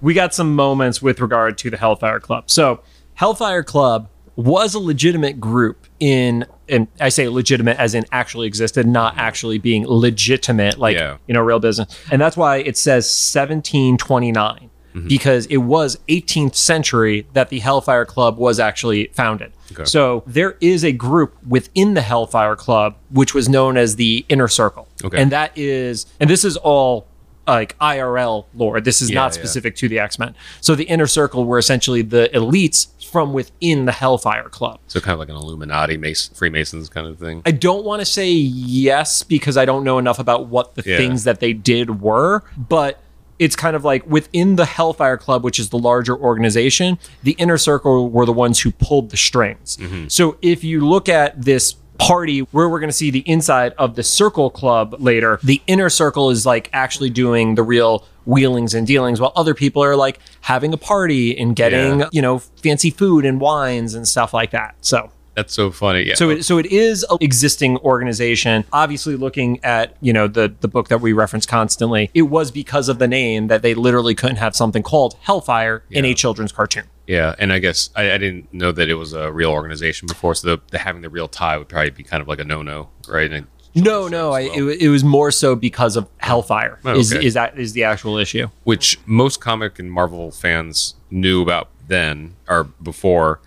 we 0.00 0.14
got 0.14 0.32
some 0.34 0.54
moments 0.56 1.02
with 1.02 1.20
regard 1.20 1.58
to 1.58 1.70
the 1.70 1.76
Hellfire 1.76 2.18
Club. 2.20 2.48
So 2.50 2.80
Hellfire 3.14 3.62
Club 3.62 4.08
was 4.36 4.72
a 4.74 4.78
legitimate 4.78 5.38
group 5.40 5.86
in 6.00 6.46
and 6.68 6.86
I 7.00 7.08
say 7.08 7.28
legitimate 7.28 7.76
as 7.78 7.94
in 7.94 8.04
actually 8.12 8.46
existed, 8.46 8.86
not 8.86 9.16
actually 9.16 9.58
being 9.58 9.84
legitimate, 9.86 10.78
like 10.78 10.96
Yeah. 10.96 11.16
you 11.26 11.34
know, 11.34 11.40
real 11.42 11.58
business. 11.60 11.88
And 12.10 12.20
that's 12.20 12.36
why 12.36 12.58
it 12.58 12.76
says 12.76 13.04
1729. 13.06 14.67
Mm-hmm. 14.98 15.08
Because 15.08 15.46
it 15.46 15.58
was 15.58 15.98
18th 16.08 16.54
century 16.54 17.26
that 17.32 17.48
the 17.48 17.58
Hellfire 17.60 18.04
Club 18.04 18.36
was 18.38 18.58
actually 18.60 19.08
founded. 19.08 19.52
Okay. 19.72 19.84
So 19.84 20.22
there 20.26 20.56
is 20.60 20.84
a 20.84 20.92
group 20.92 21.36
within 21.46 21.94
the 21.94 22.00
Hellfire 22.00 22.56
Club 22.56 22.96
which 23.10 23.34
was 23.34 23.48
known 23.48 23.76
as 23.76 23.96
the 23.96 24.24
Inner 24.28 24.48
Circle. 24.48 24.88
Okay. 25.04 25.20
And 25.20 25.30
that 25.32 25.52
is, 25.56 26.06
and 26.20 26.28
this 26.30 26.44
is 26.44 26.56
all 26.56 27.06
like 27.46 27.78
IRL 27.78 28.44
lore. 28.54 28.80
This 28.80 29.00
is 29.00 29.10
Yeah, 29.10 29.14
not 29.16 29.32
yeah. 29.32 29.40
specific 29.40 29.74
to 29.76 29.88
the 29.88 29.98
X 29.98 30.18
Men. 30.18 30.34
So 30.60 30.74
the 30.74 30.84
Inner 30.84 31.06
Circle 31.06 31.44
were 31.44 31.58
essentially 31.58 32.02
the 32.02 32.28
elites 32.34 32.88
from 33.10 33.32
within 33.32 33.86
the 33.86 33.92
Hellfire 33.92 34.50
Club. 34.50 34.80
So 34.86 35.00
kind 35.00 35.14
of 35.14 35.18
like 35.18 35.30
an 35.30 35.36
Illuminati, 35.36 35.96
Mason, 35.96 36.34
Freemasons 36.34 36.90
kind 36.90 37.06
of 37.06 37.18
thing. 37.18 37.40
I 37.46 37.52
don't 37.52 37.84
want 37.86 38.00
to 38.00 38.04
say 38.06 38.30
yes 38.30 39.22
because 39.22 39.56
I 39.56 39.64
don't 39.64 39.82
know 39.82 39.98
enough 39.98 40.18
about 40.18 40.48
what 40.48 40.74
the 40.74 40.82
Yeah. 40.84 40.98
things 40.98 41.24
that 41.24 41.40
they 41.40 41.54
did 41.54 42.02
were, 42.02 42.42
but 42.56 43.00
it's 43.38 43.56
kind 43.56 43.76
of 43.76 43.84
like 43.84 44.06
within 44.06 44.56
the 44.56 44.64
Hellfire 44.66 45.16
Club, 45.16 45.44
which 45.44 45.58
is 45.58 45.70
the 45.70 45.78
larger 45.78 46.16
organization, 46.16 46.98
the 47.22 47.32
inner 47.32 47.58
circle 47.58 48.10
were 48.10 48.26
the 48.26 48.32
ones 48.32 48.60
who 48.60 48.70
pulled 48.72 49.10
the 49.10 49.16
strings. 49.16 49.76
Mm-hmm. 49.76 50.08
So 50.08 50.36
if 50.42 50.64
you 50.64 50.86
look 50.86 51.08
at 51.08 51.42
this 51.42 51.76
party 51.98 52.40
where 52.40 52.68
we're 52.68 52.78
going 52.78 52.88
to 52.90 52.96
see 52.96 53.10
the 53.10 53.28
inside 53.28 53.74
of 53.76 53.96
the 53.96 54.02
Circle 54.02 54.50
Club 54.50 54.94
later. 55.00 55.40
The 55.42 55.60
inner 55.66 55.90
circle 55.90 56.30
is 56.30 56.46
like 56.46 56.70
actually 56.72 57.10
doing 57.10 57.56
the 57.56 57.62
real 57.64 58.06
wheelings 58.24 58.72
and 58.74 58.86
dealings 58.86 59.20
while 59.20 59.32
other 59.34 59.54
people 59.54 59.82
are 59.82 59.96
like 59.96 60.20
having 60.42 60.72
a 60.72 60.76
party 60.76 61.36
and 61.36 61.56
getting, 61.56 62.00
Yeah. 62.00 62.08
you 62.12 62.22
know, 62.22 62.38
fancy 62.38 62.90
food 62.90 63.24
and 63.24 63.40
wines 63.40 63.94
and 63.94 64.06
stuff 64.06 64.32
like 64.32 64.52
that. 64.52 64.76
So 64.80 65.10
That's 65.38 65.54
so 65.54 65.70
funny. 65.70 66.02
Yeah. 66.02 66.14
so 66.16 66.30
it, 66.30 66.44
so 66.44 66.58
it 66.58 66.66
is 66.66 67.06
an 67.08 67.18
existing 67.20 67.76
organization. 67.78 68.64
Obviously, 68.72 69.14
looking 69.14 69.62
at 69.62 69.96
you 70.00 70.12
know 70.12 70.26
the 70.26 70.52
the 70.60 70.66
book 70.66 70.88
that 70.88 71.00
we 71.00 71.12
reference 71.12 71.46
constantly, 71.46 72.10
it 72.12 72.22
was 72.22 72.50
because 72.50 72.88
of 72.88 72.98
the 72.98 73.06
name 73.06 73.46
that 73.46 73.62
they 73.62 73.72
literally 73.74 74.16
couldn't 74.16 74.38
have 74.38 74.56
something 74.56 74.82
called 74.82 75.16
Hellfire 75.20 75.84
in 75.90 76.04
a 76.04 76.12
children's 76.12 76.50
cartoon. 76.50 76.82
yeah, 77.06 77.36
and 77.38 77.52
I 77.52 77.60
guess 77.60 77.90
I, 77.94 78.10
I 78.10 78.18
didn't 78.18 78.52
know 78.52 78.72
that 78.72 78.88
it 78.88 78.94
was 78.94 79.12
a 79.12 79.30
real 79.30 79.52
organization 79.52 80.08
before, 80.08 80.34
so 80.34 80.56
the, 80.56 80.62
the 80.72 80.78
having 80.78 81.02
the 81.02 81.08
real 81.08 81.28
tie 81.28 81.56
would 81.56 81.68
probably 81.68 81.90
be 81.90 82.02
kind 82.02 82.20
of 82.20 82.26
like 82.26 82.40
a 82.40 82.44
no-no, 82.44 82.88
right? 83.06 83.30
And 83.30 83.46
No, 83.76 84.08
no, 84.08 84.32
I, 84.32 84.40
it, 84.40 84.82
it 84.82 84.88
was 84.88 85.04
more 85.04 85.30
so 85.30 85.54
because 85.54 85.94
of 85.94 86.08
Hellfire. 86.18 86.80
Oh, 86.84 86.98
Is 86.98 87.12
is 87.12 87.34
that 87.34 87.56
is 87.56 87.74
the 87.74 87.84
actual 87.84 88.18
issue? 88.18 88.48
which 88.64 88.98
most 89.06 89.40
comic 89.40 89.78
and 89.78 89.92
Marvel 89.92 90.32
fans 90.32 90.96
knew 91.12 91.42
about 91.42 91.68
then 91.86 92.34
or 92.48 92.64
before. 92.64 93.40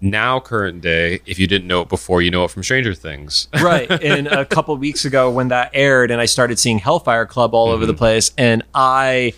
Now, 0.00 0.38
current 0.38 0.80
day, 0.80 1.20
if 1.26 1.38
you 1.38 1.46
didn't 1.46 1.66
know 1.66 1.82
it 1.82 1.88
before, 1.88 2.22
you 2.22 2.30
know 2.30 2.44
it 2.44 2.50
from 2.50 2.62
Stranger 2.62 2.94
Things. 2.94 3.48
right. 3.60 3.90
And 3.90 4.28
a 4.28 4.44
couple 4.44 4.76
weeks 4.76 5.04
ago, 5.04 5.30
when 5.30 5.48
that 5.48 5.70
aired, 5.74 6.10
and 6.10 6.20
I 6.20 6.26
started 6.26 6.58
seeing 6.58 6.78
Hellfire 6.78 7.26
Club 7.26 7.54
all 7.54 7.68
over 7.68 7.84
the 7.84 7.92
mm-hmm. 7.92 7.98
place, 7.98 8.30
and 8.38 8.62
I, 8.74 9.32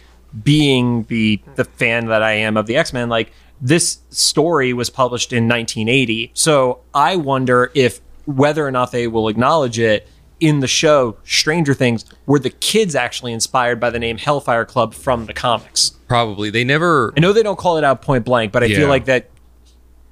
being 0.45 1.05
the 1.05 1.41
the 1.57 1.65
fan 1.65 2.07
that 2.07 2.23
I 2.23 2.33
am 2.33 2.57
of 2.57 2.67
the 2.67 2.77
X 2.77 2.93
Men, 2.93 3.09
like 3.09 3.33
this 3.61 3.99
story 4.11 4.73
was 4.73 4.91
published 4.91 5.33
in 5.33 5.49
1980. 5.49 6.31
So 6.35 6.81
I 6.95 7.17
wonder 7.17 7.71
if 7.75 8.01
whether 8.27 8.67
or 8.67 8.71
not 8.71 8.93
they 8.93 9.07
will 9.07 9.29
acknowledge 9.29 9.79
it 9.79 10.07
in 10.41 10.61
the 10.61 10.67
show 10.67 11.17
Stranger 11.25 11.75
Things, 11.75 12.05
were 12.27 12.39
the 12.39 12.51
kids 12.51 12.95
actually 12.95 13.33
inspired 13.33 13.79
by 13.79 13.91
the 13.91 13.99
name 13.99 14.17
Hellfire 14.19 14.65
Club 14.65 14.95
from 14.95 15.27
the 15.27 15.35
comics? 15.35 15.91
Probably 16.09 16.51
they 16.51 16.65
never. 16.65 17.13
I 17.17 17.21
know 17.21 17.33
they 17.33 17.43
don't 17.43 17.59
call 17.59 17.77
it 17.77 17.85
out 17.85 18.03
point 18.03 18.25
blank, 18.25 18.53
but 18.53 18.63
I 18.63 18.67
Yeah. 18.67 18.79
feel 18.79 18.89
like 18.89 19.05
that 19.05 19.31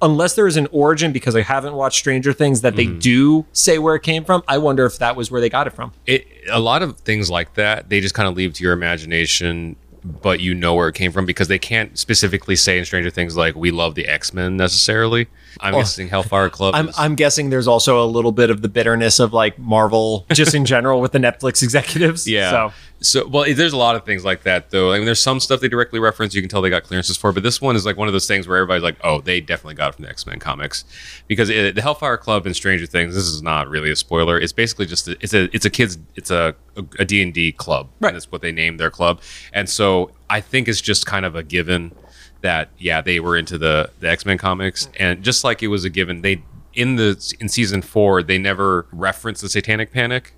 unless 0.01 0.35
there 0.35 0.47
is 0.47 0.57
an 0.57 0.67
origin 0.71 1.11
because 1.11 1.35
I 1.35 1.41
haven't 1.41 1.73
watched 1.73 1.97
Stranger 1.99 2.33
Things 2.33 2.61
that 2.61 2.75
they 2.75 2.85
Mm-hmm. 2.85 2.99
do 2.99 3.45
say 3.53 3.79
where 3.79 3.95
it 3.95 4.03
came 4.03 4.23
from, 4.25 4.43
I 4.47 4.57
wonder 4.57 4.85
if 4.85 4.97
that 4.99 5.15
was 5.15 5.29
where 5.31 5.41
they 5.41 5.49
got 5.49 5.67
it 5.67 5.71
from. 5.71 5.91
It 6.05 6.27
a 6.51 6.59
lot 6.59 6.81
of 6.81 6.97
things 6.99 7.29
like 7.29 7.53
that 7.55 7.89
they 7.89 7.99
just 8.01 8.15
kind 8.15 8.27
of 8.27 8.35
leave 8.35 8.53
to 8.53 8.63
your 8.63 8.73
imagination, 8.73 9.75
but 10.03 10.39
you 10.39 10.53
know 10.55 10.73
where 10.75 10.87
it 10.87 10.95
came 10.95 11.11
from 11.11 11.25
because 11.25 11.49
they 11.49 11.59
can't 11.59 11.97
specifically 11.99 12.55
say 12.55 12.79
in 12.79 12.85
Stranger 12.85 13.09
Things 13.09 13.35
like 13.35 13.55
we 13.55 13.71
love 13.71 13.95
the 13.95 14.07
X 14.07 14.33
Men 14.33 14.55
necessarily. 14.57 15.27
I'm 15.59 15.73
guessing 15.73 16.07
Hellfire 16.07 16.49
Club. 16.49 16.73
Oh. 16.75 16.77
I'm, 16.77 16.89
I'm 16.97 17.15
guessing 17.15 17.49
there's 17.49 17.67
also 17.67 18.03
a 18.03 18.05
little 18.07 18.31
bit 18.31 18.49
of 18.49 18.61
the 18.61 18.69
bitterness 18.69 19.19
of 19.19 19.33
like 19.33 19.59
Marvel 19.59 20.25
just 20.31 20.53
in 20.55 20.63
general 20.65 21.01
with 21.01 21.11
the 21.11 21.19
Netflix 21.19 21.61
executives. 21.63 22.27
Yeah. 22.27 22.51
So 22.51 22.73
So, 23.01 23.25
well, 23.25 23.45
there's 23.53 23.71
a 23.71 23.77
lot 23.77 23.95
of 23.95 24.03
things 24.03 24.25
like 24.25 24.43
that, 24.43 24.71
though. 24.71 24.91
I 24.91 24.97
mean, 24.97 25.05
there's 25.05 25.21
some 25.21 25.39
stuff 25.39 25.61
they 25.61 25.69
directly 25.69 25.99
reference. 25.99 26.35
You 26.35 26.41
can 26.41 26.49
tell 26.49 26.61
they 26.61 26.69
got 26.69 26.83
clearances 26.83 27.15
for, 27.15 27.31
but 27.31 27.43
this 27.43 27.61
one 27.61 27.77
is 27.77 27.85
like 27.85 27.95
one 27.95 28.09
of 28.09 28.13
those 28.13 28.27
things 28.27 28.45
where 28.45 28.57
everybody's 28.57 28.83
like, 28.83 28.97
"Oh, 29.03 29.21
they 29.21 29.39
definitely 29.39 29.75
got 29.75 29.89
it 29.89 29.95
from 29.95 30.03
the 30.03 30.09
X 30.09 30.25
Men 30.25 30.39
comics," 30.39 30.83
because 31.27 31.49
it, 31.49 31.75
the 31.75 31.81
Hellfire 31.81 32.17
Club 32.17 32.45
and 32.45 32.53
Stranger 32.53 32.85
Things. 32.85 33.15
This 33.15 33.23
is 33.23 33.41
not 33.41 33.69
really 33.69 33.89
a 33.89 33.95
spoiler. 33.95 34.37
It's 34.37 34.51
basically 34.51 34.85
just 34.85 35.07
a, 35.07 35.11
it's 35.21 35.33
a 35.33 35.43
it's 35.55 35.65
a 35.65 35.69
kids 35.69 35.97
it's 36.15 36.29
a 36.29 36.55
a 36.97 37.05
D 37.05 37.21
and 37.21 37.33
D 37.33 37.53
club. 37.53 37.87
Right. 38.01 38.11
That's 38.11 38.29
what 38.31 38.41
they 38.41 38.51
named 38.51 38.81
their 38.81 38.91
club, 38.91 39.21
and 39.53 39.69
so 39.69 40.11
I 40.29 40.41
think 40.41 40.67
it's 40.67 40.81
just 40.81 41.05
kind 41.05 41.25
of 41.25 41.35
a 41.35 41.43
given 41.43 41.93
that 42.41 42.69
yeah 42.77 42.99
they 42.99 43.21
were 43.21 43.37
into 43.37 43.57
the 43.57 43.91
the 44.01 44.09
X 44.09 44.25
Men 44.25 44.37
comics, 44.37 44.87
mm. 44.87 44.91
and 44.99 45.23
just 45.23 45.45
like 45.45 45.63
it 45.63 45.67
was 45.67 45.85
a 45.85 45.89
given 45.89 46.21
they 46.21 46.43
in 46.73 46.97
the 46.97 47.35
in 47.39 47.47
season 47.47 47.81
four 47.81 48.21
they 48.21 48.37
never 48.37 48.87
referenced 48.91 49.41
the 49.41 49.49
Satanic 49.49 49.91
Panic 49.93 50.33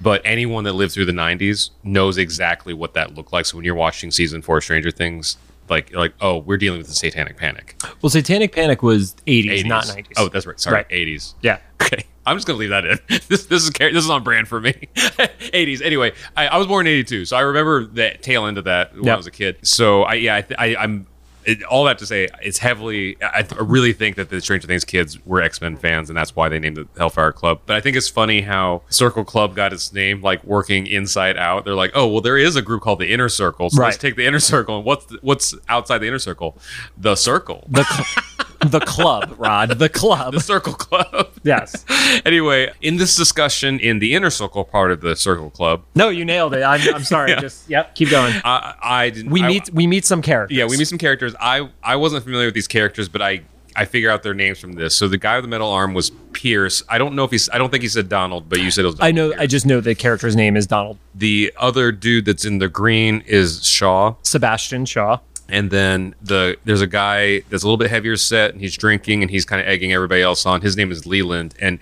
but 0.00 0.20
anyone 0.24 0.64
that 0.64 0.72
lived 0.74 0.92
through 0.92 1.04
the 1.06 1.12
90s 1.12 1.70
knows 1.82 2.18
exactly 2.18 2.74
what 2.74 2.94
that 2.94 3.14
looked 3.14 3.32
like 3.32 3.46
so 3.46 3.56
when 3.56 3.64
you're 3.64 3.74
watching 3.74 4.10
season 4.10 4.42
four 4.42 4.58
of 4.58 4.64
stranger 4.64 4.90
things 4.90 5.36
like 5.68 5.92
like 5.94 6.12
oh 6.20 6.38
we're 6.38 6.56
dealing 6.56 6.78
with 6.78 6.86
the 6.88 6.94
satanic 6.94 7.36
panic 7.36 7.80
well, 8.02 8.10
Satanic 8.10 8.52
Panic 8.54 8.82
was 8.82 9.14
80s, 9.26 9.62
80s. 9.62 9.66
not 9.66 9.84
90s. 9.84 10.06
oh 10.16 10.28
that's 10.28 10.46
right 10.46 10.60
sorry 10.60 10.76
Right. 10.76 10.88
80s 10.90 11.34
yeah. 11.42 11.58
okay 11.82 12.04
i'm 12.26 12.36
just 12.36 12.46
gonna 12.46 12.58
leave 12.58 12.70
that 12.70 12.84
in 12.84 12.98
this 13.28 13.46
this 13.46 13.64
is 13.64 13.70
this 13.70 14.04
is 14.04 14.10
on 14.10 14.22
brand 14.22 14.46
for 14.48 14.60
me 14.60 14.72
80s 14.94 15.82
anyway 15.82 16.12
I, 16.36 16.48
I 16.48 16.56
was 16.58 16.66
born 16.66 16.86
in 16.86 16.92
82 16.92 17.24
so 17.24 17.36
i 17.36 17.40
remember 17.40 17.84
the 17.84 18.16
tail 18.20 18.46
end 18.46 18.58
of 18.58 18.64
that 18.64 18.94
when 18.94 19.04
Yep. 19.04 19.14
i 19.14 19.16
was 19.16 19.26
a 19.26 19.30
kid 19.30 19.56
so 19.66 20.02
i 20.02 20.14
yeah 20.14 20.36
i, 20.36 20.42
th- 20.42 20.58
I 20.60 20.76
i'm 20.76 21.06
it, 21.46 21.62
all 21.62 21.84
that 21.84 21.96
to 21.98 22.06
say, 22.06 22.28
it's 22.42 22.58
heavily. 22.58 23.16
I, 23.22 23.46
I 23.50 23.62
really 23.62 23.92
think 23.92 24.16
that 24.16 24.28
the 24.30 24.40
Stranger 24.40 24.66
Things 24.66 24.84
kids 24.84 25.24
were 25.24 25.40
X 25.40 25.60
Men 25.60 25.76
fans, 25.76 26.10
and 26.10 26.16
that's 26.16 26.36
why 26.36 26.48
they 26.48 26.58
named 26.58 26.76
it 26.78 26.88
Hellfire 26.98 27.32
Club. 27.32 27.60
But 27.66 27.76
I 27.76 27.80
think 27.80 27.96
it's 27.96 28.08
funny 28.08 28.40
how 28.42 28.82
Circle 28.88 29.24
Club 29.24 29.54
got 29.54 29.72
its 29.72 29.92
name, 29.92 30.20
like 30.22 30.42
working 30.44 30.86
inside 30.86 31.36
out. 31.36 31.64
They're 31.64 31.74
like, 31.74 31.92
oh, 31.94 32.06
well, 32.08 32.20
there 32.20 32.36
is 32.36 32.56
a 32.56 32.62
group 32.62 32.82
called 32.82 32.98
the 32.98 33.12
Inner 33.12 33.28
Circle, 33.28 33.70
so 33.70 33.80
let's 33.82 33.94
Right. 33.96 34.00
take 34.00 34.16
the 34.16 34.26
Inner 34.26 34.40
Circle, 34.40 34.76
and 34.76 34.84
what's 34.84 35.06
the, 35.06 35.18
what's 35.22 35.54
outside 35.68 35.98
the 35.98 36.06
Inner 36.08 36.18
Circle? 36.18 36.58
The 36.98 37.14
Circle, 37.14 37.66
The, 37.70 37.84
cl- 37.84 38.24
the 38.60 38.80
club, 38.80 39.34
Rod. 39.38 39.70
The 39.78 39.88
club. 39.88 40.34
the 40.34 40.40
Circle 40.40 40.74
Club. 40.74 41.30
yes. 41.42 41.84
anyway, 42.24 42.72
in 42.80 42.96
this 42.96 43.16
discussion 43.16 43.78
in 43.80 43.98
the 43.98 44.14
Inner 44.14 44.30
Circle 44.30 44.64
part 44.64 44.90
of 44.90 45.00
the 45.00 45.16
Circle 45.16 45.50
Club, 45.50 45.84
No, 45.94 46.08
you 46.08 46.24
nailed 46.24 46.54
it. 46.54 46.62
I'm, 46.62 46.80
I'm 46.94 47.04
sorry. 47.04 47.30
Yeah. 47.30 47.40
Just, 47.40 47.68
yep, 47.68 47.94
keep 47.94 48.10
going. 48.10 48.34
I, 48.44 48.74
I 48.82 49.10
didn't. 49.10 49.30
We 49.30 49.42
I- 49.42 49.48
meet 49.48 49.72
we 49.72 49.86
meet 49.86 50.04
some 50.04 50.22
characters. 50.22 50.56
Yeah, 50.56 50.66
we 50.66 50.76
meet 50.76 50.88
some 50.88 50.98
characters. 50.98 51.34
I 51.40 51.68
I 51.82 51.96
wasn't 51.96 52.24
familiar 52.24 52.46
with 52.46 52.54
these 52.54 52.68
characters, 52.68 53.08
but 53.08 53.22
I 53.22 53.42
I 53.74 53.84
figure 53.84 54.10
out 54.10 54.22
their 54.22 54.34
names 54.34 54.58
from 54.58 54.72
this. 54.72 54.94
So 54.94 55.06
the 55.08 55.18
guy 55.18 55.36
with 55.36 55.44
the 55.44 55.48
metal 55.48 55.70
arm 55.70 55.92
was 55.92 56.10
Pierce. 56.32 56.82
I 56.88 56.98
don't 56.98 57.14
know 57.14 57.24
if 57.24 57.30
he's. 57.30 57.50
I 57.50 57.58
don't 57.58 57.70
think 57.70 57.82
he 57.82 57.88
said 57.88 58.08
Donald, 58.08 58.48
but 58.48 58.60
you 58.60 58.70
said 58.70 58.84
it 58.84 58.88
was. 58.88 58.96
I 59.00 59.10
know. 59.12 59.28
Donald 59.30 59.40
I 59.40 59.46
just 59.46 59.66
know 59.66 59.80
the 59.80 59.94
character's 59.94 60.36
name 60.36 60.56
is 60.56 60.66
Donald 60.66 60.98
the 61.16 61.52
other 61.56 61.92
dude 61.92 62.26
that's 62.26 62.44
in 62.44 62.58
the 62.58 62.68
green 62.68 63.22
is 63.26 63.64
Shaw, 63.66 64.14
Sebastian 64.22 64.84
Shaw. 64.84 65.18
And 65.48 65.70
then 65.70 66.14
the 66.22 66.56
there's 66.64 66.80
a 66.80 66.86
guy 66.86 67.40
that's 67.50 67.62
a 67.62 67.66
little 67.66 67.76
bit 67.76 67.90
heavier 67.90 68.16
set, 68.16 68.52
and 68.52 68.60
he's 68.60 68.76
drinking, 68.76 69.22
and 69.22 69.30
he's 69.30 69.44
kind 69.44 69.60
of 69.60 69.66
egging 69.66 69.92
everybody 69.92 70.22
else 70.22 70.46
on. 70.46 70.60
His 70.60 70.76
name 70.76 70.90
is 70.90 71.06
Leland, 71.06 71.54
and 71.60 71.78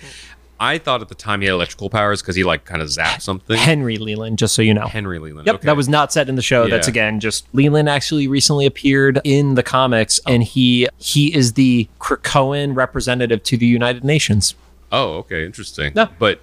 I 0.61 0.79
thought 0.79 1.03
at 1.03 1.09
the 1.09 1.14
time 1.14 1.40
he 1.40 1.46
had 1.46 1.55
electrical 1.55 1.90
powers 1.90 2.22
because 2.22 2.37
he 2.37 2.44
like 2.44 2.64
kind 2.64 2.81
of 2.81 2.88
zapped 2.88 3.22
something. 3.22 3.57
Henry 3.57 3.98
Leland, 3.98 4.38
just 4.38 4.55
so 4.55 4.62
you 4.62 4.72
know. 4.72 4.87
Henry 4.87 5.18
Leland. 5.18 5.46
Yep, 5.46 5.57
okay. 5.57 5.66
that 5.66 5.77
was 5.77 5.88
not 5.88 6.12
said 6.12 6.29
in 6.29 6.37
the 6.37 6.42
show. 6.42 6.68
That's 6.68 6.88
again 6.88 7.20
just 7.20 7.46
Leland 7.53 7.88
actually 7.88 8.29
recently 8.29 8.66
appeared 8.66 9.20
in 9.24 9.55
the 9.55 9.62
comics, 9.62 10.20
and 10.27 10.42
he 10.42 10.88
he 10.98 11.35
is 11.35 11.55
the 11.55 11.88
Krakoan 12.00 12.77
representative 12.77 13.42
to 13.44 13.57
the 13.57 13.66
United 13.66 14.05
Nations. 14.05 14.55
Oh, 14.92 15.14
okay, 15.18 15.44
interesting. 15.44 15.92
Yeah. 15.94 16.09
But 16.18 16.40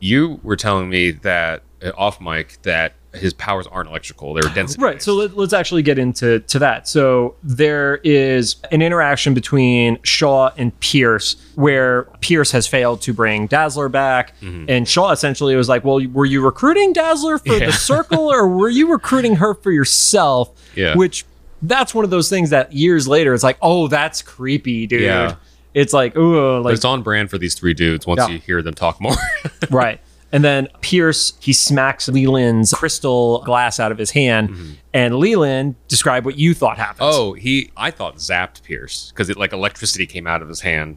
you 0.00 0.40
were 0.42 0.56
telling 0.56 0.88
me 0.88 1.12
that 1.12 1.62
uh, 1.82 1.92
off 1.96 2.20
mic 2.20 2.60
that 2.62 2.94
his 3.14 3.32
powers 3.32 3.66
aren't 3.66 3.88
electrical; 3.88 4.34
they're 4.34 4.42
density. 4.54 4.82
Right. 4.82 5.02
So 5.02 5.14
let, 5.14 5.36
let's 5.36 5.52
actually 5.52 5.82
get 5.82 5.98
into 5.98 6.40
to 6.40 6.58
that. 6.60 6.88
So 6.88 7.36
there 7.42 7.96
is 8.04 8.56
an 8.72 8.82
interaction 8.82 9.34
between 9.34 9.98
Shaw 10.02 10.50
and 10.56 10.78
Pierce 10.80 11.36
where 11.54 12.04
Pierce 12.20 12.50
has 12.52 12.66
failed 12.66 13.00
to 13.02 13.12
bring 13.12 13.46
Dazzler 13.46 13.88
back, 13.88 14.38
mm-hmm. 14.40 14.66
and 14.68 14.88
Shaw 14.88 15.10
essentially 15.10 15.56
was 15.56 15.68
like, 15.68 15.84
"Well, 15.84 16.04
were 16.12 16.26
you 16.26 16.44
recruiting 16.44 16.92
Dazzler 16.92 17.38
for 17.38 17.54
Yeah. 17.54 17.66
the 17.66 17.72
Circle, 17.94 18.32
or 18.32 18.48
were 18.48 18.68
you 18.68 18.90
recruiting 18.90 19.36
her 19.36 19.54
for 19.54 19.70
yourself?" 19.70 20.50
Yeah. 20.74 20.96
Which 20.96 21.24
that's 21.62 21.94
one 21.94 22.04
of 22.04 22.10
those 22.10 22.28
things 22.28 22.50
that 22.50 22.72
years 22.72 23.06
later 23.08 23.32
it's 23.34 23.44
like, 23.44 23.58
"Oh, 23.62 23.88
that's 23.88 24.22
creepy, 24.22 24.86
dude." 24.86 25.02
Yeah. 25.02 25.36
It's 25.72 25.92
like, 25.92 26.16
ooh, 26.16 26.58
But 26.58 26.62
like 26.66 26.74
it's 26.74 26.84
on 26.84 27.02
brand 27.02 27.30
for 27.30 27.36
these 27.38 27.54
three 27.56 27.74
dudes. 27.74 28.06
Once 28.06 28.18
Yeah. 28.20 28.28
you 28.28 28.38
hear 28.38 28.62
them 28.62 28.74
talk 28.74 29.00
more, 29.00 29.16
right. 29.70 30.00
And 30.34 30.42
then 30.42 30.66
Pierce, 30.80 31.34
he 31.38 31.52
smacks 31.52 32.08
Leland's 32.08 32.72
crystal 32.74 33.40
glass 33.42 33.78
out 33.78 33.92
of 33.92 33.98
his 33.98 34.10
hand, 34.10 34.50
mm-hmm. 34.50 34.72
and 34.92 35.14
Leland 35.18 35.76
describe 35.86 36.24
what 36.24 36.36
you 36.36 36.54
thought 36.54 36.76
happened. 36.76 37.08
oh, 37.08 37.34
he. 37.34 37.70
I 37.76 37.92
thought 37.92 38.16
zapped 38.16 38.64
Pierce 38.64 39.12
because 39.12 39.30
it 39.30 39.36
like 39.36 39.52
electricity 39.52 40.06
came 40.06 40.26
out 40.26 40.42
of 40.42 40.48
his 40.48 40.60
hand. 40.60 40.96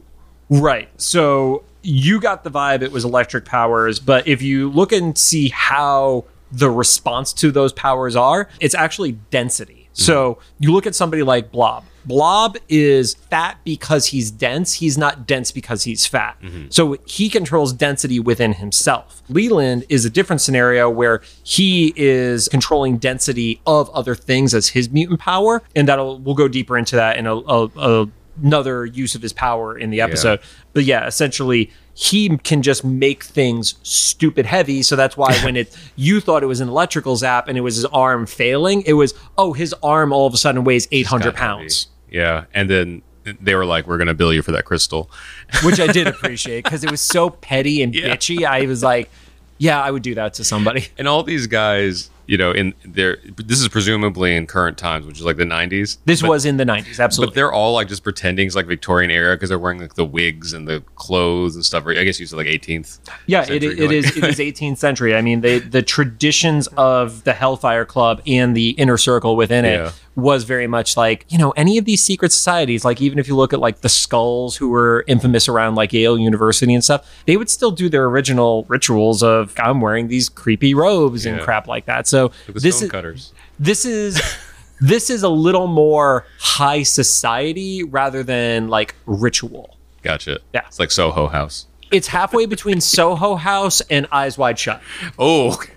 Right. 0.50 0.88
So 1.00 1.62
you 1.82 2.20
got 2.20 2.42
the 2.42 2.50
vibe 2.50 2.82
it 2.82 2.90
was 2.90 3.04
electric 3.04 3.44
powers, 3.44 4.00
but 4.00 4.26
if 4.26 4.42
you 4.42 4.70
look 4.70 4.90
and 4.90 5.16
see 5.16 5.50
how 5.50 6.24
the 6.50 6.68
response 6.68 7.32
to 7.34 7.52
those 7.52 7.72
powers 7.72 8.16
are, 8.16 8.48
it's 8.58 8.74
actually 8.74 9.12
density. 9.30 9.88
Mm-hmm. 9.92 10.02
So 10.02 10.38
you 10.58 10.72
look 10.72 10.84
at 10.88 10.96
somebody 10.96 11.22
like 11.22 11.52
Blob. 11.52 11.84
Blob 12.04 12.56
is 12.68 13.14
fat 13.14 13.58
because 13.64 14.06
he's 14.06 14.30
dense. 14.30 14.74
He's 14.74 14.96
not 14.96 15.26
dense 15.26 15.50
because 15.50 15.84
he's 15.84 16.06
fat. 16.06 16.36
Mm-hmm. 16.42 16.66
So 16.70 16.96
he 17.06 17.28
controls 17.28 17.72
density 17.72 18.20
within 18.20 18.54
himself. 18.54 19.22
Leland 19.28 19.84
is 19.88 20.04
a 20.04 20.10
different 20.10 20.40
scenario 20.40 20.88
where 20.88 21.22
he 21.42 21.92
is 21.96 22.48
controlling 22.48 22.98
density 22.98 23.60
of 23.66 23.90
other 23.90 24.14
things 24.14 24.54
as 24.54 24.68
his 24.68 24.90
mutant 24.90 25.20
power, 25.20 25.62
and 25.74 25.88
that'll 25.88 26.18
we'll 26.18 26.34
go 26.34 26.48
deeper 26.48 26.78
into 26.78 26.96
that 26.96 27.16
in 27.16 27.26
a, 27.26 27.34
a, 27.34 27.68
a 27.76 28.08
another 28.42 28.86
use 28.86 29.14
of 29.14 29.22
his 29.22 29.32
power 29.32 29.76
in 29.76 29.90
the 29.90 30.00
episode. 30.00 30.40
But 30.72 30.84
yeah, 30.84 31.06
essentially 31.06 31.72
he 32.00 32.38
can 32.38 32.62
just 32.62 32.84
make 32.84 33.24
things 33.24 33.74
stupid 33.82 34.46
heavy. 34.46 34.84
So 34.84 34.94
that's 34.94 35.16
why 35.16 35.36
when 35.42 35.56
it 35.56 35.76
you 35.96 36.20
thought 36.20 36.44
it 36.44 36.46
was 36.46 36.60
an 36.60 36.68
electrical 36.68 37.16
zap 37.16 37.48
and 37.48 37.58
it 37.58 37.62
was 37.62 37.74
his 37.74 37.86
arm 37.86 38.24
failing, 38.24 38.82
it 38.86 38.92
was 38.92 39.14
oh 39.36 39.52
his 39.52 39.74
arm 39.82 40.12
all 40.12 40.24
of 40.26 40.32
a 40.32 40.36
sudden 40.36 40.62
weighs 40.62 40.86
eight 40.92 41.06
hundred 41.08 41.34
Got 41.34 41.40
heavy. 41.40 41.58
pounds. 41.62 41.88
Yeah, 42.08 42.44
and 42.54 42.70
then 42.70 43.02
they 43.40 43.56
were 43.56 43.66
like, 43.66 43.88
"We're 43.88 43.98
gonna 43.98 44.14
bill 44.14 44.32
you 44.32 44.42
for 44.42 44.52
that 44.52 44.64
crystal." 44.64 45.10
which 45.64 45.80
I 45.80 45.88
did 45.88 46.06
appreciate 46.14 46.62
because 46.62 46.84
it 46.84 46.90
was 46.90 47.00
so 47.00 47.30
petty 47.30 47.82
and 47.82 47.92
Yeah. 47.92 48.14
bitchy. 48.14 48.44
I 48.46 48.66
was 48.66 48.84
like, 48.84 49.10
yeah, 49.58 49.82
I 49.82 49.90
would 49.90 50.02
do 50.04 50.14
that 50.14 50.34
to 50.34 50.44
somebody. 50.44 50.86
And 50.98 51.08
all 51.08 51.24
these 51.24 51.48
guys, 51.48 52.10
you 52.28 52.36
know, 52.36 52.52
in 52.52 52.74
their 52.84 53.16
this 53.36 53.58
is 53.60 53.66
presumably 53.68 54.36
in 54.36 54.46
current 54.46 54.76
times, 54.78 55.06
which 55.06 55.18
is 55.18 55.24
like 55.24 55.38
the 55.38 55.44
'90s. 55.44 55.96
This 56.04 56.20
but, 56.20 56.28
was 56.28 56.44
in 56.44 56.58
the 56.58 56.64
90s, 56.64 57.00
absolutely. 57.00 57.30
but 57.32 57.34
they're 57.34 57.52
all 57.52 57.72
like 57.72 57.88
just 57.88 58.04
pretending 58.04 58.46
it's 58.46 58.54
like 58.54 58.66
Victorian 58.66 59.10
era 59.10 59.34
because 59.34 59.48
they're 59.48 59.58
wearing 59.58 59.80
like 59.80 59.94
the 59.94 60.04
wigs 60.04 60.52
and 60.52 60.68
the 60.68 60.84
clothes 60.94 61.56
and 61.56 61.64
stuff. 61.64 61.86
I 61.86 62.04
guess 62.04 62.20
you 62.20 62.26
said 62.26 62.36
like 62.36 62.46
18th. 62.46 62.98
yeah, 63.26 63.40
it, 63.42 63.46
century, 63.46 63.66
it 63.78 63.80
like- 63.80 63.90
is 63.92 64.16
it 64.16 64.24
is 64.24 64.38
18th 64.38 64.76
century. 64.76 65.14
I 65.16 65.22
mean, 65.22 65.40
they, 65.40 65.58
the 65.58 65.82
traditions 65.82 66.66
of 66.76 67.24
the 67.24 67.32
Hellfire 67.32 67.86
Club 67.86 68.20
and 68.26 68.54
the 68.54 68.70
inner 68.70 68.98
circle 68.98 69.34
within 69.34 69.64
it 69.64 69.78
Yeah. 69.78 69.92
was 70.14 70.44
very 70.44 70.66
much 70.66 70.96
like, 70.96 71.24
you 71.30 71.38
know, 71.38 71.52
any 71.52 71.78
of 71.78 71.84
these 71.86 72.02
secret 72.04 72.32
societies, 72.32 72.84
like 72.84 73.00
even 73.00 73.18
if 73.18 73.26
you 73.28 73.36
look 73.36 73.52
at 73.54 73.60
like 73.60 73.80
the 73.80 73.88
skulls 73.88 74.56
who 74.56 74.68
were 74.68 75.04
infamous 75.06 75.48
around 75.48 75.76
like 75.76 75.92
Yale 75.94 76.18
University 76.18 76.74
and 76.74 76.84
stuff, 76.84 77.08
they 77.26 77.36
would 77.38 77.48
still 77.48 77.70
do 77.70 77.88
their 77.88 78.04
original 78.04 78.64
rituals 78.68 79.22
of 79.22 79.54
I'm 79.58 79.80
wearing 79.80 80.08
these 80.08 80.28
creepy 80.28 80.74
robes 80.74 81.24
and 81.24 81.40
crap 81.40 81.66
like 81.68 81.86
that. 81.86 82.06
So 82.06 82.17
The 82.46 82.52
this 82.52 82.64
is 82.64 82.76
stonecutters. 82.76 83.32
this 83.60 83.84
is 83.84 84.20
this 84.80 85.08
is 85.10 85.22
a 85.22 85.28
little 85.28 85.68
more 85.68 86.26
high 86.40 86.82
society 86.82 87.84
rather 87.84 88.22
than 88.22 88.68
like 88.68 88.94
ritual. 89.06 89.76
Gotcha. 90.02 90.40
Yeah. 90.52 90.62
It's 90.66 90.78
like 90.80 90.90
Soho 90.90 91.28
House. 91.28 91.66
It's 91.92 92.08
halfway 92.08 92.46
between 92.46 92.80
Soho 92.96 93.36
House 93.36 93.80
and 93.90 94.06
Eyes 94.12 94.36
Wide 94.36 94.58
Shut. 94.58 94.82
Oh. 95.18 95.60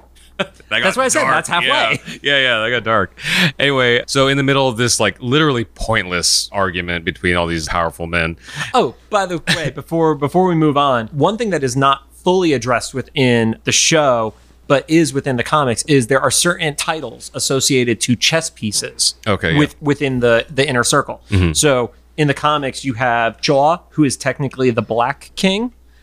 That 0.69 0.81
That's 0.81 0.97
what 0.97 1.03
I 1.03 1.07
said, 1.09 1.21
dark. 1.21 1.35
that's 1.35 1.49
halfway. 1.49 1.67
Yeah. 1.67 1.97
yeah, 2.23 2.39
yeah, 2.41 2.59
that 2.63 2.69
got 2.71 2.83
dark. 2.83 3.15
Anyway, 3.59 4.03
so 4.07 4.27
in 4.27 4.37
the 4.37 4.43
middle 4.43 4.67
of 4.67 4.75
this 4.75 4.99
like 4.99 5.21
literally 5.21 5.65
pointless 5.65 6.49
argument 6.51 7.05
between 7.05 7.35
all 7.35 7.45
these 7.45 7.67
powerful 7.67 8.07
men, 8.07 8.37
Oh, 8.73 8.95
by 9.11 9.27
the 9.27 9.43
way, 9.55 9.69
before 9.69 10.15
before 10.15 10.47
we 10.47 10.55
move 10.55 10.77
on, 10.77 11.09
one 11.09 11.37
thing 11.37 11.51
that 11.51 11.63
is 11.63 11.75
not 11.75 12.11
fully 12.15 12.53
addressed 12.53 12.95
within 12.95 13.59
the 13.65 13.71
show 13.71 14.33
but 14.71 14.81
is 14.89 15.07
within 15.17 15.35
the 15.35 15.43
comics 15.43 15.81
is 15.95 16.07
there 16.07 16.21
are 16.21 16.31
certain 16.31 16.73
titles 16.75 17.29
associated 17.33 17.99
to 17.99 18.15
chess 18.15 18.49
pieces 18.61 19.15
Okay, 19.27 19.53
with 19.61 19.73
within 19.81 20.13
the 20.25 20.35
the 20.59 20.65
inner 20.71 20.85
circle. 20.95 21.17
So 21.53 21.91
in 22.21 22.27
the 22.31 22.33
comics 22.49 22.85
you 22.87 22.93
have 22.93 23.29
Shaw 23.41 23.79
who 23.95 24.03
is 24.09 24.15
technically 24.27 24.69
the 24.71 24.81
black 24.95 25.31
king. 25.35 25.61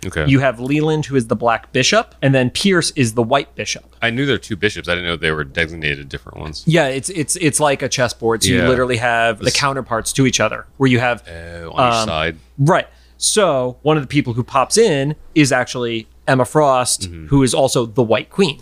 Okay. 0.08 0.26
You 0.32 0.38
have 0.46 0.56
Leland 0.60 1.06
who 1.06 1.16
is 1.20 1.26
the 1.28 1.34
black 1.44 1.62
bishop 1.72 2.06
and 2.22 2.30
then 2.36 2.50
Pierce 2.50 2.90
is 3.02 3.08
the 3.14 3.22
white 3.32 3.50
bishop. 3.60 3.84
I 4.06 4.10
knew 4.10 4.24
there 4.26 4.34
were 4.40 4.46
two 4.50 4.56
bishops. 4.64 4.86
I 4.88 4.92
didn't 4.94 5.08
know 5.10 5.16
they 5.16 5.32
were 5.32 5.48
designated 5.62 6.04
different 6.14 6.36
ones. 6.44 6.56
Yeah, 6.66 6.88
it's 6.98 7.08
it's 7.22 7.34
it's 7.48 7.60
like 7.68 7.80
a 7.82 7.88
chessboard. 7.88 8.38
So 8.42 8.50
you 8.50 8.62
literally 8.72 8.98
have 8.98 9.34
the 9.48 9.54
counterparts 9.64 10.12
to 10.18 10.22
each 10.28 10.40
other 10.46 10.60
where 10.78 10.90
you 10.94 11.00
have 11.08 11.18
Uh, 11.26 11.70
on 11.76 11.80
each 11.88 12.00
Um, 12.02 12.08
side. 12.14 12.34
Right. 12.74 12.88
So 13.16 13.78
one 13.88 13.96
of 13.98 14.02
the 14.06 14.12
people 14.16 14.32
who 14.36 14.44
pops 14.44 14.76
in 14.78 15.16
is 15.34 15.50
actually 15.52 16.06
Emma 16.28 16.44
Frost, 16.44 17.02
Mm-hmm. 17.10 17.26
who 17.26 17.42
is 17.42 17.54
also 17.54 17.86
the 17.86 18.02
White 18.02 18.30
Queen. 18.30 18.60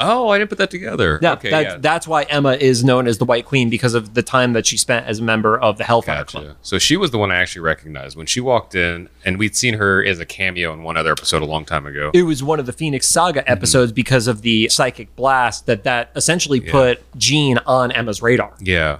Oh, 0.00 0.28
I 0.28 0.38
didn't 0.38 0.48
put 0.50 0.58
that 0.58 0.72
together. 0.72 1.20
Yeah, 1.22 1.34
okay, 1.34 1.50
that, 1.50 1.62
yeah. 1.62 1.76
that's 1.78 2.08
why 2.08 2.24
Emma 2.24 2.54
is 2.54 2.82
known 2.82 3.06
as 3.06 3.18
the 3.18 3.24
White 3.24 3.46
Queen 3.46 3.70
because 3.70 3.94
of 3.94 4.14
the 4.14 4.24
time 4.24 4.52
that 4.54 4.66
she 4.66 4.76
spent 4.76 5.06
as 5.06 5.20
a 5.20 5.22
member 5.22 5.56
of 5.56 5.78
the 5.78 5.84
Hellfire 5.84 6.24
Club. 6.24 6.56
So 6.62 6.80
she 6.80 6.96
was 6.96 7.12
the 7.12 7.16
one 7.18 7.30
I 7.30 7.36
actually 7.36 7.62
recognized 7.62 8.16
when 8.16 8.26
she 8.26 8.40
walked 8.40 8.74
in, 8.74 9.08
and 9.24 9.38
we'd 9.38 9.54
seen 9.54 9.74
her 9.74 10.04
as 10.04 10.18
a 10.18 10.26
cameo 10.26 10.72
in 10.74 10.82
one 10.82 10.96
other 10.96 11.12
episode 11.12 11.42
a 11.42 11.46
long 11.46 11.64
time 11.64 11.86
ago. 11.86 12.10
It 12.12 12.24
was 12.24 12.42
one 12.42 12.58
of 12.58 12.66
the 12.66 12.72
Phoenix 12.72 13.06
Saga 13.06 13.42
Mm-hmm. 13.42 13.52
episodes 13.52 13.92
because 13.92 14.26
of 14.26 14.42
the 14.42 14.68
psychic 14.68 15.14
blast 15.14 15.66
that 15.66 15.84
that 15.84 16.10
essentially 16.16 16.60
put 16.60 17.00
Jean 17.16 17.58
on 17.58 17.92
Emma's 17.92 18.20
radar. 18.20 18.52
Yeah. 18.60 18.98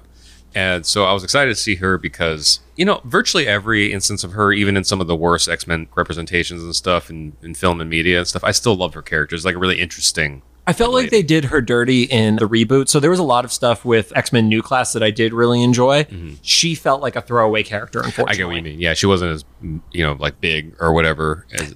And 0.54 0.86
so 0.86 1.04
I 1.04 1.12
was 1.12 1.24
excited 1.24 1.54
to 1.54 1.60
see 1.60 1.74
her 1.76 1.98
because, 1.98 2.60
you 2.76 2.84
know, 2.84 3.00
virtually 3.04 3.46
every 3.46 3.92
instance 3.92 4.22
of 4.24 4.32
her, 4.32 4.52
even 4.52 4.76
in 4.76 4.84
some 4.84 5.00
of 5.00 5.06
the 5.06 5.16
worst 5.16 5.48
X 5.48 5.66
Men 5.66 5.88
representations 5.96 6.62
and 6.62 6.74
stuff 6.74 7.10
in, 7.10 7.36
in 7.42 7.54
film 7.54 7.80
and 7.80 7.90
media 7.90 8.18
and 8.18 8.26
stuff, 8.26 8.44
I 8.44 8.52
still 8.52 8.76
loved 8.76 8.94
her 8.94 9.02
character. 9.02 9.34
It's 9.34 9.44
like 9.44 9.56
a 9.56 9.58
really 9.58 9.80
interesting. 9.80 10.42
I 10.66 10.72
felt 10.72 10.94
like 10.94 11.10
they 11.10 11.22
did 11.22 11.46
her 11.46 11.60
dirty 11.60 12.04
in 12.04 12.36
the 12.36 12.48
reboot. 12.48 12.88
So 12.88 12.98
there 12.98 13.10
was 13.10 13.18
a 13.18 13.22
lot 13.24 13.44
of 13.44 13.52
stuff 13.52 13.84
with 13.84 14.16
X 14.16 14.32
Men 14.32 14.48
New 14.48 14.62
Class 14.62 14.94
that 14.94 15.02
I 15.02 15.10
did 15.10 15.34
really 15.34 15.62
enjoy. 15.62 16.06
She 16.40 16.74
felt 16.74 17.02
like 17.02 17.16
a 17.16 17.20
throwaway 17.20 17.62
character, 17.62 18.00
Mm-hmm. 18.00 18.28
I 18.28 18.34
get 18.34 18.46
what 18.46 18.56
you 18.56 18.62
mean. 18.62 18.80
Yeah, 18.80 18.94
she 18.94 19.04
wasn't 19.06 19.32
as, 19.32 19.44
you 19.92 20.02
know, 20.04 20.12
like 20.18 20.40
big 20.40 20.74
or 20.80 20.92
whatever. 20.94 21.44
As, 21.52 21.74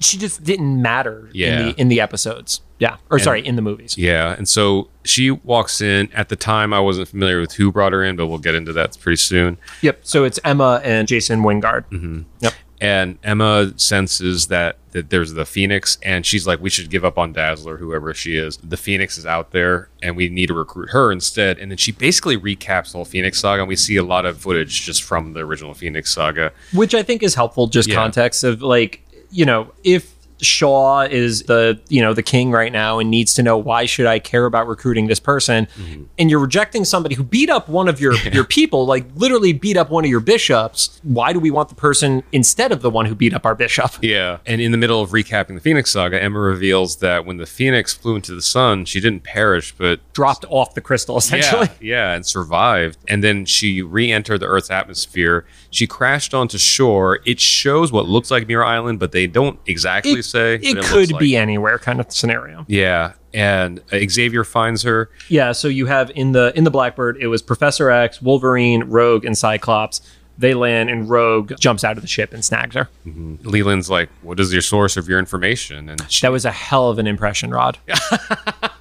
She 0.00 0.18
just 0.18 0.42
didn't 0.42 0.82
matter 0.82 1.30
Yeah. 1.32 1.58
in 1.60 1.66
the 1.66 1.80
in 1.82 1.88
the 1.88 2.00
episodes. 2.00 2.60
Yeah. 2.78 2.96
Or 3.10 3.18
sorry, 3.18 3.46
in 3.46 3.56
the 3.56 3.62
movies. 3.62 3.96
yeah. 3.96 4.34
And 4.36 4.48
so 4.48 4.88
she 5.04 5.30
walks 5.30 5.80
in. 5.80 6.10
At 6.12 6.28
the 6.28 6.36
time, 6.36 6.72
I 6.72 6.80
wasn't 6.80 7.08
familiar 7.08 7.40
with 7.40 7.52
who 7.52 7.70
brought 7.70 7.92
her 7.92 8.02
in, 8.04 8.16
but 8.16 8.26
we'll 8.26 8.38
get 8.38 8.54
into 8.54 8.72
that 8.74 8.98
pretty 9.00 9.16
soon. 9.16 9.58
Yep. 9.82 10.00
So 10.02 10.24
it's 10.24 10.40
Emma 10.44 10.80
and 10.84 11.06
Jason 11.06 11.42
Wyngarde. 11.42 11.84
Mm-hmm. 11.90 12.22
Yep. 12.40 12.52
and 12.80 13.18
Emma 13.22 13.72
senses 13.76 14.48
that 14.48 14.76
that 14.90 15.10
there's 15.10 15.32
the 15.34 15.44
Phoenix, 15.46 15.98
and 16.02 16.24
she's 16.26 16.46
like, 16.46 16.60
"We 16.60 16.68
should 16.70 16.90
give 16.90 17.04
up 17.04 17.16
on 17.18 17.32
Dazzler, 17.32 17.76
whoever 17.78 18.12
she 18.14 18.36
is. 18.36 18.56
The 18.58 18.76
Phoenix 18.76 19.16
is 19.18 19.24
out 19.26 19.50
there, 19.52 19.88
and 20.02 20.16
we 20.16 20.28
need 20.28 20.46
to 20.46 20.54
recruit 20.54 20.90
her 20.90 21.10
instead." 21.12 21.58
And 21.58 21.70
then 21.70 21.78
she 21.78 21.92
basically 21.92 22.36
recaps 22.36 22.92
the 22.92 22.98
whole 22.98 23.04
Phoenix 23.04 23.40
saga, 23.40 23.62
and 23.62 23.68
we 23.68 23.76
see 23.76 23.96
a 23.96 24.04
lot 24.04 24.26
of 24.26 24.38
footage 24.38 24.82
just 24.82 25.02
from 25.02 25.32
the 25.32 25.40
original 25.40 25.74
Phoenix 25.74 26.12
saga. 26.12 26.52
Which 26.72 26.94
I 26.94 27.02
think 27.04 27.22
is 27.22 27.34
helpful, 27.36 27.66
just 27.68 27.88
Yeah. 27.88 27.94
context 27.96 28.44
of 28.44 28.62
like, 28.62 29.00
you 29.30 29.44
know, 29.44 29.72
if 29.82 30.13
Shaw 30.46 31.02
is 31.02 31.44
the, 31.44 31.80
you 31.88 32.00
know, 32.00 32.12
the 32.14 32.22
king 32.22 32.50
right 32.50 32.72
now 32.72 32.98
and 32.98 33.10
needs 33.10 33.34
to 33.34 33.42
know 33.42 33.56
why 33.58 33.84
should 33.86 34.06
I 34.06 34.18
care 34.18 34.44
about 34.46 34.66
recruiting 34.68 35.06
this 35.06 35.20
person 35.20 35.66
Mm-hmm. 35.74 36.04
and 36.18 36.30
you're 36.30 36.40
rejecting 36.40 36.84
somebody 36.84 37.14
who 37.14 37.22
beat 37.24 37.50
up 37.50 37.68
one 37.68 37.88
of 37.88 38.00
your 38.00 38.14
your 38.32 38.44
people, 38.44 38.86
like 38.86 39.04
literally 39.14 39.52
beat 39.52 39.76
up 39.76 39.90
one 39.90 40.04
of 40.04 40.10
your 40.10 40.20
bishops, 40.20 41.00
why 41.02 41.32
do 41.32 41.40
we 41.40 41.50
want 41.50 41.68
the 41.68 41.74
person 41.74 42.22
instead 42.32 42.72
of 42.72 42.80
the 42.82 42.90
one 42.90 43.06
who 43.06 43.14
beat 43.14 43.32
up 43.34 43.44
our 43.46 43.54
bishop? 43.54 43.92
Yeah, 44.02 44.38
and 44.46 44.60
in 44.60 44.70
the 44.72 44.78
middle 44.78 45.00
of 45.00 45.10
recapping 45.10 45.54
the 45.54 45.60
Phoenix 45.60 45.90
saga, 45.90 46.22
Emma 46.22 46.38
reveals 46.38 46.96
that 46.96 47.24
when 47.26 47.38
the 47.38 47.46
Phoenix 47.46 47.94
flew 47.94 48.16
into 48.16 48.34
the 48.34 48.42
sun, 48.42 48.84
she 48.84 49.00
didn't 49.00 49.24
perish, 49.24 49.74
but 49.76 50.00
Dropped 50.12 50.44
off 50.48 50.74
the 50.74 50.80
crystal 50.80 51.16
essentially. 51.16 51.68
Yeah, 51.80 51.96
yeah, 52.10 52.14
and 52.14 52.24
survived. 52.26 52.98
And 53.08 53.24
then 53.24 53.44
she 53.46 53.82
re-entered 53.82 54.38
the 54.40 54.46
Earth's 54.46 54.70
atmosphere. 54.70 55.44
She 55.70 55.86
crashed 55.86 56.34
onto 56.34 56.58
shore. 56.58 57.20
It 57.24 57.40
shows 57.40 57.90
what 57.90 58.06
looks 58.06 58.30
like 58.30 58.46
Mirror 58.46 58.64
Island, 58.64 58.98
but 59.00 59.12
they 59.12 59.26
don't 59.26 59.58
exactly 59.66 60.22
say. 60.34 60.54
It 60.56 60.76
but 60.76 60.84
could 60.84 61.10
looks 61.10 61.20
be 61.20 61.36
anywhere 61.36 61.78
kind 61.78 62.00
of 62.00 62.12
scenario. 62.12 62.64
Yeah, 62.68 63.12
and 63.32 63.80
Xavier 64.08 64.44
finds 64.44 64.82
her. 64.82 65.10
Yeah, 65.28 65.52
so 65.52 65.68
you 65.68 65.86
have 65.86 66.10
in 66.14 66.32
the 66.32 66.52
in 66.56 66.64
the 66.64 66.70
Blackbird, 66.70 67.16
it 67.20 67.28
was 67.28 67.42
Professor 67.42 67.90
X, 67.90 68.20
Wolverine, 68.20 68.84
Rogue, 68.84 69.24
and 69.24 69.36
Cyclops. 69.36 70.00
They 70.36 70.52
land 70.52 70.90
and 70.90 71.08
Rogue 71.08 71.52
jumps 71.60 71.84
out 71.84 71.96
of 71.96 72.02
the 72.02 72.08
ship 72.08 72.32
and 72.32 72.44
snags 72.44 72.74
her. 72.74 72.88
Mm-hmm. 73.06 73.48
Leland's 73.48 73.88
like, 73.88 74.08
"What 74.22 74.40
is 74.40 74.52
your 74.52 74.62
source 74.62 74.96
of 74.96 75.08
your 75.08 75.20
information?" 75.20 75.88
And 75.88 76.10
she, 76.10 76.26
That 76.26 76.32
was 76.32 76.44
a 76.44 76.50
hell 76.50 76.90
of 76.90 76.98
an 76.98 77.06
impression, 77.06 77.50
Rod. 77.52 77.78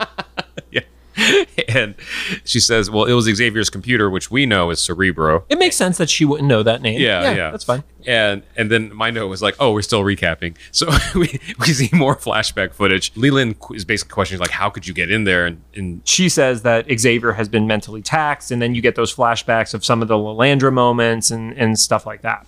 and 1.67 1.95
she 2.43 2.59
says, 2.59 2.89
"Well, 2.89 3.05
it 3.05 3.13
was 3.13 3.25
Xavier's 3.25 3.69
computer, 3.69 4.09
which 4.09 4.31
we 4.31 4.45
know 4.45 4.69
is 4.69 4.79
Cerebro." 4.79 5.45
It 5.49 5.59
makes 5.59 5.75
sense 5.75 5.97
that 5.97 6.09
she 6.09 6.25
wouldn't 6.25 6.47
know 6.47 6.63
that 6.63 6.81
name. 6.81 6.99
Yeah, 6.99 7.31
yeah, 7.33 7.51
that's 7.51 7.63
fine. 7.63 7.83
And 8.05 8.43
and 8.57 8.69
then 8.69 8.93
my 8.93 9.09
note 9.11 9.27
was 9.27 9.41
like, 9.41 9.55
"Oh, 9.59 9.73
we're 9.73 9.81
still 9.81 10.03
recapping." 10.03 10.55
So 10.73 10.89
we, 11.15 11.39
we 11.59 11.67
see 11.67 11.89
more 11.93 12.15
flashback 12.15 12.73
footage. 12.73 13.11
Leland 13.15 13.55
is 13.71 13.85
basically 13.85 14.13
questioning 14.13 14.39
like, 14.39 14.49
"How 14.49 14.69
could 14.69 14.87
you 14.87 14.93
get 14.93 15.11
in 15.11 15.23
there?" 15.23 15.45
And, 15.45 15.61
and 15.75 16.01
She 16.03 16.29
says 16.29 16.63
that 16.63 16.87
Xavier 16.99 17.33
has 17.33 17.47
been 17.47 17.67
mentally 17.67 18.01
taxed, 18.01 18.51
and 18.51 18.61
then 18.61 18.75
you 18.75 18.81
get 18.81 18.95
those 18.95 19.13
flashbacks 19.13 19.73
of 19.73 19.85
some 19.85 20.01
of 20.01 20.07
the 20.07 20.15
Lilandra 20.15 20.73
moments 20.73 21.31
and, 21.31 21.53
and 21.53 21.77
stuff 21.79 22.05
like 22.05 22.21
that. 22.21 22.45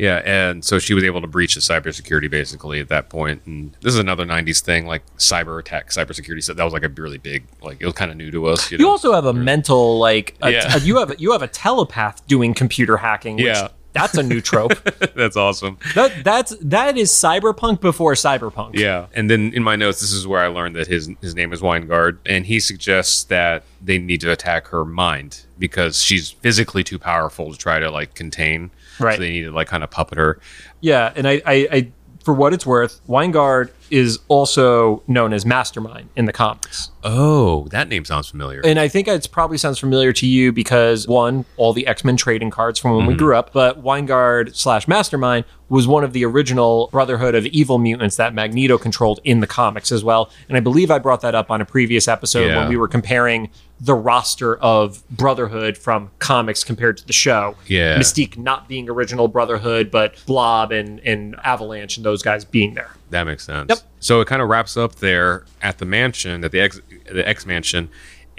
Yeah, 0.00 0.22
and 0.24 0.64
so 0.64 0.78
she 0.78 0.94
was 0.94 1.04
able 1.04 1.20
to 1.20 1.26
breach 1.26 1.54
the 1.54 1.60
cybersecurity 1.60 2.30
basically 2.30 2.80
at 2.80 2.88
that 2.88 3.08
point. 3.10 3.42
And 3.44 3.72
this 3.82 3.92
is 3.92 3.98
another 4.00 4.24
'90s 4.24 4.60
thing, 4.60 4.86
like 4.86 5.02
cyber 5.18 5.60
attack, 5.60 5.90
cybersecurity 5.90 6.42
stuff. 6.42 6.56
That 6.56 6.64
was 6.64 6.72
like 6.72 6.84
a 6.84 6.88
really 6.88 7.18
big, 7.18 7.44
like 7.62 7.78
it 7.80 7.84
was 7.84 7.94
kind 7.94 8.10
of 8.10 8.16
new 8.16 8.30
to 8.30 8.46
us. 8.46 8.70
You, 8.70 8.78
You 8.78 8.84
know? 8.84 8.90
also 8.90 9.12
have 9.12 9.26
a 9.26 9.34
mental 9.34 9.98
like 9.98 10.36
a, 10.42 10.50
Yeah. 10.50 10.76
you 10.78 10.98
have 10.98 11.14
you 11.20 11.32
have 11.32 11.42
a 11.42 11.48
telepath 11.48 12.26
doing 12.26 12.54
computer 12.54 12.96
hacking. 12.96 13.36
Which 13.36 13.44
Yeah. 13.44 13.68
that's 13.92 14.14
a 14.16 14.22
new 14.22 14.40
trope. 14.40 14.72
That's 15.16 15.36
awesome. 15.36 15.76
that 15.96 16.24
that's 16.24 16.56
that 16.62 16.96
is 16.96 17.10
cyberpunk 17.10 17.80
before 17.80 18.14
cyberpunk. 18.14 18.76
Yeah, 18.78 19.06
and 19.12 19.28
then 19.28 19.52
in 19.52 19.62
my 19.62 19.76
notes, 19.76 20.00
this 20.00 20.12
is 20.12 20.26
where 20.26 20.40
I 20.40 20.46
learned 20.46 20.76
that 20.76 20.86
his 20.86 21.10
his 21.20 21.34
name 21.34 21.52
is 21.52 21.60
Wyngarde, 21.60 22.18
and 22.24 22.46
he 22.46 22.58
suggests 22.60 23.24
that 23.24 23.64
they 23.82 23.98
need 23.98 24.20
to 24.22 24.30
attack 24.32 24.68
her 24.68 24.84
mind 24.84 25.40
because 25.58 26.00
she's 26.02 26.30
physically 26.30 26.82
too 26.84 26.98
powerful 26.98 27.52
to 27.52 27.58
try 27.58 27.78
to 27.80 27.90
like 27.90 28.14
contain. 28.14 28.70
Right. 29.00 29.16
So 29.16 29.22
they 29.22 29.30
needed 29.30 29.52
like 29.52 29.68
kind 29.68 29.82
of 29.82 29.90
puppet 29.90 30.18
her. 30.18 30.40
Yeah, 30.80 31.12
and 31.14 31.26
I, 31.26 31.42
I, 31.46 31.68
I, 31.72 31.92
for 32.24 32.34
what 32.34 32.52
it's 32.52 32.66
worth, 32.66 33.00
Wyngarde 33.06 33.70
is 33.90 34.18
also 34.28 35.02
known 35.06 35.32
as 35.32 35.44
Mastermind 35.44 36.08
in 36.16 36.24
the 36.24 36.32
comics. 36.32 36.90
Oh, 37.02 37.66
that 37.68 37.88
name 37.88 38.04
sounds 38.04 38.28
familiar. 38.28 38.60
And 38.64 38.78
I 38.78 38.88
think 38.88 39.08
it 39.08 39.28
probably 39.32 39.58
sounds 39.58 39.78
familiar 39.78 40.12
to 40.14 40.26
you 40.26 40.52
because 40.52 41.08
one, 41.08 41.44
all 41.56 41.72
the 41.72 41.86
X 41.86 42.04
Men 42.04 42.16
trading 42.16 42.50
cards 42.50 42.78
from 42.78 42.96
when 42.96 43.06
we 43.06 43.14
mm-hmm. 43.14 43.24
grew 43.24 43.36
up, 43.36 43.52
but 43.52 43.82
Wyngarde 43.82 44.54
slash 44.54 44.86
Mastermind 44.86 45.44
was 45.70 45.86
one 45.86 46.02
of 46.04 46.12
the 46.12 46.24
original 46.24 46.88
Brotherhood 46.90 47.34
of 47.34 47.46
Evil 47.46 47.78
Mutants 47.78 48.16
that 48.16 48.34
Magneto 48.34 48.76
controlled 48.76 49.20
in 49.22 49.40
the 49.40 49.46
comics 49.46 49.92
as 49.92 50.02
well. 50.02 50.30
And 50.48 50.56
I 50.56 50.60
believe 50.60 50.90
I 50.90 50.98
brought 50.98 51.20
that 51.20 51.34
up 51.34 51.50
on 51.50 51.60
a 51.60 51.64
previous 51.64 52.08
episode 52.08 52.48
Yeah. 52.48 52.58
when 52.58 52.68
we 52.68 52.76
were 52.76 52.88
comparing 52.88 53.50
the 53.80 53.94
roster 53.94 54.56
of 54.56 55.08
Brotherhood 55.08 55.78
from 55.78 56.10
comics 56.18 56.64
compared 56.64 56.96
to 56.98 57.06
the 57.06 57.12
show. 57.12 57.56
Yeah. 57.66 57.98
Mystique 57.98 58.36
not 58.36 58.68
being 58.68 58.90
original 58.90 59.28
Brotherhood, 59.28 59.90
but 59.90 60.14
Blob 60.26 60.72
and, 60.72 61.00
and 61.00 61.36
Avalanche 61.44 61.96
and 61.96 62.04
those 62.04 62.22
guys 62.22 62.44
being 62.44 62.74
there. 62.74 62.90
That 63.10 63.24
makes 63.24 63.44
sense. 63.44 63.68
Yep. 63.68 63.78
So 64.00 64.20
it 64.20 64.28
kind 64.28 64.40
of 64.40 64.48
wraps 64.48 64.76
up 64.76 64.96
there 64.96 65.44
at 65.62 65.78
the 65.78 65.84
mansion, 65.84 66.44
at 66.44 66.52
the 66.52 66.60
X, 66.60 66.80
the 67.10 67.26
X 67.26 67.44
mansion. 67.44 67.90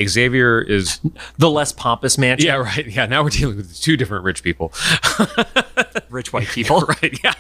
Xavier 0.01 0.61
is 0.61 0.99
The 1.37 1.49
less 1.49 1.71
pompous 1.71 2.17
mansion, 2.17 2.47
yeah 2.47 2.55
right 2.55 2.87
yeah. 2.87 3.05
Now 3.05 3.23
we're 3.23 3.29
dealing 3.29 3.57
with 3.57 3.79
two 3.79 3.97
different 3.97 4.23
rich 4.23 4.41
people, 4.41 4.73
rich 6.09 6.33
white 6.33 6.47
people. 6.47 6.81
right? 7.01 7.19
Yeah, 7.23 7.33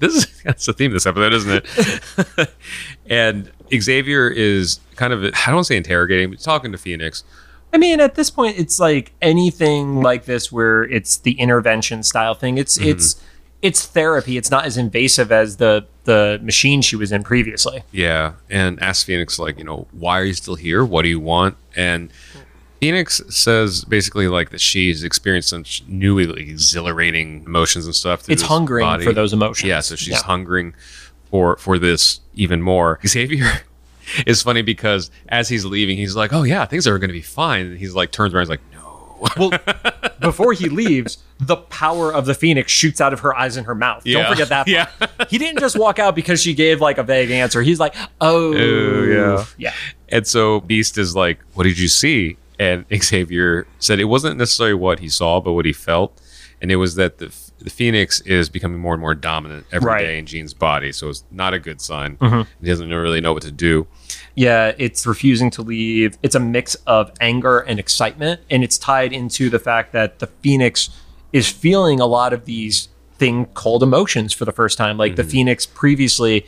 this 0.00 0.14
is 0.14 0.42
that's 0.42 0.66
the 0.66 0.72
theme 0.72 0.90
of 0.90 0.94
this 0.94 1.06
episode, 1.06 1.32
isn't 1.32 1.64
it? 1.64 2.50
and 3.06 3.50
Xavier 3.74 4.28
is 4.28 4.80
kind 4.96 5.12
of 5.12 5.24
I 5.24 5.30
don't 5.46 5.54
want 5.54 5.66
to 5.66 5.72
say 5.72 5.76
interrogating, 5.76 6.30
but 6.30 6.40
talking 6.40 6.72
to 6.72 6.78
Phoenix. 6.78 7.24
I 7.72 7.78
mean, 7.78 8.00
at 8.00 8.16
this 8.16 8.30
point, 8.30 8.58
it's 8.58 8.78
like 8.78 9.12
anything 9.22 10.02
like 10.02 10.26
this 10.26 10.52
where 10.52 10.84
it's 10.84 11.16
the 11.18 11.32
intervention 11.32 12.02
style 12.02 12.34
thing. 12.34 12.58
It's 12.58 12.76
mm-hmm. 12.76 12.90
it's 12.90 13.22
it's 13.62 13.86
therapy. 13.86 14.36
It's 14.36 14.50
not 14.50 14.64
as 14.66 14.76
invasive 14.76 15.30
as 15.32 15.56
the 15.56 15.86
the 16.04 16.40
machine 16.42 16.82
she 16.82 16.96
was 16.96 17.12
in 17.12 17.22
previously. 17.22 17.84
Yeah, 17.92 18.32
and 18.50 18.82
asks 18.82 19.04
Phoenix 19.04 19.38
like, 19.38 19.56
you 19.58 19.64
know, 19.64 19.86
why 19.92 20.18
are 20.20 20.24
you 20.24 20.34
still 20.34 20.56
here? 20.56 20.84
What 20.84 21.02
do 21.02 21.08
you 21.08 21.20
want? 21.20 21.56
And 21.76 22.10
Phoenix 22.80 23.22
says 23.28 23.84
basically 23.84 24.26
like 24.26 24.50
that 24.50 24.60
she's 24.60 25.04
experienced 25.04 25.50
such 25.50 25.84
new, 25.86 26.18
exhilarating 26.18 27.44
emotions 27.46 27.86
and 27.86 27.94
stuff. 27.94 28.28
It's 28.28 28.42
hungering 28.42 28.84
body. 28.84 29.04
for 29.04 29.12
those 29.12 29.32
emotions. 29.32 29.68
Yeah, 29.68 29.80
so 29.80 29.94
she's 29.94 30.08
Yeah. 30.14 30.22
hungering 30.22 30.74
for 31.30 31.56
for 31.56 31.78
this 31.78 32.20
even 32.34 32.60
more. 32.62 32.98
Xavier 33.06 33.60
is 34.26 34.42
funny 34.42 34.62
because 34.62 35.10
as 35.28 35.48
he's 35.48 35.64
leaving, 35.64 35.96
he's 35.96 36.16
like, 36.16 36.32
"Oh 36.32 36.42
yeah, 36.42 36.64
things 36.66 36.86
are 36.88 36.98
going 36.98 37.08
to 37.10 37.14
be 37.14 37.22
fine." 37.22 37.66
And 37.66 37.78
he's 37.78 37.94
like 37.94 38.10
turns 38.10 38.34
around, 38.34 38.42
he's 38.42 38.48
like. 38.50 38.60
Well, 39.36 39.50
before 40.20 40.52
he 40.52 40.68
leaves, 40.68 41.18
the 41.40 41.56
power 41.56 42.12
of 42.12 42.26
the 42.26 42.34
phoenix 42.34 42.70
shoots 42.72 43.00
out 43.00 43.12
of 43.12 43.20
her 43.20 43.34
eyes 43.36 43.56
and 43.56 43.66
her 43.66 43.74
mouth. 43.74 44.04
Yeah. 44.06 44.22
Don't 44.22 44.32
forget 44.32 44.48
that. 44.50 44.68
Yeah. 44.72 44.88
he 45.28 45.38
didn't 45.38 45.60
just 45.60 45.76
walk 45.78 45.98
out 45.98 46.14
because 46.14 46.40
she 46.42 46.54
gave 46.54 46.80
like 46.80 46.98
a 46.98 47.02
vague 47.02 47.30
answer. 47.30 47.62
He's 47.62 47.80
like, 47.80 47.94
"Oh, 48.20 48.54
Oh, 48.54 49.02
yeah. 49.04 49.44
yeah." 49.58 49.74
And 50.08 50.26
so 50.26 50.60
Beast 50.60 50.98
is 50.98 51.14
like, 51.16 51.40
"What 51.54 51.64
did 51.64 51.78
you 51.78 51.88
see?" 51.88 52.36
And 52.58 52.84
Xavier 53.02 53.66
said 53.78 53.98
it 54.00 54.04
wasn't 54.04 54.38
necessarily 54.38 54.74
what 54.74 54.98
he 55.00 55.08
saw, 55.08 55.40
but 55.40 55.52
what 55.52 55.64
he 55.66 55.72
felt, 55.72 56.20
and 56.60 56.70
it 56.70 56.76
was 56.76 56.94
that 56.96 57.18
the 57.18 57.34
the 57.58 57.70
Phoenix 57.70 58.20
is 58.22 58.48
becoming 58.48 58.80
more 58.80 58.92
and 58.94 59.00
more 59.00 59.14
dominant 59.14 59.66
every 59.70 59.86
day 59.90 59.92
Right. 59.94 60.04
Mm-hmm. 60.06 60.18
in 60.18 60.26
Jean's 60.26 60.54
body. 60.54 60.90
So 60.90 61.08
it's 61.10 61.22
not 61.30 61.54
a 61.54 61.60
good 61.60 61.80
sign. 61.80 62.18
He 62.60 62.66
doesn't 62.66 62.90
really 62.90 63.20
know 63.20 63.32
what 63.32 63.42
to 63.44 63.52
do. 63.52 63.86
Yeah, 64.34 64.72
it's 64.78 65.06
refusing 65.06 65.50
to 65.50 65.62
leave. 65.62 66.16
It's 66.22 66.34
a 66.34 66.40
mix 66.40 66.74
of 66.86 67.12
anger 67.20 67.60
and 67.60 67.78
excitement, 67.78 68.40
and 68.50 68.64
it's 68.64 68.78
tied 68.78 69.12
into 69.12 69.50
the 69.50 69.58
fact 69.58 69.92
that 69.92 70.18
the 70.18 70.26
Phoenix 70.26 70.90
is 71.32 71.48
feeling 71.48 72.00
a 72.00 72.06
lot 72.06 72.32
of 72.32 72.44
these 72.44 72.88
thing 73.18 73.46
called 73.46 73.82
emotions 73.82 74.32
for 74.32 74.44
the 74.44 74.52
first 74.52 74.78
time. 74.78 74.96
Like 74.96 75.16
the 75.16 75.22
mm-hmm. 75.22 75.30
Phoenix 75.30 75.66
previously 75.66 76.46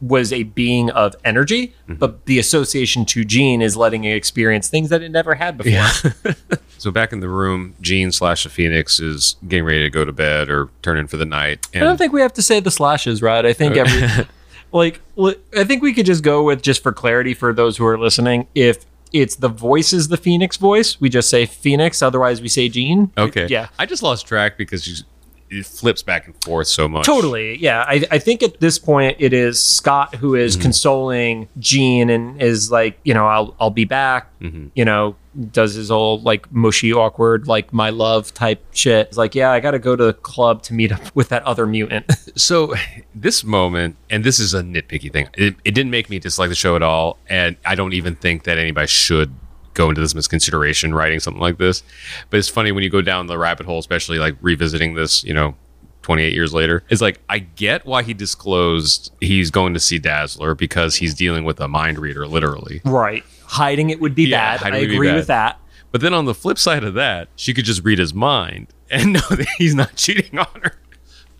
was 0.00 0.32
a 0.32 0.42
being 0.42 0.90
of 0.90 1.16
energy, 1.24 1.68
mm-hmm. 1.68 1.94
but 1.94 2.26
the 2.26 2.38
association 2.38 3.06
to 3.06 3.24
Jean 3.24 3.62
is 3.62 3.76
letting 3.76 4.04
it 4.04 4.14
experience 4.14 4.68
things 4.68 4.90
that 4.90 5.02
it 5.02 5.10
never 5.10 5.34
had 5.34 5.56
before. 5.56 6.34
So 6.78 6.90
back 6.90 7.12
in 7.12 7.20
the 7.20 7.28
room, 7.28 7.74
Jean 7.80 8.12
slash 8.12 8.44
the 8.44 8.50
Phoenix 8.50 9.00
is 9.00 9.36
getting 9.48 9.64
ready 9.64 9.82
to 9.82 9.90
go 9.90 10.04
to 10.04 10.12
bed 10.12 10.50
or 10.50 10.68
turn 10.82 10.98
in 10.98 11.06
for 11.06 11.16
the 11.16 11.24
night. 11.24 11.66
I 11.74 11.80
don't 11.80 11.96
think 11.96 12.12
we 12.12 12.20
have 12.20 12.34
to 12.34 12.42
say 12.42 12.60
the 12.60 12.70
slashes, 12.70 13.22
right? 13.22 13.44
I 13.44 13.52
think 13.52 13.76
every 13.76 14.26
like 14.76 15.00
li- 15.16 15.36
I 15.56 15.64
think 15.64 15.82
we 15.82 15.92
could 15.94 16.06
just 16.06 16.22
go 16.22 16.42
with 16.42 16.62
just 16.62 16.82
for 16.82 16.92
clarity 16.92 17.34
for 17.34 17.52
those 17.52 17.76
who 17.76 17.86
are 17.86 17.98
listening. 17.98 18.46
If 18.54 18.84
it's 19.12 19.36
the 19.36 19.48
voice 19.48 19.92
is 19.92 20.08
the 20.08 20.16
Phoenix 20.16 20.56
voice, 20.56 21.00
we 21.00 21.08
just 21.08 21.30
say 21.30 21.46
Phoenix. 21.46 22.02
Otherwise, 22.02 22.40
we 22.42 22.48
say 22.48 22.68
Jean. 22.68 23.10
okay, 23.16 23.46
Yeah. 23.48 23.68
I 23.78 23.86
just 23.86 24.02
lost 24.02 24.26
track 24.26 24.56
because 24.58 24.84
she's, 24.84 25.04
it 25.50 25.66
flips 25.66 26.02
back 26.02 26.26
and 26.26 26.34
forth 26.42 26.66
so 26.66 26.88
much. 26.88 27.06
Totally. 27.06 27.58
Yeah. 27.58 27.84
I, 27.86 28.04
I 28.10 28.18
think 28.18 28.42
at 28.42 28.60
this 28.60 28.78
point 28.78 29.16
it 29.20 29.32
is 29.32 29.62
Scott 29.62 30.14
who 30.16 30.34
is 30.34 30.54
mm-hmm. 30.54 30.62
consoling 30.62 31.48
Jean 31.58 32.10
and 32.10 32.40
is 32.40 32.70
like, 32.70 32.98
you 33.04 33.14
know, 33.14 33.26
I'll 33.26 33.54
I'll 33.60 33.70
be 33.70 33.84
back. 33.84 34.30
Mm-hmm. 34.40 34.68
You 34.74 34.84
know, 34.84 35.16
does 35.52 35.74
his 35.74 35.90
old 35.90 36.24
like 36.24 36.50
mushy, 36.52 36.92
awkward, 36.92 37.46
like 37.46 37.72
my 37.72 37.90
love 37.90 38.32
type 38.34 38.64
shit. 38.72 39.08
It's 39.08 39.16
like, 39.16 39.34
yeah, 39.34 39.50
I 39.50 39.60
gotta 39.60 39.78
go 39.78 39.94
to 39.96 40.04
the 40.04 40.14
club 40.14 40.62
to 40.64 40.74
meet 40.74 40.92
up 40.92 41.00
with 41.14 41.28
that 41.30 41.42
other 41.44 41.66
mutant. 41.66 42.06
So 42.36 42.74
this 43.14 43.42
moment, 43.44 43.96
and 44.10 44.22
this 44.22 44.38
is 44.38 44.52
a 44.52 44.60
nitpicky 44.60 45.10
thing, 45.10 45.26
it, 45.38 45.56
it 45.64 45.70
didn't 45.70 45.90
make 45.90 46.10
me 46.10 46.18
dislike 46.18 46.50
the 46.50 46.54
show 46.54 46.76
at 46.76 46.82
all, 46.82 47.16
and 47.30 47.56
I 47.64 47.74
don't 47.74 47.94
even 47.94 48.14
think 48.14 48.44
that 48.44 48.58
anybody 48.58 48.86
should 48.86 49.32
go 49.76 49.88
into 49.88 50.00
this 50.00 50.14
misconsideration 50.14 50.92
writing 50.94 51.20
something 51.20 51.40
like 51.40 51.58
this. 51.58 51.84
But 52.30 52.38
it's 52.38 52.48
funny 52.48 52.72
when 52.72 52.82
you 52.82 52.90
go 52.90 53.02
down 53.02 53.28
the 53.28 53.38
rabbit 53.38 53.66
hole, 53.66 53.78
especially 53.78 54.18
like 54.18 54.34
revisiting 54.40 54.94
this, 54.94 55.22
you 55.22 55.32
know, 55.34 55.54
28 56.02 56.32
years 56.34 56.52
later. 56.54 56.82
It's 56.88 57.00
like 57.00 57.20
I 57.28 57.38
get 57.40 57.84
why 57.86 58.02
he 58.02 58.14
disclosed 58.14 59.12
he's 59.20 59.50
going 59.50 59.74
to 59.74 59.80
see 59.80 59.98
Dazzler 59.98 60.54
because 60.54 60.96
he's 60.96 61.14
dealing 61.14 61.44
with 61.44 61.60
a 61.60 61.68
mind 61.68 61.98
reader, 61.98 62.26
literally. 62.26 62.80
right. 62.84 63.22
Hiding 63.48 63.90
it 63.90 64.00
would 64.00 64.14
be 64.16 64.24
Yeah, 64.24 64.58
bad. 64.58 64.72
I 64.74 64.78
agree 64.78 65.06
bad. 65.08 65.14
with 65.16 65.26
that. 65.28 65.60
But 65.92 66.00
then 66.00 66.12
on 66.14 66.24
the 66.24 66.34
flip 66.34 66.58
side 66.58 66.82
of 66.84 66.94
that, 66.94 67.28
she 67.36 67.54
could 67.54 67.64
just 67.64 67.84
read 67.84 67.98
his 67.98 68.12
mind 68.12 68.66
and 68.90 69.12
know 69.14 69.20
that 69.30 69.46
he's 69.58 69.74
not 69.74 69.94
cheating 69.96 70.38
on 70.38 70.46
her. 70.62 70.74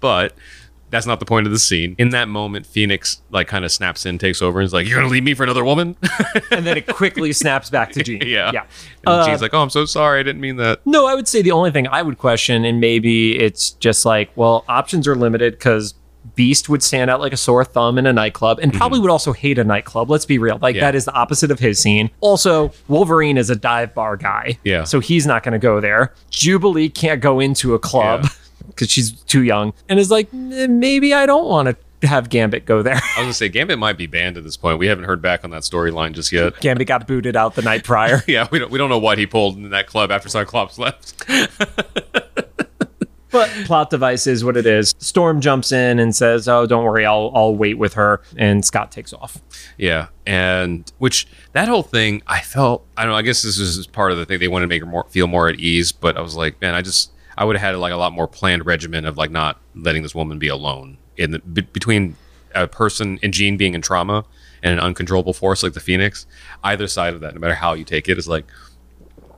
But 0.00 0.34
that's 0.96 1.06
not 1.06 1.20
the 1.20 1.26
point 1.26 1.46
of 1.46 1.52
the 1.52 1.58
scene. 1.58 1.94
In 1.98 2.10
that 2.10 2.28
moment, 2.28 2.66
Phoenix 2.66 3.22
like 3.30 3.48
kind 3.48 3.64
of 3.64 3.70
snaps 3.72 4.04
in, 4.06 4.18
takes 4.18 4.42
over, 4.42 4.58
and 4.60 4.66
is 4.66 4.72
like, 4.72 4.86
"You're 4.88 4.98
gonna 4.98 5.12
leave 5.12 5.22
me 5.24 5.34
for 5.34 5.44
another 5.44 5.64
woman?" 5.64 5.96
And 6.50 6.66
then 6.66 6.76
it 6.76 6.86
quickly 6.86 7.32
snaps 7.32 7.70
back 7.70 7.92
to 7.92 8.02
Jean. 8.02 8.22
yeah, 8.26 8.50
Yeah. 8.52 8.60
And 8.62 8.68
Uh, 9.06 9.26
Jean's 9.26 9.42
like, 9.42 9.54
"Oh, 9.54 9.62
I'm 9.62 9.70
so 9.70 9.84
sorry. 9.84 10.20
I 10.20 10.22
didn't 10.22 10.40
mean 10.40 10.56
that." 10.56 10.80
No, 10.86 11.06
I 11.06 11.14
would 11.14 11.28
say 11.28 11.42
the 11.42 11.52
only 11.52 11.70
thing 11.70 11.86
I 11.88 12.02
would 12.02 12.18
question, 12.18 12.64
and 12.64 12.80
maybe 12.80 13.38
it's 13.38 13.70
just 13.70 14.04
like, 14.04 14.30
well, 14.36 14.64
options 14.68 15.06
are 15.08 15.14
limited 15.14 15.52
because 15.54 15.94
Beast 16.34 16.68
would 16.68 16.82
stand 16.82 17.08
out 17.08 17.20
like 17.20 17.32
a 17.32 17.36
sore 17.36 17.64
thumb 17.64 17.98
in 17.98 18.04
a 18.06 18.12
nightclub 18.12 18.58
and 18.60 18.72
probably 18.74 18.98
would 18.98 19.10
also 19.10 19.32
hate 19.32 19.58
a 19.58 19.64
nightclub. 19.64 20.10
Let's 20.10 20.26
be 20.26 20.38
real. 20.38 20.58
Like, 20.60 20.74
Mm-hmm. 20.74 20.76
Yeah. 20.80 20.80
that 20.90 20.94
is 20.96 21.04
the 21.04 21.12
opposite 21.14 21.50
of 21.52 21.60
his 21.60 21.78
scene. 21.78 22.10
Also, 22.20 22.72
Wolverine 22.88 23.38
is 23.38 23.48
a 23.48 23.54
dive 23.56 23.94
bar 23.94 24.16
guy. 24.16 24.58
Yeah. 24.64 24.82
So 24.84 24.98
he's 25.00 25.24
not 25.26 25.44
going 25.44 25.52
to 25.52 25.58
go 25.60 25.80
there. 25.80 26.12
Jubilee 26.30 26.88
can't 26.88 27.20
go 27.20 27.38
into 27.40 27.74
a 27.74 27.78
club 27.78 28.22
Yeah. 28.24 28.30
Because 28.76 28.90
she's 28.90 29.12
too 29.22 29.42
young 29.42 29.72
and 29.88 29.98
is 29.98 30.10
like, 30.10 30.28
"Eh, 30.32 30.66
maybe 30.68 31.14
I 31.14 31.26
don't 31.26 31.46
want 31.46 31.68
to 31.68 31.76
have 32.06 32.28
Gambit 32.28 32.66
go 32.66 32.82
there. 32.82 32.94
I 32.94 33.20
was 33.20 33.24
gonna 33.24 33.32
say 33.32 33.48
Gambit 33.48 33.78
might 33.78 33.96
be 33.96 34.06
banned 34.06 34.36
at 34.36 34.44
this 34.44 34.56
point. 34.56 34.78
We 34.78 34.86
haven't 34.86 35.04
heard 35.04 35.22
back 35.22 35.44
on 35.44 35.50
that 35.50 35.62
storyline 35.62 36.12
just 36.12 36.30
yet. 36.30 36.54
Gambit 36.60 36.86
got 36.86 37.06
booted 37.06 37.36
out 37.36 37.54
the 37.54 37.62
night 37.62 37.84
prior. 37.84 38.22
yeah, 38.28 38.46
we 38.50 38.58
don't 38.58 38.70
we 38.70 38.78
don't 38.78 38.90
know 38.90 38.98
what 38.98 39.18
he 39.18 39.26
pulled 39.26 39.56
in 39.56 39.70
that 39.70 39.86
club 39.86 40.10
after 40.10 40.28
Cyclops 40.28 40.78
left. 40.78 41.14
But 43.30 43.50
plot 43.64 43.90
device 43.90 44.26
is 44.26 44.44
what 44.44 44.56
it 44.56 44.66
is. 44.66 44.94
Storm 44.98 45.40
jumps 45.40 45.72
in 45.72 45.98
and 45.98 46.14
says, 46.14 46.48
"Oh, 46.48 46.66
don't 46.66 46.84
worry, 46.84 47.04
I'll 47.04 47.32
I'll 47.34 47.54
wait 47.54 47.76
with 47.76 47.94
her." 47.94 48.22
And 48.36 48.64
Scott 48.64 48.92
takes 48.92 49.12
off. 49.12 49.42
Yeah, 49.76 50.08
and 50.26 50.90
which 50.98 51.26
that 51.52 51.68
whole 51.68 51.82
thing, 51.82 52.22
I 52.26 52.40
felt 52.40 52.86
I 52.96 53.02
don't 53.02 53.12
know. 53.12 53.18
I 53.18 53.22
guess 53.22 53.42
this 53.42 53.58
is 53.58 53.86
part 53.86 54.12
of 54.12 54.18
the 54.18 54.24
thing 54.24 54.38
they 54.38 54.48
wanted 54.48 54.64
to 54.64 54.68
make 54.68 54.82
her 54.82 54.88
more 54.88 55.04
feel 55.10 55.26
more 55.26 55.48
at 55.48 55.58
ease. 55.58 55.92
But 55.92 56.16
I 56.16 56.20
was 56.20 56.36
like, 56.36 56.60
man, 56.60 56.74
I 56.74 56.82
just 56.82 57.10
I 57.36 57.44
would 57.44 57.56
have 57.56 57.74
had 57.74 57.78
like 57.78 57.92
a 57.92 57.96
lot 57.96 58.12
more 58.12 58.26
planned 58.26 58.66
regimen 58.66 59.04
of 59.04 59.16
like 59.16 59.30
not 59.30 59.60
letting 59.74 60.02
this 60.02 60.14
woman 60.14 60.38
be 60.38 60.48
alone 60.48 60.98
in 61.16 61.32
the 61.32 61.38
be, 61.40 61.62
between 61.62 62.16
a 62.54 62.66
person 62.66 63.18
and 63.22 63.32
Jean 63.34 63.56
being 63.56 63.74
in 63.74 63.82
trauma 63.82 64.24
and 64.62 64.72
an 64.72 64.80
uncontrollable 64.80 65.34
force 65.34 65.62
like 65.62 65.74
the 65.74 65.80
Phoenix. 65.80 66.26
Either 66.64 66.86
side 66.88 67.14
of 67.14 67.20
that, 67.20 67.34
no 67.34 67.40
matter 67.40 67.54
how 67.54 67.74
you 67.74 67.84
take 67.84 68.08
it, 68.08 68.18
is 68.18 68.26
like 68.26 68.46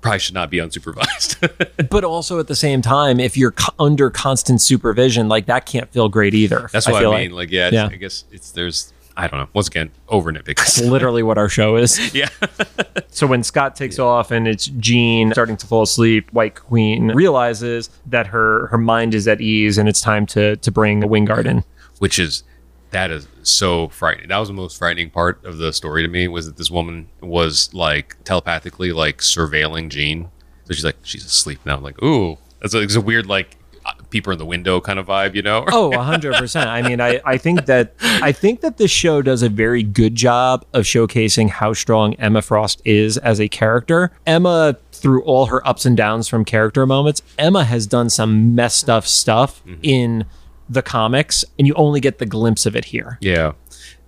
probably 0.00 0.18
should 0.20 0.34
not 0.34 0.50
be 0.50 0.58
unsupervised. 0.58 1.64
But 1.90 2.04
also 2.04 2.38
at 2.38 2.48
the 2.48 2.56
same 2.56 2.82
time, 2.82 3.18
if 3.18 3.36
you're 3.36 3.52
co- 3.52 3.72
under 3.78 4.10
constant 4.10 4.60
supervision, 4.60 5.28
like 5.28 5.46
that 5.46 5.64
can't 5.64 5.90
feel 5.90 6.08
great 6.08 6.34
either. 6.34 6.68
That's 6.72 6.86
what 6.86 6.96
I, 6.96 7.00
feel 7.00 7.12
mean. 7.14 7.32
Like, 7.32 7.50
yeah, 7.50 7.70
Yeah. 7.72 7.88
I 7.90 7.96
guess 7.96 8.24
it's 8.30 8.50
there's 8.50 8.92
I 9.18 9.26
don't 9.26 9.40
know. 9.40 9.48
Once 9.52 9.66
again, 9.66 9.90
over 10.08 10.32
nitpicking. 10.32 10.88
literally 10.88 11.22
what 11.24 11.36
our 11.38 11.48
show 11.48 11.76
is. 11.76 12.14
yeah. 12.20 12.28
So 13.10 13.26
when 13.26 13.42
Scott 13.42 13.74
takes 13.74 13.98
off 13.98 14.30
and 14.30 14.46
it's 14.46 14.66
Jean 14.66 15.32
starting 15.32 15.56
to 15.56 15.66
fall 15.66 15.82
asleep, 15.82 16.32
White 16.32 16.54
Queen 16.54 17.08
realizes 17.08 17.90
that 18.06 18.28
her 18.28 18.68
her 18.68 18.78
mind 18.78 19.12
is 19.12 19.26
at 19.26 19.40
ease 19.40 19.76
and 19.76 19.88
it's 19.88 20.00
time 20.00 20.24
to 20.26 20.54
to 20.56 20.70
bring 20.70 21.00
the 21.00 21.08
Wyngarde 21.08 21.46
in. 21.46 21.64
which 21.98 22.18
is 22.20 22.44
that 22.90 23.10
is 23.10 23.26
so 23.42 23.88
frightening. 23.88 24.28
That 24.28 24.38
was 24.38 24.48
the 24.48 24.54
most 24.54 24.78
frightening 24.78 25.10
part 25.10 25.44
of 25.44 25.58
the 25.58 25.72
story 25.72 26.02
to 26.02 26.08
me 26.08 26.28
was 26.28 26.46
that 26.46 26.58
this 26.58 26.70
woman 26.70 27.08
was 27.20 27.74
like 27.74 28.16
telepathically 28.22 28.92
like 28.92 29.18
surveilling 29.18 29.88
Jean. 29.88 30.28
So 30.66 30.74
she's 30.74 30.84
like 30.84 30.98
she's 31.02 31.24
asleep 31.24 31.58
now. 31.64 31.76
I'm 31.76 31.82
like, 31.82 32.00
ooh, 32.02 32.38
that's 32.60 32.74
a, 32.74 32.80
it's 32.82 32.94
a 32.94 33.00
weird 33.00 33.26
like 33.26 33.56
Uh, 33.88 33.92
peeper 34.10 34.32
in 34.32 34.38
the 34.38 34.44
window 34.44 34.80
kind 34.80 34.98
of 34.98 35.06
vibe, 35.06 35.34
you 35.34 35.40
know? 35.40 35.64
Oh, 35.68 35.90
100%. 35.90 36.66
I 36.66 36.82
mean, 36.82 37.00
I, 37.00 37.20
I 37.24 37.38
think 37.38 37.64
that 37.66 37.94
I 38.00 38.32
think 38.32 38.60
that 38.60 38.76
this 38.76 38.90
show 38.90 39.22
does 39.22 39.42
a 39.42 39.48
very 39.48 39.82
good 39.82 40.14
job 40.14 40.66
of 40.74 40.84
showcasing 40.84 41.48
how 41.48 41.72
strong 41.72 42.12
Emma 42.14 42.42
Frost 42.42 42.82
is 42.84 43.16
as 43.18 43.40
a 43.40 43.48
character. 43.48 44.10
Emma 44.26 44.76
through 44.92 45.22
all 45.22 45.46
her 45.46 45.66
ups 45.66 45.86
and 45.86 45.96
downs 45.96 46.28
from 46.28 46.44
character 46.44 46.86
moments, 46.86 47.22
Emma 47.38 47.64
has 47.64 47.86
done 47.86 48.10
some 48.10 48.54
messed 48.54 48.90
up 48.90 49.04
stuff 49.04 49.64
mm-hmm. 49.64 49.80
in 49.82 50.24
the 50.68 50.82
comics 50.82 51.44
and 51.58 51.66
you 51.66 51.74
only 51.74 52.00
get 52.00 52.18
the 52.18 52.26
glimpse 52.26 52.66
of 52.66 52.76
it 52.76 52.86
here. 52.86 53.16
Yeah. 53.20 53.52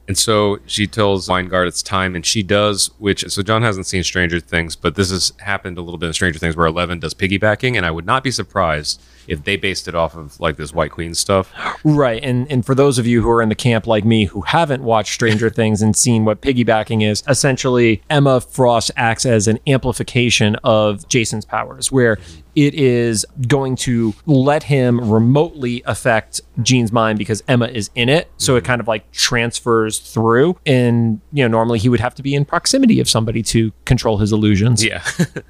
And 0.08 0.18
so 0.18 0.58
she 0.66 0.86
tells 0.86 1.28
Wyngarde 1.28 1.68
it's 1.68 1.82
time, 1.82 2.16
and 2.16 2.26
she 2.26 2.42
does, 2.42 2.90
which, 2.98 3.24
so 3.28 3.42
John 3.42 3.62
hasn't 3.62 3.86
seen 3.86 4.02
Stranger 4.02 4.40
Things, 4.40 4.74
but 4.74 4.96
this 4.96 5.10
has 5.10 5.32
happened 5.38 5.78
a 5.78 5.82
little 5.82 5.98
bit 5.98 6.08
in 6.08 6.12
Stranger 6.12 6.38
Things 6.38 6.56
where 6.56 6.66
Eleven 6.66 6.98
does 6.98 7.14
piggybacking, 7.14 7.76
and 7.76 7.86
I 7.86 7.90
would 7.90 8.06
not 8.06 8.24
be 8.24 8.30
surprised 8.30 9.00
if 9.28 9.44
they 9.44 9.56
based 9.56 9.86
it 9.86 9.94
off 9.94 10.16
of 10.16 10.38
like 10.40 10.56
this 10.56 10.72
White 10.74 10.90
Queen 10.90 11.14
stuff. 11.14 11.52
Right. 11.84 12.22
And 12.22 12.50
and 12.50 12.66
for 12.66 12.74
those 12.74 12.98
of 12.98 13.06
you 13.06 13.22
who 13.22 13.30
are 13.30 13.40
in 13.40 13.48
the 13.48 13.54
camp 13.54 13.86
like 13.86 14.04
me 14.04 14.24
who 14.24 14.40
haven't 14.42 14.82
watched 14.82 15.14
Stranger 15.14 15.48
Things 15.60 15.80
and 15.82 15.94
seen 15.94 16.24
what 16.24 16.42
piggybacking 16.42 17.08
is, 17.08 17.22
essentially 17.28 18.02
Emma 18.10 18.40
Frost 18.40 18.90
acts 18.96 19.24
as 19.24 19.46
an 19.46 19.60
amplification 19.66 20.56
of 20.64 21.08
Jason's 21.08 21.44
powers 21.44 21.92
where 21.92 22.18
it 22.54 22.74
is 22.74 23.24
going 23.46 23.76
to 23.76 24.14
let 24.26 24.64
him 24.64 25.10
remotely 25.10 25.82
affect 25.86 26.40
Jean's 26.62 26.92
mind 26.92 27.18
because 27.18 27.42
Emma 27.48 27.66
is 27.66 27.90
in 27.94 28.08
it. 28.08 28.30
So 28.36 28.56
it 28.56 28.64
kind 28.64 28.80
of 28.80 28.88
like 28.88 29.10
transfers 29.12 29.98
through. 29.98 30.58
And, 30.66 31.20
you 31.32 31.44
know, 31.44 31.48
normally 31.48 31.78
he 31.78 31.88
would 31.88 32.00
have 32.00 32.14
to 32.16 32.22
be 32.22 32.34
in 32.34 32.44
proximity 32.44 33.00
of 33.00 33.08
somebody 33.08 33.42
to 33.44 33.72
control 33.84 34.18
his 34.18 34.32
illusions. 34.32 34.84
Yeah. 34.84 35.04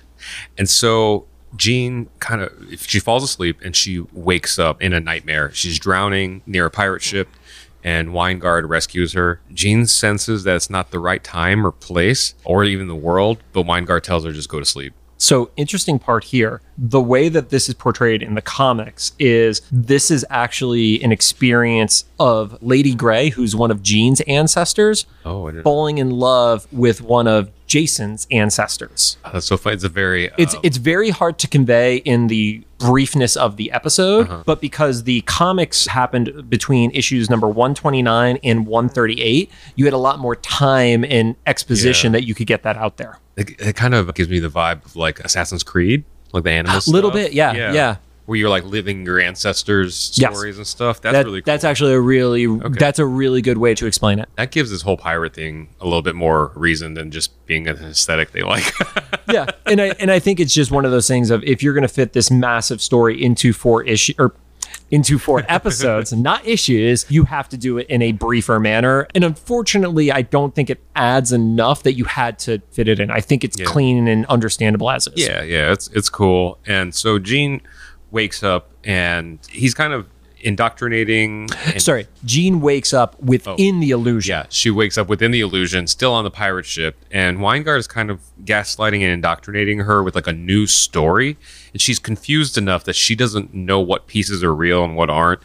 and 0.59 0.69
so 0.69 1.27
Jean 1.57 2.09
kind 2.21 2.43
of 2.43 2.73
if 2.73 2.87
she 2.87 3.01
falls 3.01 3.25
asleep 3.25 3.61
and 3.65 3.75
she 3.75 4.01
wakes 4.13 4.59
up 4.59 4.83
in 4.83 4.93
a 4.93 5.01
nightmare. 5.01 5.51
She's 5.53 5.79
drowning 5.79 6.43
near 6.47 6.67
a 6.67 6.71
pirate 6.71 7.03
ship 7.03 7.29
and 7.83 8.11
Wyngarde 8.11 8.69
rescues 8.69 9.15
her. 9.15 9.41
Jean 9.53 9.87
senses 9.87 10.45
that 10.45 10.57
it's 10.57 10.71
not 10.71 10.91
the 10.91 10.99
right 10.99 11.23
time 11.23 11.67
or 11.67 11.73
place 11.73 12.35
or 12.45 12.65
even 12.65 12.89
the 12.89 12.95
world, 12.95 13.39
but 13.53 13.67
Wyngarde 13.67 14.03
tells 14.03 14.25
her 14.25 14.33
just 14.33 14.49
go 14.49 14.59
to 14.59 14.67
sleep. 14.67 14.93
So, 15.21 15.51
interesting 15.59 15.99
part 15.99 16.25
here 16.25 16.62
the 16.79 17.01
way 17.01 17.29
that 17.29 17.51
this 17.51 17.68
is 17.68 17.75
portrayed 17.75 18.23
in 18.23 18.35
the 18.37 18.41
comics 18.41 19.12
is 19.18 19.61
this 19.71 20.11
is 20.11 20.25
actually 20.31 21.03
an 21.03 21.12
experience 21.12 22.07
of 22.18 22.57
Lady 22.62 22.95
Grey, 22.95 23.29
who's 23.29 23.55
one 23.55 23.71
of 23.71 23.83
Jean's 23.83 24.23
ancestors, 24.23 25.05
Oh, 25.27 25.53
falling 25.62 25.99
in 25.99 26.09
love 26.11 26.66
with 26.73 27.03
one 27.03 27.29
of 27.29 27.51
Jason's 27.71 28.27
ancestors. 28.33 29.16
oh, 29.25 29.31
that's 29.35 29.47
so 29.47 29.57
funny. 29.57 29.75
It's 29.75 29.85
a 29.85 29.89
very 29.89 30.29
It's 30.37 30.57
uh, 30.57 30.61
it's 30.64 30.77
very 30.77 31.11
hard 31.11 31.39
to 31.39 31.47
convey 31.47 31.99
in 31.99 32.27
the 32.27 32.64
briefness 32.79 33.37
of 33.37 33.57
the 33.57 33.71
episode, 33.71 34.45
but 34.45 34.61
because 34.61 35.05
the 35.05 35.21
comics 35.23 35.87
happened 35.87 36.51
between 36.51 36.91
issues 36.91 37.31
number 37.31 37.47
129 37.47 38.39
and 38.43 38.66
138, 38.66 39.51
you 39.77 39.85
had 39.85 39.95
a 39.95 39.99
lot 39.99 40.18
more 40.18 40.35
time 40.35 41.05
and 41.05 41.37
exposition 41.47 42.11
that 42.11 42.25
you 42.25 42.35
could 42.35 42.49
get 42.49 42.64
that 42.64 42.77
out 42.77 42.97
there. 42.97 43.21
it, 43.37 43.61
it 43.61 43.77
kind 43.77 43.95
of 43.95 44.12
gives 44.14 44.29
me 44.29 44.41
the 44.41 44.49
vibe 44.49 44.85
of 44.85 44.97
like 44.97 45.21
Assassin's 45.21 45.62
Creed, 45.62 46.03
like 46.33 46.43
the 46.43 46.51
animals. 46.51 46.89
A 46.89 46.91
little 46.91 47.11
stuff. 47.11 47.23
bit, 47.23 47.33
yeah, 47.35 47.53
yeah. 47.53 47.97
Where 48.31 48.39
you're 48.39 48.49
like 48.49 48.62
living 48.64 49.05
your 49.05 49.18
ancestors' 49.18 50.12
Yes. 50.14 50.31
stories 50.33 50.57
and 50.57 50.64
stuff. 50.64 51.01
That's 51.01 51.14
That- 51.14 51.24
really 51.26 51.41
cool. 51.41 51.47
That's 51.53 51.64
actually 51.64 51.95
a 51.95 52.01
really 52.01 52.47
that's 52.78 53.01
a 53.01 53.05
really 53.05 53.43
good 53.43 53.59
way 53.59 53.74
to 53.74 53.87
explain 53.87 54.20
it. 54.20 54.28
that 54.37 54.53
gives 54.53 54.70
this 54.70 54.83
whole 54.83 54.97
pirate 54.97 55.35
thing 55.35 55.66
a 55.81 55.85
little 55.85 56.01
bit 56.01 56.14
more 56.14 56.53
reason 56.55 56.95
than 56.95 57.11
just 57.11 57.45
being 57.47 57.66
an 57.66 57.78
aesthetic 57.78 58.31
they 58.31 58.43
like. 58.43 58.72
yeah, 59.33 59.47
and 59.66 59.81
I 59.81 59.95
and 59.99 60.12
I 60.12 60.20
think 60.20 60.39
it's 60.39 60.55
just 60.55 60.70
one 60.70 60.85
of 60.85 60.93
those 60.93 61.09
things 61.09 61.31
of 61.31 61.43
if 61.43 61.61
you're 61.61 61.74
going 61.74 61.83
to 61.83 61.89
fit 61.89 62.12
this 62.12 62.31
massive 62.31 62.81
story 62.81 63.20
into 63.20 63.53
four 63.53 63.83
issue 63.83 64.14
or 64.16 64.33
into 64.93 65.18
four 65.18 65.45
episodes, 65.49 66.12
not 66.12 66.47
issues, 66.47 67.07
you 67.09 67.24
have 67.24 67.49
to 67.49 67.57
do 67.57 67.78
it 67.78 67.89
in 67.89 68.01
a 68.01 68.12
briefer 68.12 68.61
manner. 68.61 69.09
And 69.12 69.24
unfortunately, 69.24 70.12
I 70.12 70.22
don't 70.22 70.55
think 70.55 70.70
it 70.70 70.81
adds 70.95 71.33
enough 71.33 71.83
that 71.83 71.95
you 71.95 72.05
had 72.05 72.39
to 72.41 72.61
fit 72.70 72.87
it 72.87 73.01
in. 73.01 73.11
I 73.11 73.20
think 73.20 73.43
it's 73.43 73.57
clean 73.62 74.07
and 74.07 74.24
understandable 74.26 74.89
as 74.89 75.09
is. 75.09 75.14
Yeah, 75.16 75.43
yeah, 75.43 75.72
it's 75.72 75.89
it's 75.89 76.09
cool. 76.09 76.59
And 76.64 76.95
so 76.95 77.18
Jean 77.18 77.61
wakes 78.11 78.43
up 78.43 78.71
and 78.85 79.39
he's 79.51 79.75
kind 79.75 79.93
of 79.93 80.07
indoctrinating. 80.43 81.49
Sorry, 81.79 82.07
Jean 82.25 82.61
wakes 82.61 82.93
up 82.93 83.21
within 83.23 83.77
oh, 83.77 83.81
the 83.81 83.91
illusion. 83.91 84.33
yeah, 84.33 84.47
she 84.49 84.71
wakes 84.71 84.97
up 84.99 85.09
within 85.09 85.31
the 85.31 85.41
illusion, 85.41 85.87
still 85.87 86.13
on 86.13 86.25
the 86.25 86.31
pirate 86.31 86.67
ship, 86.67 86.97
and 87.11 87.39
Wyngarde 87.39 87.79
is 87.79 87.87
kind 87.87 88.11
of 88.11 88.21
gaslighting 88.45 89.03
and 89.03 89.13
indoctrinating 89.13 89.81
her 89.81 90.03
with 90.03 90.15
like 90.15 90.27
a 90.27 90.33
new 90.33 90.67
story, 90.67 91.37
and 91.73 91.81
she's 91.81 91.99
confused 91.99 92.57
enough 92.59 92.85
that 92.85 92.97
she 92.97 93.15
doesn't 93.15 93.55
know 93.55 93.81
what 93.81 94.07
pieces 94.07 94.43
are 94.45 94.55
real 94.55 94.85
and 94.85 94.97
what 94.97 95.11
aren't. 95.11 95.41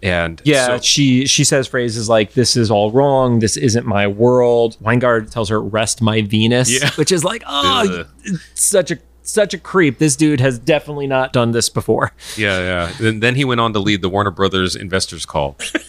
And 0.00 0.40
Yeah, 0.44 0.76
so- 0.76 0.80
she 0.82 1.26
she 1.26 1.42
says 1.42 1.66
phrases 1.66 2.08
like 2.08 2.34
"This 2.34 2.56
is 2.56 2.70
all 2.70 2.92
wrong. 2.92 3.40
This 3.40 3.56
isn't 3.56 3.84
my 3.84 4.06
world." 4.06 4.76
Wyngarde 4.80 5.28
tells 5.30 5.48
her 5.48 5.60
"Rest 5.60 6.00
my 6.00 6.22
Venus," 6.22 6.70
Yeah. 6.70 6.90
which 6.92 7.10
is 7.10 7.24
like, 7.24 7.42
oh, 7.48 8.04
Ugh. 8.28 8.38
such 8.54 8.92
a 8.92 8.98
such 9.28 9.54
a 9.54 9.58
creep. 9.58 9.98
This 9.98 10.16
dude 10.16 10.40
has 10.40 10.58
definitely 10.58 11.06
not 11.06 11.32
done 11.32 11.52
this 11.52 11.68
before. 11.68 12.12
yeah, 12.36 12.58
yeah. 12.60 12.92
Then, 13.00 13.20
then 13.20 13.34
he 13.34 13.44
went 13.44 13.60
on 13.60 13.72
to 13.74 13.78
lead 13.78 14.02
the 14.02 14.08
Warner 14.08 14.30
Brothers 14.30 14.74
investors 14.76 15.24
call. 15.26 15.56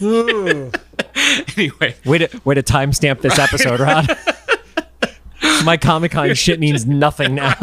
anyway, 1.56 1.94
Way 2.04 2.18
to 2.18 2.40
way 2.44 2.54
to 2.54 2.62
timestamp 2.62 3.20
this 3.20 3.38
episode, 3.38 3.80
Rod. 3.80 4.16
my 5.64 5.76
Comic 5.76 6.12
Con 6.12 6.34
shit 6.34 6.60
means 6.60 6.86
nothing 6.86 7.34
now. 7.34 7.54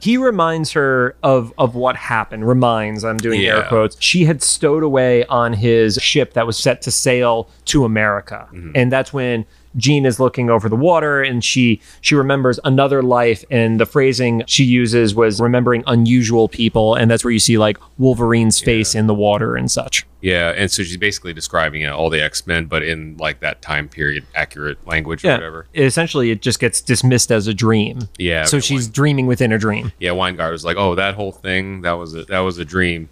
He 0.00 0.16
reminds 0.16 0.72
her 0.72 1.16
of 1.22 1.52
of 1.58 1.74
what 1.74 1.96
happened. 1.96 2.46
Reminds, 2.46 3.04
I'm 3.04 3.16
doing 3.16 3.40
air 3.40 3.64
quotes. 3.68 3.96
She 4.00 4.24
had 4.26 4.42
stowed 4.42 4.82
away 4.84 5.24
on 5.26 5.52
his 5.54 5.96
ship 5.96 6.34
that 6.34 6.46
was 6.46 6.56
set 6.56 6.82
to 6.82 6.90
sail 6.90 7.48
to 7.66 7.84
America, 7.84 8.48
Mm-hmm. 8.52 8.72
and 8.76 8.92
that's 8.92 9.12
when 9.12 9.44
Jean 9.78 10.04
is 10.04 10.20
looking 10.20 10.50
over 10.50 10.68
the 10.68 10.76
water, 10.76 11.22
and 11.22 11.42
she 11.42 11.80
she 12.02 12.14
remembers 12.14 12.60
another 12.64 13.02
life, 13.02 13.42
and 13.50 13.80
the 13.80 13.86
phrasing 13.86 14.42
she 14.46 14.64
uses 14.64 15.14
was 15.14 15.40
remembering 15.40 15.82
unusual 15.86 16.48
people, 16.48 16.94
and 16.94 17.10
that's 17.10 17.24
where 17.24 17.32
you 17.32 17.38
see 17.38 17.56
like 17.56 17.78
Wolverine's 17.96 18.60
face 18.60 18.94
in 18.94 19.06
the 19.06 19.14
water 19.14 19.56
and 19.56 19.70
such. 19.70 20.04
Yeah, 20.20 20.50
and 20.56 20.68
so 20.70 20.82
she's 20.82 20.96
basically 20.96 21.32
describing 21.32 21.86
uh, 21.86 21.96
all 21.96 22.10
the 22.10 22.20
X 22.20 22.46
Men, 22.46 22.66
but 22.66 22.82
in 22.82 23.16
like 23.18 23.40
that 23.40 23.62
time 23.62 23.88
period, 23.88 24.26
accurate 24.34 24.84
language 24.86 25.24
or 25.24 25.28
whatever. 25.32 25.66
Essentially, 25.74 26.30
it 26.30 26.42
just 26.42 26.58
gets 26.58 26.80
dismissed 26.80 27.30
as 27.30 27.46
a 27.46 27.54
dream. 27.54 28.08
Yeah, 28.18 28.44
So 28.44 28.58
she's 28.58 28.88
dreaming 28.88 29.26
within 29.26 29.52
a 29.52 29.58
dream. 29.58 29.92
yeah, 30.00 30.10
Wyngarde 30.10 30.50
was 30.50 30.64
like, 30.64 30.76
"Oh, 30.76 30.96
that 30.96 31.14
whole 31.14 31.30
thing 31.32 31.82
that 31.82 31.92
was 31.92 32.14
a, 32.14 32.24
that 32.24 32.40
was 32.40 32.58
a 32.58 32.64
dream," 32.64 33.08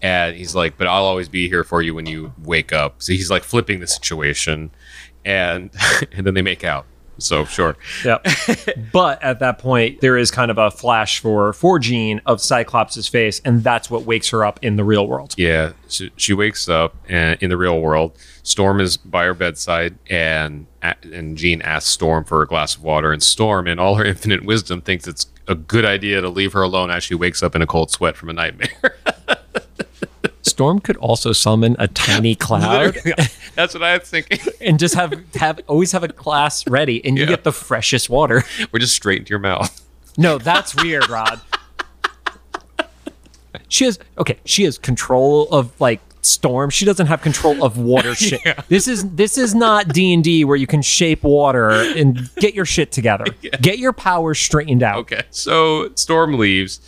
and 0.00 0.36
he's 0.36 0.54
like, 0.54 0.78
"But 0.78 0.86
I'll 0.86 1.04
always 1.04 1.28
be 1.28 1.48
here 1.48 1.64
for 1.64 1.82
you 1.82 1.92
when 1.94 2.06
you 2.06 2.32
wake 2.44 2.72
up." 2.72 3.02
So 3.02 3.12
he's 3.12 3.30
like 3.30 3.42
flipping 3.42 3.80
the 3.80 3.86
situation, 3.88 4.70
and 5.24 5.70
and 6.12 6.26
then 6.26 6.34
they 6.34 6.42
make 6.42 6.64
out. 6.64 6.86
So 7.18 7.44
sure, 7.44 7.76
Yep. 8.04 8.26
but 8.92 9.22
at 9.22 9.38
that 9.38 9.58
point, 9.60 10.00
there 10.00 10.16
is 10.16 10.32
kind 10.32 10.50
of 10.50 10.58
a 10.58 10.68
flash 10.72 11.20
for 11.20 11.52
for 11.52 11.78
Jean 11.78 12.20
of 12.26 12.40
Cyclops' 12.40 13.06
face, 13.06 13.40
and 13.44 13.62
that's 13.62 13.88
what 13.88 14.02
wakes 14.02 14.30
her 14.30 14.44
up 14.44 14.58
in 14.62 14.74
the 14.74 14.82
real 14.82 15.06
world. 15.06 15.32
yeah. 15.36 15.74
She, 15.88 16.10
she 16.16 16.34
wakes 16.34 16.68
up 16.68 16.96
and 17.08 17.40
in 17.40 17.50
the 17.50 17.56
real 17.56 17.80
world, 17.80 18.18
Storm 18.42 18.80
is 18.80 18.96
by 18.96 19.26
her 19.26 19.34
bedside, 19.34 19.96
and 20.10 20.66
and 20.82 21.38
Jean 21.38 21.62
asks 21.62 21.88
Storm 21.90 22.24
for 22.24 22.42
a 22.42 22.48
glass 22.48 22.74
of 22.74 22.82
water, 22.82 23.12
and 23.12 23.22
Storm, 23.22 23.68
in 23.68 23.78
all 23.78 23.94
her 23.94 24.04
infinite 24.04 24.44
wisdom, 24.44 24.80
thinks 24.80 25.06
it's 25.06 25.28
a 25.46 25.54
good 25.54 25.84
idea 25.84 26.20
to 26.20 26.28
leave 26.28 26.52
her 26.52 26.62
alone 26.62 26.90
as 26.90 27.04
she 27.04 27.14
wakes 27.14 27.44
up 27.44 27.54
in 27.54 27.62
a 27.62 27.66
cold 27.66 27.92
sweat 27.92 28.16
from 28.16 28.28
a 28.28 28.32
nightmare. 28.32 28.96
Storm 30.46 30.78
could 30.78 30.96
also 30.98 31.32
summon 31.32 31.74
a 31.78 31.88
tiny 31.88 32.34
cloud 32.46 32.96
That's 33.54 33.72
what 33.74 33.82
I 33.82 33.98
was 33.98 34.08
thinking. 34.08 34.38
and 34.60 34.78
just 34.78 34.94
have 34.94 35.14
have 35.36 35.60
always 35.66 35.92
have 35.92 36.02
a 36.04 36.08
glass 36.08 36.66
ready, 36.68 37.04
and 37.04 37.16
you 37.16 37.24
Yeah. 37.24 37.30
get 37.30 37.44
the 37.44 37.52
freshest 37.52 38.08
water. 38.10 38.44
We're 38.72 38.80
just 38.80 38.94
straight 38.94 39.18
into 39.20 39.30
your 39.30 39.38
mouth. 39.38 39.80
No, 40.18 40.38
that's 40.38 40.74
weird, 40.76 41.08
Rod. 41.08 41.40
She 43.68 43.84
has 43.84 43.98
okay. 44.18 44.38
She 44.44 44.64
has 44.64 44.78
control 44.78 45.48
of 45.50 45.80
like 45.80 46.00
storm. 46.22 46.70
She 46.70 46.84
doesn't 46.84 47.06
have 47.06 47.22
control 47.22 47.64
of 47.64 47.78
water 47.78 48.14
shit. 48.14 48.40
This 48.68 48.86
is 48.88 49.08
this 49.10 49.38
is 49.38 49.54
not 49.54 49.88
D 49.88 50.12
and 50.12 50.22
D 50.22 50.44
where 50.44 50.56
you 50.56 50.66
can 50.66 50.82
shape 50.82 51.22
water 51.22 51.70
and 51.70 52.30
get 52.36 52.54
your 52.54 52.64
shit 52.64 52.92
together. 52.92 53.24
Get 53.60 53.78
your 53.78 53.92
power 53.92 54.34
straightened 54.34 54.82
out. 54.82 54.98
Okay. 54.98 55.22
So 55.30 55.90
Storm 55.94 56.34
leaves. 56.38 56.80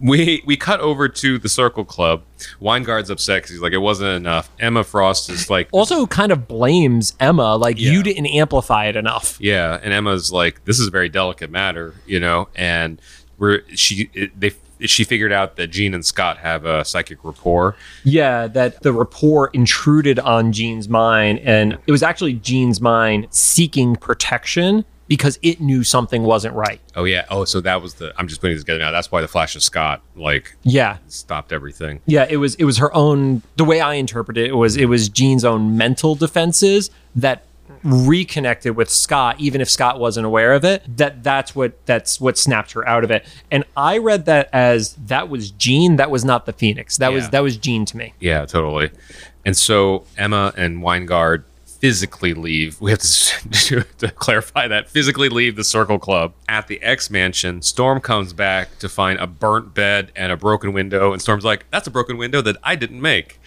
We 0.00 0.42
we 0.46 0.56
cut 0.56 0.80
over 0.80 1.08
to 1.08 1.38
the 1.38 1.48
Circle 1.48 1.84
Club. 1.84 2.22
Wyngarde's 2.60 3.10
upset 3.10 3.38
because 3.38 3.50
he's 3.50 3.60
like, 3.60 3.72
it 3.72 3.78
wasn't 3.78 4.10
enough. 4.16 4.48
Emma 4.60 4.84
Frost 4.84 5.28
is 5.28 5.50
like, 5.50 5.68
Also, 5.72 6.06
kind 6.06 6.30
of 6.30 6.46
blames 6.46 7.14
Emma 7.18 7.56
like 7.56 7.80
Yeah. 7.80 7.90
you 7.90 8.02
didn't 8.04 8.26
amplify 8.26 8.86
it 8.86 8.94
enough. 8.96 9.36
yeah, 9.40 9.80
and 9.82 9.92
Emma's 9.92 10.30
like, 10.30 10.64
this 10.64 10.78
is 10.78 10.86
a 10.86 10.90
very 10.90 11.08
delicate 11.08 11.50
matter, 11.50 11.94
you 12.06 12.20
know, 12.20 12.48
and 12.54 13.00
we're 13.38 13.62
she 13.74 14.08
it, 14.14 14.38
they 14.38 14.52
she 14.80 15.02
figured 15.02 15.32
out 15.32 15.56
that 15.56 15.66
Jean 15.68 15.92
and 15.92 16.06
Scott 16.06 16.38
have 16.38 16.64
a 16.64 16.84
psychic 16.84 17.18
rapport. 17.24 17.74
Yeah, 18.04 18.46
that 18.46 18.82
the 18.84 18.92
rapport 18.92 19.50
intruded 19.52 20.20
on 20.20 20.52
Jean's 20.52 20.88
mind, 20.88 21.40
and 21.40 21.76
it 21.88 21.90
was 21.90 22.04
actually 22.04 22.34
Jean's 22.34 22.80
mind 22.80 23.26
seeking 23.30 23.96
protection 23.96 24.84
because 25.08 25.38
it 25.42 25.60
knew 25.60 25.82
something 25.82 26.22
wasn't 26.22 26.54
right. 26.54 26.80
Oh 26.94 27.04
yeah. 27.04 27.24
Oh, 27.30 27.44
so 27.44 27.60
that 27.62 27.82
was 27.82 27.94
the. 27.94 28.12
I'm 28.18 28.28
just 28.28 28.40
putting 28.40 28.54
this 28.56 28.62
together 28.62 28.78
now. 28.78 28.90
That's 28.92 29.10
why 29.10 29.20
the 29.22 29.28
Flash 29.28 29.56
of 29.56 29.62
Scott 29.62 30.02
like 30.14 30.54
Yeah. 30.62 30.98
stopped 31.08 31.52
everything. 31.52 32.00
Yeah, 32.06 32.26
it 32.28 32.36
was 32.36 32.54
it 32.56 32.64
was 32.64 32.78
her 32.78 32.94
own 32.94 33.42
the 33.56 33.64
way 33.64 33.80
I 33.80 33.94
interpreted 33.94 34.44
it, 34.44 34.50
it 34.50 34.54
was 34.54 34.76
it 34.76 34.86
was 34.86 35.08
Jean's 35.08 35.44
own 35.44 35.76
mental 35.76 36.14
defenses 36.14 36.90
that 37.16 37.42
reconnected 37.82 38.76
with 38.76 38.90
Scott 38.90 39.36
even 39.38 39.60
if 39.60 39.70
Scott 39.70 39.98
wasn't 40.00 40.26
aware 40.26 40.52
of 40.52 40.64
it 40.64 40.82
that 40.96 41.22
that's 41.22 41.54
what 41.54 41.84
that's 41.86 42.20
what 42.20 42.36
snapped 42.36 42.72
her 42.72 42.86
out 42.88 43.04
of 43.04 43.10
it 43.10 43.24
and 43.50 43.64
I 43.76 43.98
read 43.98 44.24
that 44.26 44.48
as 44.52 44.94
that 45.06 45.28
was 45.28 45.50
Jean 45.52 45.96
that 45.96 46.10
was 46.10 46.24
not 46.24 46.44
the 46.46 46.52
Phoenix 46.52 46.96
that 46.98 47.12
was 47.12 47.28
that 47.30 47.40
was 47.42 47.56
Jean 47.56 47.84
to 47.86 47.96
me 47.96 48.14
Yeah, 48.20 48.44
totally. 48.46 48.90
And 49.44 49.56
so 49.56 50.04
Emma 50.16 50.52
and 50.56 50.82
Wyngarde 50.82 51.44
physically 51.80 52.34
leave. 52.34 52.80
We 52.80 52.90
have 52.90 53.00
to, 53.00 53.84
to 53.98 54.10
clarify 54.12 54.68
that 54.68 54.88
physically 54.88 55.28
leave 55.28 55.56
the 55.56 55.64
Circle 55.64 55.98
Club 55.98 56.32
at 56.48 56.66
the 56.68 56.82
X 56.82 57.10
Mansion. 57.10 57.62
Storm 57.62 58.00
comes 58.00 58.32
back 58.32 58.78
to 58.80 58.88
find 58.88 59.18
a 59.18 59.26
burnt 59.26 59.74
bed 59.74 60.12
and 60.16 60.32
a 60.32 60.36
broken 60.36 60.72
window, 60.72 61.12
and 61.12 61.22
Storm's 61.22 61.44
like, 61.44 61.64
"That's 61.70 61.86
a 61.86 61.90
broken 61.90 62.16
window 62.16 62.40
that 62.42 62.56
I 62.62 62.74
didn't 62.76 63.00
make." 63.00 63.40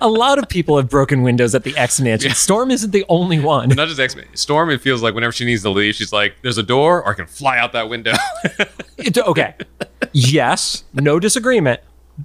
a 0.00 0.08
lot 0.08 0.38
of 0.38 0.48
people 0.48 0.76
have 0.76 0.88
broken 0.88 1.22
windows 1.22 1.54
at 1.54 1.64
the 1.64 1.76
X 1.76 2.00
Mansion 2.00 2.32
Storm 2.32 2.70
isn't 2.70 2.90
the 2.92 3.04
only 3.08 3.38
one 3.40 3.68
Not 3.70 3.88
just 3.88 4.00
X 4.00 4.14
Men. 4.14 4.26
Storm. 4.34 4.70
It 4.70 4.80
feels 4.80 5.02
like 5.02 5.14
whenever 5.14 5.32
she 5.32 5.44
needs 5.44 5.62
to 5.62 5.70
leave, 5.70 5.94
she's 5.94 6.12
like, 6.12 6.34
"There's 6.42 6.58
a 6.58 6.62
door, 6.62 7.02
or 7.02 7.10
I 7.10 7.14
can 7.14 7.26
fly 7.26 7.58
out 7.58 7.72
that 7.72 7.88
window." 7.88 8.12
It- 8.98 9.16
okay. 9.16 9.54
yes, 10.12 10.82
no 10.92 11.20
disagreement. 11.20 11.80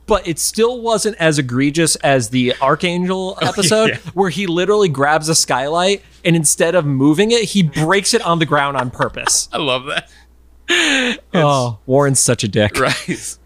But 0.08 0.28
it 0.28 0.40
still 0.40 0.82
wasn't 0.82 1.18
as 1.18 1.38
egregious 1.38 1.96
as 1.98 2.30
the 2.30 2.56
Archangel 2.62 3.38
oh, 3.42 3.48
episode, 3.48 3.90
yeah. 3.90 3.98
where 4.14 4.30
he 4.30 4.48
literally 4.48 4.90
grabs 4.90 5.30
a 5.30 5.36
skylight 5.36 6.04
and 6.26 6.36
instead 6.36 6.76
of 6.76 6.86
moving 6.86 7.32
it, 7.32 7.46
he 7.46 7.64
breaks 7.64 8.14
it 8.14 8.22
on 8.22 8.40
the 8.40 8.46
ground 8.46 8.78
on 8.78 8.90
purpose. 8.92 9.50
I 9.54 9.58
love 9.58 9.86
that. 9.86 10.10
oh, 11.34 11.80
Warren's 11.86 12.20
such 12.20 12.44
a 12.44 12.48
dick. 12.48 12.80
Right. 12.80 13.38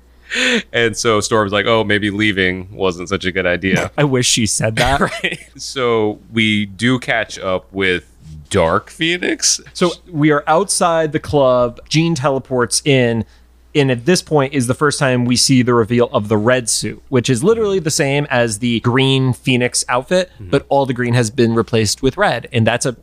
And 0.73 0.95
so 0.95 1.21
Storm's 1.21 1.53
like, 1.53 1.65
"Oh, 1.65 1.85
maybe 1.85 2.11
leaving 2.11 2.75
wasn't 2.75 3.07
such 3.07 3.23
a 3.23 3.31
good 3.31 3.45
idea." 3.45 3.91
I 3.97 4.03
wish 4.03 4.27
she 4.27 4.45
said 4.45 4.75
that. 4.75 4.99
right. 4.99 5.39
so 5.55 6.19
we 6.33 6.65
do 6.65 6.99
catch 6.99 7.39
up 7.39 7.71
with 7.71 8.13
Dark 8.49 8.89
Phoenix. 8.89 9.61
So 9.73 9.91
we 10.11 10.31
are 10.31 10.43
outside 10.45 11.13
the 11.13 11.19
club. 11.19 11.79
Jean 11.87 12.13
teleports 12.13 12.81
in. 12.85 13.25
And 13.77 13.91
at 13.91 14.05
this 14.05 14.21
point 14.21 14.53
is 14.53 14.67
the 14.67 14.73
first 14.73 14.99
time 14.99 15.25
we 15.25 15.35
see 15.35 15.61
the 15.61 15.73
reveal 15.73 16.09
of 16.11 16.27
the 16.27 16.37
red 16.37 16.69
suit, 16.69 17.01
which 17.09 17.29
is 17.29 17.43
literally 17.43 17.79
the 17.79 17.91
same 17.91 18.25
as 18.29 18.59
the 18.59 18.79
green 18.81 19.33
Phoenix 19.33 19.85
outfit, 19.89 20.31
mm-hmm. 20.35 20.49
but 20.49 20.65
all 20.69 20.85
the 20.85 20.93
green 20.93 21.13
has 21.13 21.29
been 21.29 21.53
replaced 21.53 22.01
with 22.01 22.17
red. 22.17 22.47
And 22.51 22.65
that's 22.65 22.85
a, 22.85 22.95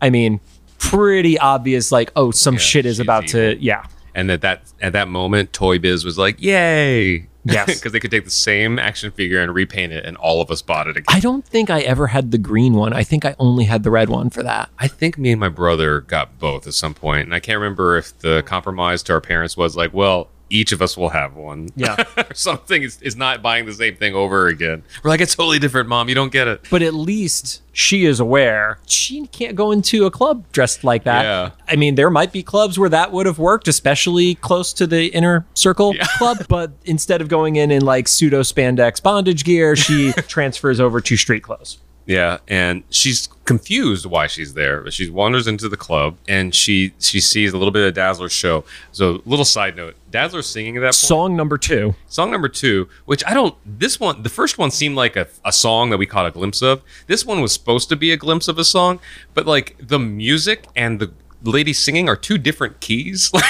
I 0.00 0.10
mean, 0.10 0.40
pretty 0.78 1.38
obvious, 1.38 1.90
like, 1.90 2.12
oh, 2.16 2.30
some 2.30 2.56
shit 2.56 2.86
is 2.86 3.00
about 3.00 3.26
to, 3.28 3.56
yeah. 3.60 3.84
And 4.14 4.30
at 4.30 4.42
that 4.42 4.62
at 4.80 4.92
that 4.92 5.08
moment, 5.08 5.52
Toy 5.52 5.78
Biz 5.80 6.04
was 6.04 6.16
like, 6.16 6.40
"Yay!" 6.40 7.26
Yes. 7.44 7.66
because 7.78 7.92
they 7.92 8.00
could 8.00 8.10
take 8.10 8.24
the 8.24 8.30
same 8.30 8.78
action 8.78 9.10
figure 9.10 9.40
and 9.40 9.54
repaint 9.54 9.92
it, 9.92 10.04
and 10.04 10.16
all 10.16 10.40
of 10.40 10.50
us 10.50 10.62
bought 10.62 10.86
it 10.86 10.96
again. 10.96 11.04
I 11.08 11.20
don't 11.20 11.44
think 11.44 11.70
I 11.70 11.80
ever 11.80 12.08
had 12.08 12.30
the 12.30 12.38
green 12.38 12.74
one. 12.74 12.92
I 12.92 13.04
think 13.04 13.24
I 13.24 13.36
only 13.38 13.64
had 13.64 13.82
the 13.82 13.90
red 13.90 14.08
one 14.08 14.30
for 14.30 14.42
that. 14.42 14.70
I 14.78 14.88
think 14.88 15.18
me 15.18 15.30
and 15.32 15.40
my 15.40 15.48
brother 15.48 16.00
got 16.00 16.38
both 16.38 16.66
at 16.66 16.74
some 16.74 16.94
point, 16.94 17.26
and 17.26 17.34
I 17.34 17.40
can't 17.40 17.58
remember 17.58 17.96
if 17.96 18.18
the 18.18 18.42
compromise 18.44 19.02
to 19.04 19.12
our 19.12 19.20
parents 19.20 19.56
was 19.56 19.76
like, 19.76 19.92
"Well, 19.92 20.28
each 20.50 20.72
of 20.72 20.80
us 20.82 20.96
will 20.96 21.10
have 21.10 21.34
one," 21.34 21.68
Yeah. 21.76 21.96
or 22.16 22.34
something. 22.34 22.82
Is, 22.82 23.00
is 23.02 23.16
not 23.16 23.42
buying 23.42 23.66
the 23.66 23.72
same 23.74 23.96
thing 23.96 24.14
over 24.14 24.48
again. 24.48 24.82
We're 25.02 25.10
like, 25.10 25.20
"It's 25.20 25.34
totally 25.34 25.58
different, 25.58 25.88
mom. 25.88 26.08
You 26.08 26.14
don't 26.14 26.32
get 26.32 26.48
it." 26.48 26.66
but 26.70 26.82
at 26.82 26.94
least 26.94 27.62
she 27.72 28.04
is 28.04 28.20
aware 28.20 28.78
she 28.86 29.26
can't 29.26 29.56
go 29.56 29.72
into 29.72 30.06
a 30.06 30.10
club 30.10 30.44
dressed 30.52 30.84
like 30.84 31.04
that. 31.04 31.22
Yeah. 31.22 31.50
I 31.68 31.76
mean, 31.76 31.96
there 31.96 32.10
might 32.10 32.32
be 32.32 32.42
clubs 32.42 32.78
where 32.78 32.88
that 32.88 33.10
would 33.12 33.26
have 33.26 33.38
worked, 33.38 33.66
especially 33.68 34.36
close 34.36 34.72
to 34.74 34.86
the 34.86 35.06
inner 35.06 35.44
circle 35.54 35.94
club. 36.18 36.46
But 36.48 36.72
instead 36.84 37.20
of 37.20 37.28
going 37.28 37.56
in 37.56 37.70
in 37.70 37.84
like 37.84 38.06
pseudo 38.08 38.42
spandex 38.42 39.02
bondage 39.02 39.44
gear, 39.44 39.74
she 39.76 40.12
transfers 40.28 40.78
over 40.80 41.00
to 41.00 41.16
street 41.16 41.42
clothes. 41.42 41.78
Yeah, 42.06 42.38
and 42.46 42.82
she's 42.90 43.28
confused 43.46 44.04
why 44.04 44.26
she's 44.26 44.54
there. 44.54 44.82
But 44.82 44.92
she 44.92 45.08
wanders 45.08 45.46
into 45.46 45.68
the 45.68 45.76
club 45.76 46.16
and 46.28 46.54
she 46.54 46.92
she 46.98 47.20
sees 47.20 47.52
a 47.52 47.58
little 47.58 47.72
bit 47.72 47.86
of 47.86 47.94
Dazzler's 47.94 48.32
show. 48.32 48.64
So, 48.92 49.22
little 49.24 49.44
side 49.44 49.76
note: 49.76 49.96
Dazzler's 50.10 50.46
singing 50.46 50.76
at 50.76 50.80
that 50.80 50.86
point. 50.86 50.94
Song 50.96 51.36
number 51.36 51.56
two. 51.56 51.94
Song 52.08 52.30
number 52.30 52.48
two, 52.48 52.88
which 53.06 53.24
I 53.26 53.32
don't. 53.32 53.54
This 53.64 53.98
one, 53.98 54.22
the 54.22 54.28
first 54.28 54.58
one 54.58 54.70
seemed 54.70 54.96
like 54.96 55.16
a, 55.16 55.28
a 55.44 55.52
song 55.52 55.90
that 55.90 55.98
we 55.98 56.06
caught 56.06 56.26
a 56.26 56.30
glimpse 56.30 56.60
of. 56.62 56.82
This 57.06 57.24
one 57.24 57.40
was 57.40 57.52
supposed 57.52 57.88
to 57.88 57.96
be 57.96 58.12
a 58.12 58.16
glimpse 58.16 58.48
of 58.48 58.58
a 58.58 58.64
song, 58.64 59.00
but 59.32 59.46
like 59.46 59.76
the 59.78 59.98
music 59.98 60.66
and 60.76 61.00
the 61.00 61.12
lady 61.42 61.72
singing 61.72 62.08
are 62.08 62.16
two 62.16 62.38
different 62.38 62.80
keys. 62.80 63.30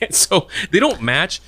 Like, 0.00 0.12
so 0.12 0.48
they 0.70 0.80
don't 0.80 1.00
match. 1.02 1.40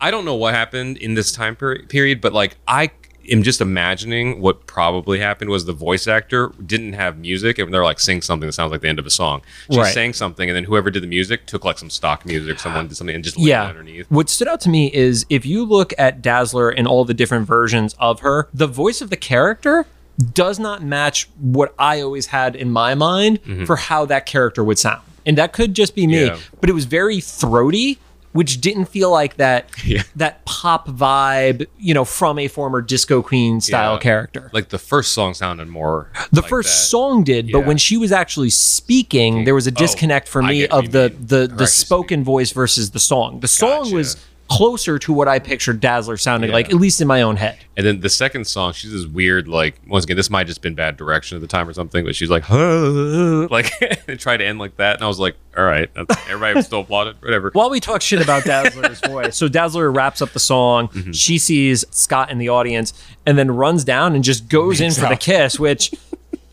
I 0.00 0.10
don't 0.10 0.24
know 0.24 0.34
what 0.34 0.54
happened 0.54 0.98
in 0.98 1.14
this 1.14 1.32
time 1.32 1.56
peri- 1.56 1.86
period, 1.86 2.20
but 2.20 2.32
like 2.32 2.56
I 2.68 2.90
am 3.30 3.42
just 3.42 3.60
imagining 3.60 4.40
what 4.40 4.66
probably 4.66 5.18
happened 5.18 5.50
was 5.50 5.64
the 5.64 5.72
voice 5.72 6.06
actor 6.06 6.52
didn't 6.64 6.94
have 6.94 7.18
music 7.18 7.58
and 7.58 7.72
they're 7.72 7.84
like 7.84 8.00
sing 8.00 8.22
something 8.22 8.46
that 8.46 8.52
sounds 8.52 8.72
like 8.72 8.80
the 8.80 8.88
end 8.88 8.98
of 8.98 9.06
a 9.06 9.10
song. 9.10 9.42
She 9.70 9.78
Right. 9.78 9.92
sang 9.94 10.12
something 10.12 10.48
and 10.48 10.56
then 10.56 10.64
whoever 10.64 10.90
did 10.90 11.02
the 11.02 11.06
music 11.06 11.46
took 11.46 11.64
like 11.64 11.78
some 11.78 11.90
stock 11.90 12.24
music, 12.26 12.58
someone 12.60 12.88
did 12.88 12.96
something 12.96 13.14
and 13.14 13.24
just 13.24 13.36
laid 13.36 13.44
it 13.46 13.48
Yeah. 13.50 13.64
underneath. 13.64 14.06
What 14.10 14.28
stood 14.28 14.48
out 14.48 14.60
to 14.62 14.68
me 14.68 14.92
is 14.92 15.24
if 15.30 15.44
you 15.46 15.64
look 15.64 15.92
at 15.98 16.22
Dazzler 16.22 16.68
and 16.70 16.86
all 16.86 17.04
the 17.04 17.14
different 17.14 17.46
versions 17.46 17.94
of 17.98 18.20
her, 18.20 18.48
the 18.54 18.66
voice 18.66 19.00
of 19.00 19.10
the 19.10 19.16
character 19.16 19.86
does 20.32 20.58
not 20.58 20.82
match 20.82 21.28
what 21.40 21.74
I 21.78 22.00
always 22.00 22.26
had 22.26 22.54
in 22.54 22.70
my 22.70 22.94
mind 22.94 23.42
mm-hmm. 23.42 23.64
for 23.64 23.76
how 23.76 24.04
that 24.06 24.26
character 24.26 24.62
would 24.62 24.78
sound. 24.78 25.02
And 25.26 25.38
that 25.38 25.52
could 25.52 25.74
just 25.74 25.94
be 25.94 26.06
me, 26.06 26.26
Yeah. 26.26 26.36
but 26.60 26.68
it 26.70 26.74
was 26.74 26.84
very 26.84 27.20
throaty, 27.20 27.98
which 28.34 28.60
didn't 28.60 28.84
feel 28.86 29.10
like 29.10 29.36
that 29.36 29.70
Yeah. 29.86 30.02
that 30.16 30.44
pop 30.44 30.86
vibe, 30.88 31.66
you 31.78 31.94
know, 31.94 32.04
from 32.04 32.38
a 32.38 32.48
former 32.48 32.82
disco 32.82 33.22
queen 33.22 33.60
style 33.62 33.94
Yeah. 33.94 33.98
character. 34.00 34.50
Like 34.52 34.68
the 34.68 34.78
first 34.78 35.12
song 35.12 35.32
sounded 35.34 35.68
more 35.68 36.10
The 36.32 36.42
like 36.42 36.50
first 36.50 36.68
that. 36.68 36.88
song 36.88 37.24
did, 37.24 37.50
but 37.52 37.64
when 37.64 37.78
she 37.78 37.96
was 37.96 38.12
actually 38.12 38.50
speaking, 38.50 39.44
there 39.44 39.54
was 39.54 39.66
a 39.66 39.70
Oh, 39.70 39.74
disconnect 39.74 40.28
for 40.28 40.42
me 40.42 40.66
of 40.66 40.90
the 40.92 41.10
mean. 41.10 41.26
the 41.26 41.46
the 41.46 41.66
spoken 41.66 42.22
voice 42.24 42.50
versus 42.52 42.90
the 42.90 42.98
song. 43.00 43.40
The 43.40 43.48
song 43.48 43.84
Gotcha. 43.84 43.94
was 43.94 44.16
closer 44.48 44.98
to 44.98 45.12
what 45.12 45.26
I 45.26 45.38
pictured 45.38 45.80
Dazzler 45.80 46.16
sounding 46.16 46.50
like, 46.52 46.68
at 46.68 46.74
least 46.74 47.00
in 47.00 47.08
my 47.08 47.22
own 47.22 47.36
head. 47.36 47.58
And 47.76 47.86
then 47.86 48.00
the 48.00 48.08
second 48.10 48.46
song, 48.46 48.72
she's 48.72 48.92
this 48.92 49.06
weird, 49.06 49.48
like 49.48 49.80
once 49.86 50.04
again, 50.04 50.16
this 50.16 50.30
might 50.30 50.46
just 50.46 50.62
been 50.62 50.74
bad 50.74 50.96
direction 50.96 51.36
at 51.36 51.40
the 51.40 51.46
time 51.46 51.68
or 51.68 51.72
something, 51.72 52.04
but 52.04 52.14
she's 52.14 52.30
like, 52.30 52.48
like 53.50 53.72
and 54.08 54.20
tried 54.20 54.38
to 54.38 54.44
end 54.46 54.58
like 54.58 54.76
that, 54.76 54.96
and 54.96 55.04
I 55.04 55.08
was 55.08 55.18
like, 55.18 55.36
all 55.56 55.64
right, 55.64 55.90
everybody 56.28 56.62
still 56.62 56.80
applauded, 56.80 57.20
whatever. 57.22 57.50
While 57.52 57.70
we 57.70 57.80
talk 57.80 58.02
shit 58.02 58.22
about 58.22 58.44
Dazzler's 58.44 59.00
voice, 59.00 59.36
so 59.36 59.48
Dazzler 59.48 59.90
wraps 59.90 60.20
up 60.20 60.30
the 60.30 60.40
song. 60.40 60.88
Mm-hmm. 60.88 61.12
She 61.12 61.38
sees 61.38 61.84
Scott 61.90 62.30
in 62.30 62.38
the 62.38 62.48
audience 62.50 62.92
and 63.26 63.38
then 63.38 63.50
runs 63.50 63.84
down 63.84 64.14
and 64.14 64.22
just 64.22 64.48
goes 64.48 64.80
in 64.80 64.92
for 64.92 65.08
the 65.08 65.16
kiss, 65.16 65.58
which, 65.58 65.94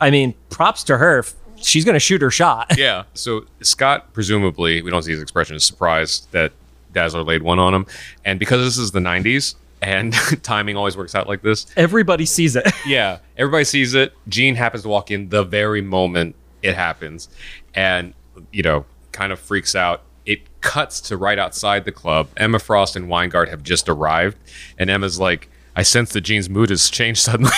I 0.00 0.10
mean, 0.10 0.34
props 0.50 0.82
to 0.84 0.98
her. 0.98 1.24
She's 1.56 1.84
going 1.84 1.94
to 1.94 2.00
shoot 2.00 2.22
her 2.22 2.30
shot. 2.30 2.76
yeah. 2.76 3.04
So 3.14 3.44
Scott, 3.60 4.12
presumably, 4.12 4.82
we 4.82 4.90
don't 4.90 5.02
see 5.02 5.12
his 5.12 5.22
expression, 5.22 5.54
is 5.54 5.64
surprised 5.64 6.32
that 6.32 6.52
Dazzler 6.92 7.22
laid 7.22 7.42
one 7.42 7.58
on 7.58 7.74
him, 7.74 7.86
and 8.24 8.38
because 8.38 8.64
this 8.64 8.78
is 8.78 8.92
the 8.92 9.00
'90s 9.00 9.54
and 9.80 10.12
timing 10.42 10.76
always 10.76 10.96
works 10.96 11.14
out 11.14 11.28
like 11.28 11.42
this, 11.42 11.66
Everybody 11.76 12.24
sees 12.24 12.56
it. 12.56 12.70
yeah, 12.86 13.18
everybody 13.36 13.64
sees 13.64 13.94
it. 13.94 14.12
Jean 14.28 14.54
happens 14.54 14.84
to 14.84 14.88
walk 14.88 15.10
in 15.10 15.28
the 15.28 15.42
very 15.44 15.82
moment 15.82 16.36
it 16.62 16.74
happens, 16.74 17.28
and 17.74 18.14
you 18.52 18.62
know, 18.62 18.84
kind 19.10 19.32
of 19.32 19.38
freaks 19.38 19.74
out. 19.74 20.02
It 20.24 20.42
cuts 20.60 21.00
to 21.02 21.16
right 21.16 21.38
outside 21.38 21.84
the 21.84 21.92
club. 21.92 22.28
Emma 22.36 22.60
Frost 22.60 22.94
and 22.94 23.08
Wyngarde 23.08 23.48
have 23.48 23.62
just 23.62 23.88
arrived, 23.88 24.38
and 24.78 24.88
Emma's 24.88 25.18
like, 25.18 25.48
"I 25.74 25.82
sense 25.82 26.12
that 26.12 26.20
Jean's 26.22 26.48
mood 26.48 26.70
has 26.70 26.88
changed 26.88 27.20
suddenly." 27.20 27.50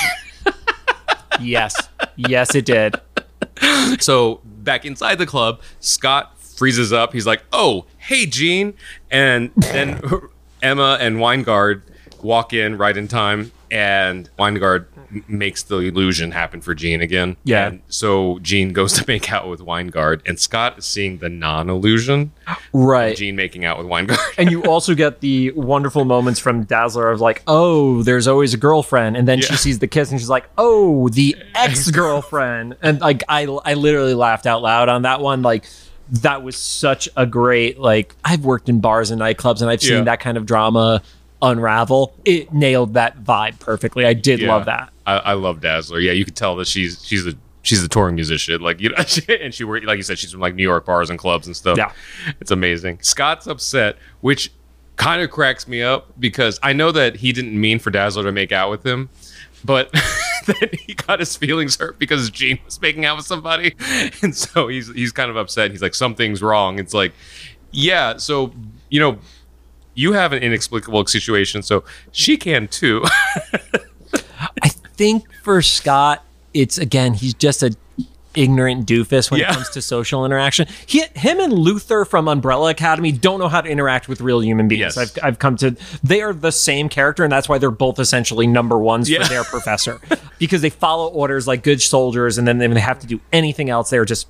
yes. 1.40 1.76
Yes, 2.16 2.54
it 2.54 2.64
did. 2.64 2.94
so 4.00 4.40
back 4.44 4.84
inside 4.84 5.18
the 5.18 5.26
club, 5.26 5.60
Scott 5.80 6.33
freezes 6.56 6.92
up. 6.92 7.12
He's 7.12 7.26
like, 7.26 7.42
"Oh, 7.52 7.86
hey, 7.98 8.26
Jean," 8.26 8.74
and 9.10 9.50
then 9.56 10.00
Emma 10.62 10.98
and 11.00 11.16
Wyngarde 11.16 11.82
walk 12.22 12.52
in 12.52 12.78
right 12.78 12.96
in 12.96 13.06
time, 13.08 13.52
and 13.70 14.30
Wyngarde 14.38 14.86
m- 15.10 15.24
makes 15.28 15.62
the 15.62 15.76
illusion 15.80 16.30
happen 16.30 16.62
for 16.62 16.74
Jean 16.74 17.02
again. 17.02 17.36
Yeah. 17.44 17.66
And 17.66 17.82
so 17.88 18.38
Jean 18.40 18.72
goes 18.72 18.94
to 18.94 19.04
make 19.06 19.30
out 19.30 19.46
with 19.46 19.60
Wyngarde, 19.60 20.22
and 20.26 20.40
Scott 20.40 20.78
is 20.78 20.86
seeing 20.86 21.18
the 21.18 21.28
non-illusion. 21.28 22.32
Right. 22.72 23.14
Jean 23.14 23.36
making 23.36 23.66
out 23.66 23.76
with 23.76 23.86
Wyngarde. 23.86 24.18
and 24.38 24.50
you 24.50 24.62
also 24.64 24.94
get 24.94 25.20
the 25.20 25.50
wonderful 25.50 26.06
moments 26.06 26.40
from 26.40 26.64
Dazzler 26.64 27.10
of 27.10 27.20
like, 27.20 27.42
oh, 27.46 28.02
there's 28.02 28.26
always 28.26 28.54
a 28.54 28.58
girlfriend, 28.58 29.18
and 29.18 29.28
then 29.28 29.42
she 29.42 29.56
sees 29.56 29.80
the 29.80 29.86
kiss 29.86 30.10
and 30.10 30.18
she's 30.18 30.30
like, 30.30 30.48
oh, 30.56 31.10
the 31.10 31.36
ex 31.54 31.90
girlfriend, 31.90 32.76
and 32.80 33.00
like 33.00 33.22
I 33.28 33.42
I 33.66 33.74
literally 33.74 34.14
laughed 34.14 34.46
out 34.46 34.62
loud 34.62 34.88
on 34.88 35.02
that 35.02 35.20
one. 35.20 35.42
Like 35.42 35.64
that 36.22 36.42
was 36.42 36.56
such 36.56 37.08
a 37.16 37.26
great 37.26 37.78
like 37.78 38.14
I've 38.24 38.44
worked 38.44 38.68
in 38.68 38.80
bars 38.80 39.10
and 39.10 39.20
nightclubs 39.20 39.60
and 39.60 39.70
I've 39.70 39.82
seen 39.82 39.98
Yeah. 39.98 40.04
that 40.04 40.20
kind 40.20 40.36
of 40.36 40.46
drama 40.46 41.02
unravel. 41.42 42.14
It 42.24 42.52
nailed 42.52 42.94
that 42.94 43.22
vibe 43.22 43.58
perfectly. 43.60 44.06
I 44.06 44.14
did 44.14 44.40
Yeah. 44.40 44.48
love 44.54 44.64
that. 44.66 44.90
I, 45.06 45.16
I 45.18 45.32
love 45.34 45.60
Dazzler. 45.60 46.00
Yeah, 46.00 46.12
you 46.12 46.24
could 46.24 46.36
tell 46.36 46.56
that 46.56 46.66
she's 46.66 47.04
she's 47.04 47.26
a 47.26 47.34
she's 47.62 47.82
a 47.82 47.88
touring 47.88 48.14
musician, 48.14 48.60
like 48.60 48.80
you 48.80 48.90
know, 48.90 48.96
and 49.40 49.52
she 49.54 49.64
like 49.64 49.96
you 49.96 50.02
said, 50.02 50.18
she's 50.18 50.32
from 50.32 50.40
like 50.40 50.54
New 50.54 50.62
York 50.62 50.86
bars 50.86 51.10
and 51.10 51.18
clubs 51.18 51.46
and 51.46 51.56
stuff. 51.56 51.76
Yeah. 51.76 51.92
it's 52.40 52.50
amazing. 52.50 52.98
Scott's 53.02 53.46
upset, 53.46 53.96
which 54.20 54.52
kind 54.96 55.20
of 55.22 55.30
cracks 55.30 55.66
me 55.66 55.82
up 55.82 56.12
because 56.20 56.60
I 56.62 56.72
know 56.72 56.92
that 56.92 57.16
he 57.16 57.32
didn't 57.32 57.60
mean 57.60 57.78
for 57.80 57.90
Dazzler 57.90 58.22
to 58.24 58.32
make 58.32 58.52
out 58.52 58.70
with 58.70 58.86
him, 58.86 59.08
but 59.64 59.90
then 60.46 60.70
he 60.86 60.94
got 60.94 61.20
his 61.20 61.36
feelings 61.36 61.76
hurt 61.76 61.98
because 61.98 62.30
Jean 62.30 62.58
was 62.64 62.80
making 62.80 63.04
out 63.04 63.16
with 63.16 63.26
somebody, 63.26 63.74
and 64.22 64.34
so 64.34 64.68
he's 64.68 64.92
he's 64.92 65.12
kind 65.12 65.30
of 65.30 65.36
upset. 65.36 65.70
He's 65.70 65.82
like, 65.82 65.94
something's 65.94 66.42
wrong. 66.42 66.78
It's 66.78 66.94
like, 66.94 67.12
yeah, 67.70 68.16
so 68.16 68.52
you 68.90 69.00
know. 69.00 69.18
You 69.96 70.14
have 70.14 70.32
an 70.32 70.42
inexplicable 70.42 71.06
situation, 71.06 71.62
so 71.62 71.84
she 72.10 72.36
can 72.36 72.66
too. 72.66 73.04
I 74.60 74.68
think 74.68 75.24
for 75.44 75.62
Scott, 75.62 76.24
it's 76.52 76.78
again, 76.78 77.14
he's 77.14 77.32
just 77.32 77.62
a 77.62 77.76
ignorant 78.34 78.86
doofus 78.86 79.30
when 79.30 79.40
Yeah. 79.40 79.50
it 79.50 79.54
comes 79.54 79.70
to 79.70 79.82
social 79.82 80.24
interaction. 80.24 80.66
He, 80.86 81.02
him 81.14 81.40
and 81.40 81.52
Luther 81.52 82.04
from 82.04 82.28
Umbrella 82.28 82.70
Academy 82.70 83.12
don't 83.12 83.38
know 83.40 83.48
how 83.48 83.60
to 83.60 83.68
interact 83.68 84.08
with 84.08 84.20
real 84.20 84.42
human 84.42 84.68
beings. 84.68 84.96
Yes. 84.96 84.98
I've, 84.98 85.18
I've 85.24 85.38
come 85.38 85.56
to, 85.56 85.76
they 86.02 86.22
are 86.22 86.32
the 86.32 86.52
same 86.52 86.88
character, 86.88 87.22
and 87.24 87.32
that's 87.32 87.48
why 87.48 87.58
they're 87.58 87.70
both 87.70 87.98
essentially 87.98 88.46
number 88.46 88.78
ones 88.78 89.08
Yeah. 89.10 89.22
for 89.22 89.28
their 89.28 89.44
professor 89.44 90.00
because 90.38 90.62
they 90.62 90.70
follow 90.70 91.08
orders 91.08 91.46
like 91.46 91.62
good 91.62 91.80
soldiers, 91.80 92.38
and 92.38 92.46
then 92.48 92.58
they 92.58 92.80
have 92.80 92.98
to 93.00 93.06
do 93.06 93.20
anything 93.32 93.70
else, 93.70 93.90
they're 93.90 94.04
just 94.04 94.26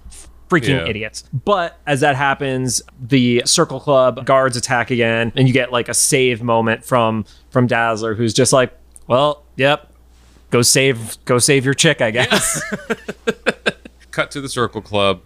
freaking 0.48 0.68
Yeah. 0.84 0.86
idiots. 0.88 1.24
But 1.32 1.78
as 1.86 2.00
that 2.00 2.16
happens, 2.16 2.82
the 3.00 3.42
Circle 3.46 3.80
Club 3.80 4.26
guards 4.26 4.57
attack 4.57 4.90
again, 4.90 5.32
and 5.36 5.48
you 5.48 5.55
get 5.55 5.72
like 5.72 5.88
a 5.88 5.94
save 5.94 6.42
moment 6.42 6.84
from 6.84 7.24
from 7.50 7.66
Dazzler, 7.66 8.14
who's 8.14 8.34
just 8.34 8.52
like, 8.52 8.72
"Well, 9.07 9.42
yep, 9.57 9.90
go 10.50 10.61
save 10.61 11.16
go 11.24 11.38
save 11.38 11.64
your 11.64 11.72
chick, 11.74 12.02
I 12.02 12.11
guess." 12.11 12.62
cut 14.14 14.30
to 14.32 14.40
the 14.40 14.48
Circle 14.48 14.80
Club. 14.82 15.22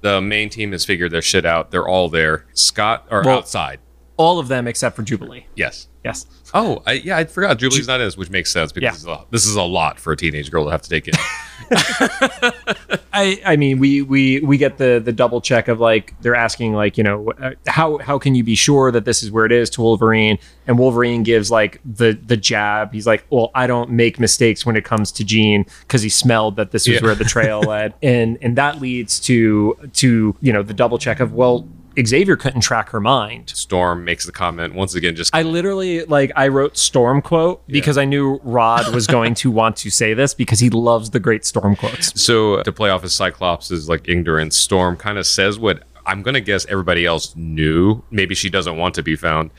The 0.00 0.20
main 0.20 0.48
team 0.48 0.72
has 0.72 0.84
figured 0.84 1.10
their 1.10 1.22
shit 1.22 1.44
out. 1.44 1.70
They're 1.72 1.88
all 1.88 2.08
there. 2.08 2.46
Scott 2.54 3.06
are 3.10 3.22
Well- 3.24 3.38
outside. 3.38 3.80
All 4.16 4.40
of 4.40 4.48
them 4.48 4.66
except 4.66 4.96
for 4.96 5.02
Jubilee. 5.02 5.46
Yes. 5.54 5.86
Yes. 6.04 6.26
Oh, 6.52 6.82
I, 6.86 6.92
yeah, 6.94 7.16
I 7.18 7.24
forgot. 7.24 7.56
Jubilee's 7.58 7.86
not 7.86 8.00
in 8.00 8.06
this, 8.06 8.16
which 8.16 8.30
makes 8.30 8.50
sense 8.50 8.72
because 8.72 8.84
Yeah. 8.84 8.90
this, 8.90 9.00
is 9.00 9.06
a, 9.06 9.24
this 9.30 9.46
is 9.46 9.54
a 9.54 9.62
lot 9.62 10.00
for 10.00 10.12
a 10.12 10.16
teenage 10.16 10.50
girl 10.50 10.64
to 10.64 10.70
have 10.72 10.82
to 10.82 10.88
take 10.88 11.06
in. 11.06 11.14
I, 13.12 13.40
I 13.44 13.56
mean 13.56 13.78
we 13.78 14.02
we 14.02 14.40
we 14.40 14.56
get 14.58 14.78
the 14.78 15.00
the 15.04 15.12
double 15.12 15.40
check 15.40 15.68
of 15.68 15.80
like 15.80 16.14
they're 16.20 16.34
asking 16.34 16.72
like 16.74 16.96
you 16.96 17.04
know 17.04 17.32
uh, 17.40 17.52
how 17.66 17.98
how 17.98 18.18
can 18.18 18.34
you 18.34 18.44
be 18.44 18.54
sure 18.54 18.90
that 18.92 19.04
this 19.04 19.22
is 19.22 19.30
where 19.30 19.44
it 19.44 19.52
is 19.52 19.70
to 19.70 19.80
Wolverine? 19.82 20.38
And 20.66 20.78
Wolverine 20.78 21.22
gives 21.22 21.50
like 21.50 21.80
the 21.84 22.12
the 22.12 22.36
jab. 22.36 22.92
He's 22.92 23.06
like 23.06 23.26
well 23.30 23.50
I 23.54 23.66
don't 23.66 23.90
make 23.90 24.18
mistakes 24.20 24.64
when 24.64 24.76
it 24.76 24.84
comes 24.84 25.10
to 25.12 25.24
Jean 25.24 25.64
because 25.82 26.02
he 26.02 26.08
smelled 26.08 26.56
that 26.56 26.70
this 26.70 26.86
was 26.86 26.96
Yeah. 26.96 27.02
where 27.02 27.14
the 27.14 27.24
trail 27.24 27.60
led. 27.60 27.94
And 28.02 28.38
and 28.42 28.56
that 28.56 28.80
leads 28.80 29.18
to 29.20 29.76
to 29.94 30.36
you 30.40 30.52
know 30.52 30.62
the 30.62 30.74
double 30.74 30.98
check 30.98 31.20
of 31.20 31.32
well 31.32 31.68
Xavier 32.04 32.36
couldn't 32.36 32.60
track 32.60 32.90
her 32.90 33.00
mind 33.00 33.50
Storm 33.50 34.04
makes 34.04 34.26
the 34.26 34.32
comment 34.32 34.74
once 34.74 34.94
again. 34.94 35.16
Just 35.16 35.34
I 35.34 35.42
literally 35.42 36.04
like 36.04 36.32
I 36.36 36.48
wrote 36.48 36.76
storm 36.76 37.22
quote 37.22 37.66
because 37.66 37.98
I 37.98 38.04
knew 38.04 38.40
Rod 38.42 38.94
was 38.94 39.06
going 39.06 39.34
to 39.34 39.50
want 39.50 39.76
to 39.78 39.90
say 39.90 40.14
this 40.14 40.34
because 40.34 40.60
he 40.60 40.70
loves 40.70 41.10
the 41.10 41.20
great 41.20 41.44
storm 41.44 41.76
quotes. 41.76 42.20
so 42.20 42.62
to 42.62 42.72
play 42.72 42.90
off 42.90 43.02
his 43.02 43.14
Cyclops' 43.14 43.88
like 43.88 44.08
ignorance, 44.08 44.56
Storm 44.56 44.96
kind 44.96 45.18
of 45.18 45.26
says 45.26 45.58
what 45.58 45.84
I'm 46.06 46.22
gonna 46.22 46.40
guess 46.40 46.64
everybody 46.66 47.04
else 47.04 47.36
knew. 47.36 48.02
Maybe 48.10 48.34
she 48.34 48.48
doesn't 48.48 48.76
want 48.76 48.94
to 48.94 49.02
be 49.02 49.14
found, 49.14 49.50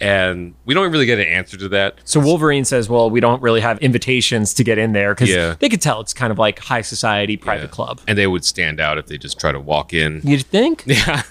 and 0.00 0.54
we 0.64 0.74
don't 0.74 0.90
really 0.90 1.06
get 1.06 1.18
an 1.18 1.26
answer 1.26 1.56
to 1.56 1.68
that. 1.68 1.96
So 2.04 2.18
Wolverine 2.18 2.64
says, 2.64 2.88
"Well, 2.88 3.08
we 3.10 3.20
don't 3.20 3.40
really 3.42 3.60
have 3.60 3.78
invitations 3.78 4.52
to 4.54 4.64
get 4.64 4.78
in 4.78 4.92
there 4.92 5.14
because 5.14 5.28
Yeah. 5.30 5.54
they 5.58 5.68
could 5.68 5.80
tell 5.80 6.00
it's 6.00 6.12
kind 6.14 6.30
of 6.32 6.38
like 6.38 6.58
high 6.58 6.80
society 6.82 7.36
private 7.36 7.64
Yeah. 7.64 7.68
club." 7.68 8.00
and 8.08 8.18
they 8.18 8.26
would 8.26 8.44
stand 8.44 8.80
out 8.80 8.98
if 8.98 9.06
they 9.06 9.18
just 9.18 9.38
try 9.38 9.52
to 9.52 9.60
walk 9.60 9.92
in. 9.94 10.20
You'd 10.24 10.46
think? 10.46 10.82
Yeah. 10.86 11.22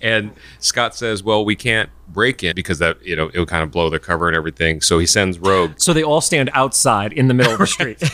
and 0.00 0.32
Scott 0.58 0.94
says, 0.94 1.22
well, 1.22 1.44
we 1.44 1.56
can't 1.56 1.88
break 2.08 2.42
in 2.44 2.54
because 2.54 2.78
that, 2.78 3.04
you 3.04 3.16
know, 3.16 3.30
it 3.32 3.38
would 3.38 3.48
kind 3.48 3.62
of 3.62 3.70
blow 3.70 3.88
their 3.88 3.98
cover 3.98 4.28
and 4.28 4.36
everything. 4.36 4.80
So 4.82 4.98
he 4.98 5.06
sends 5.06 5.38
Rogue. 5.38 5.72
So 5.78 5.92
they 5.92 6.02
all 6.02 6.20
stand 6.20 6.50
outside 6.52 7.12
in 7.12 7.28
the 7.28 7.34
middle 7.34 7.52
of 7.54 7.58
the 7.58 7.66
street 7.66 7.98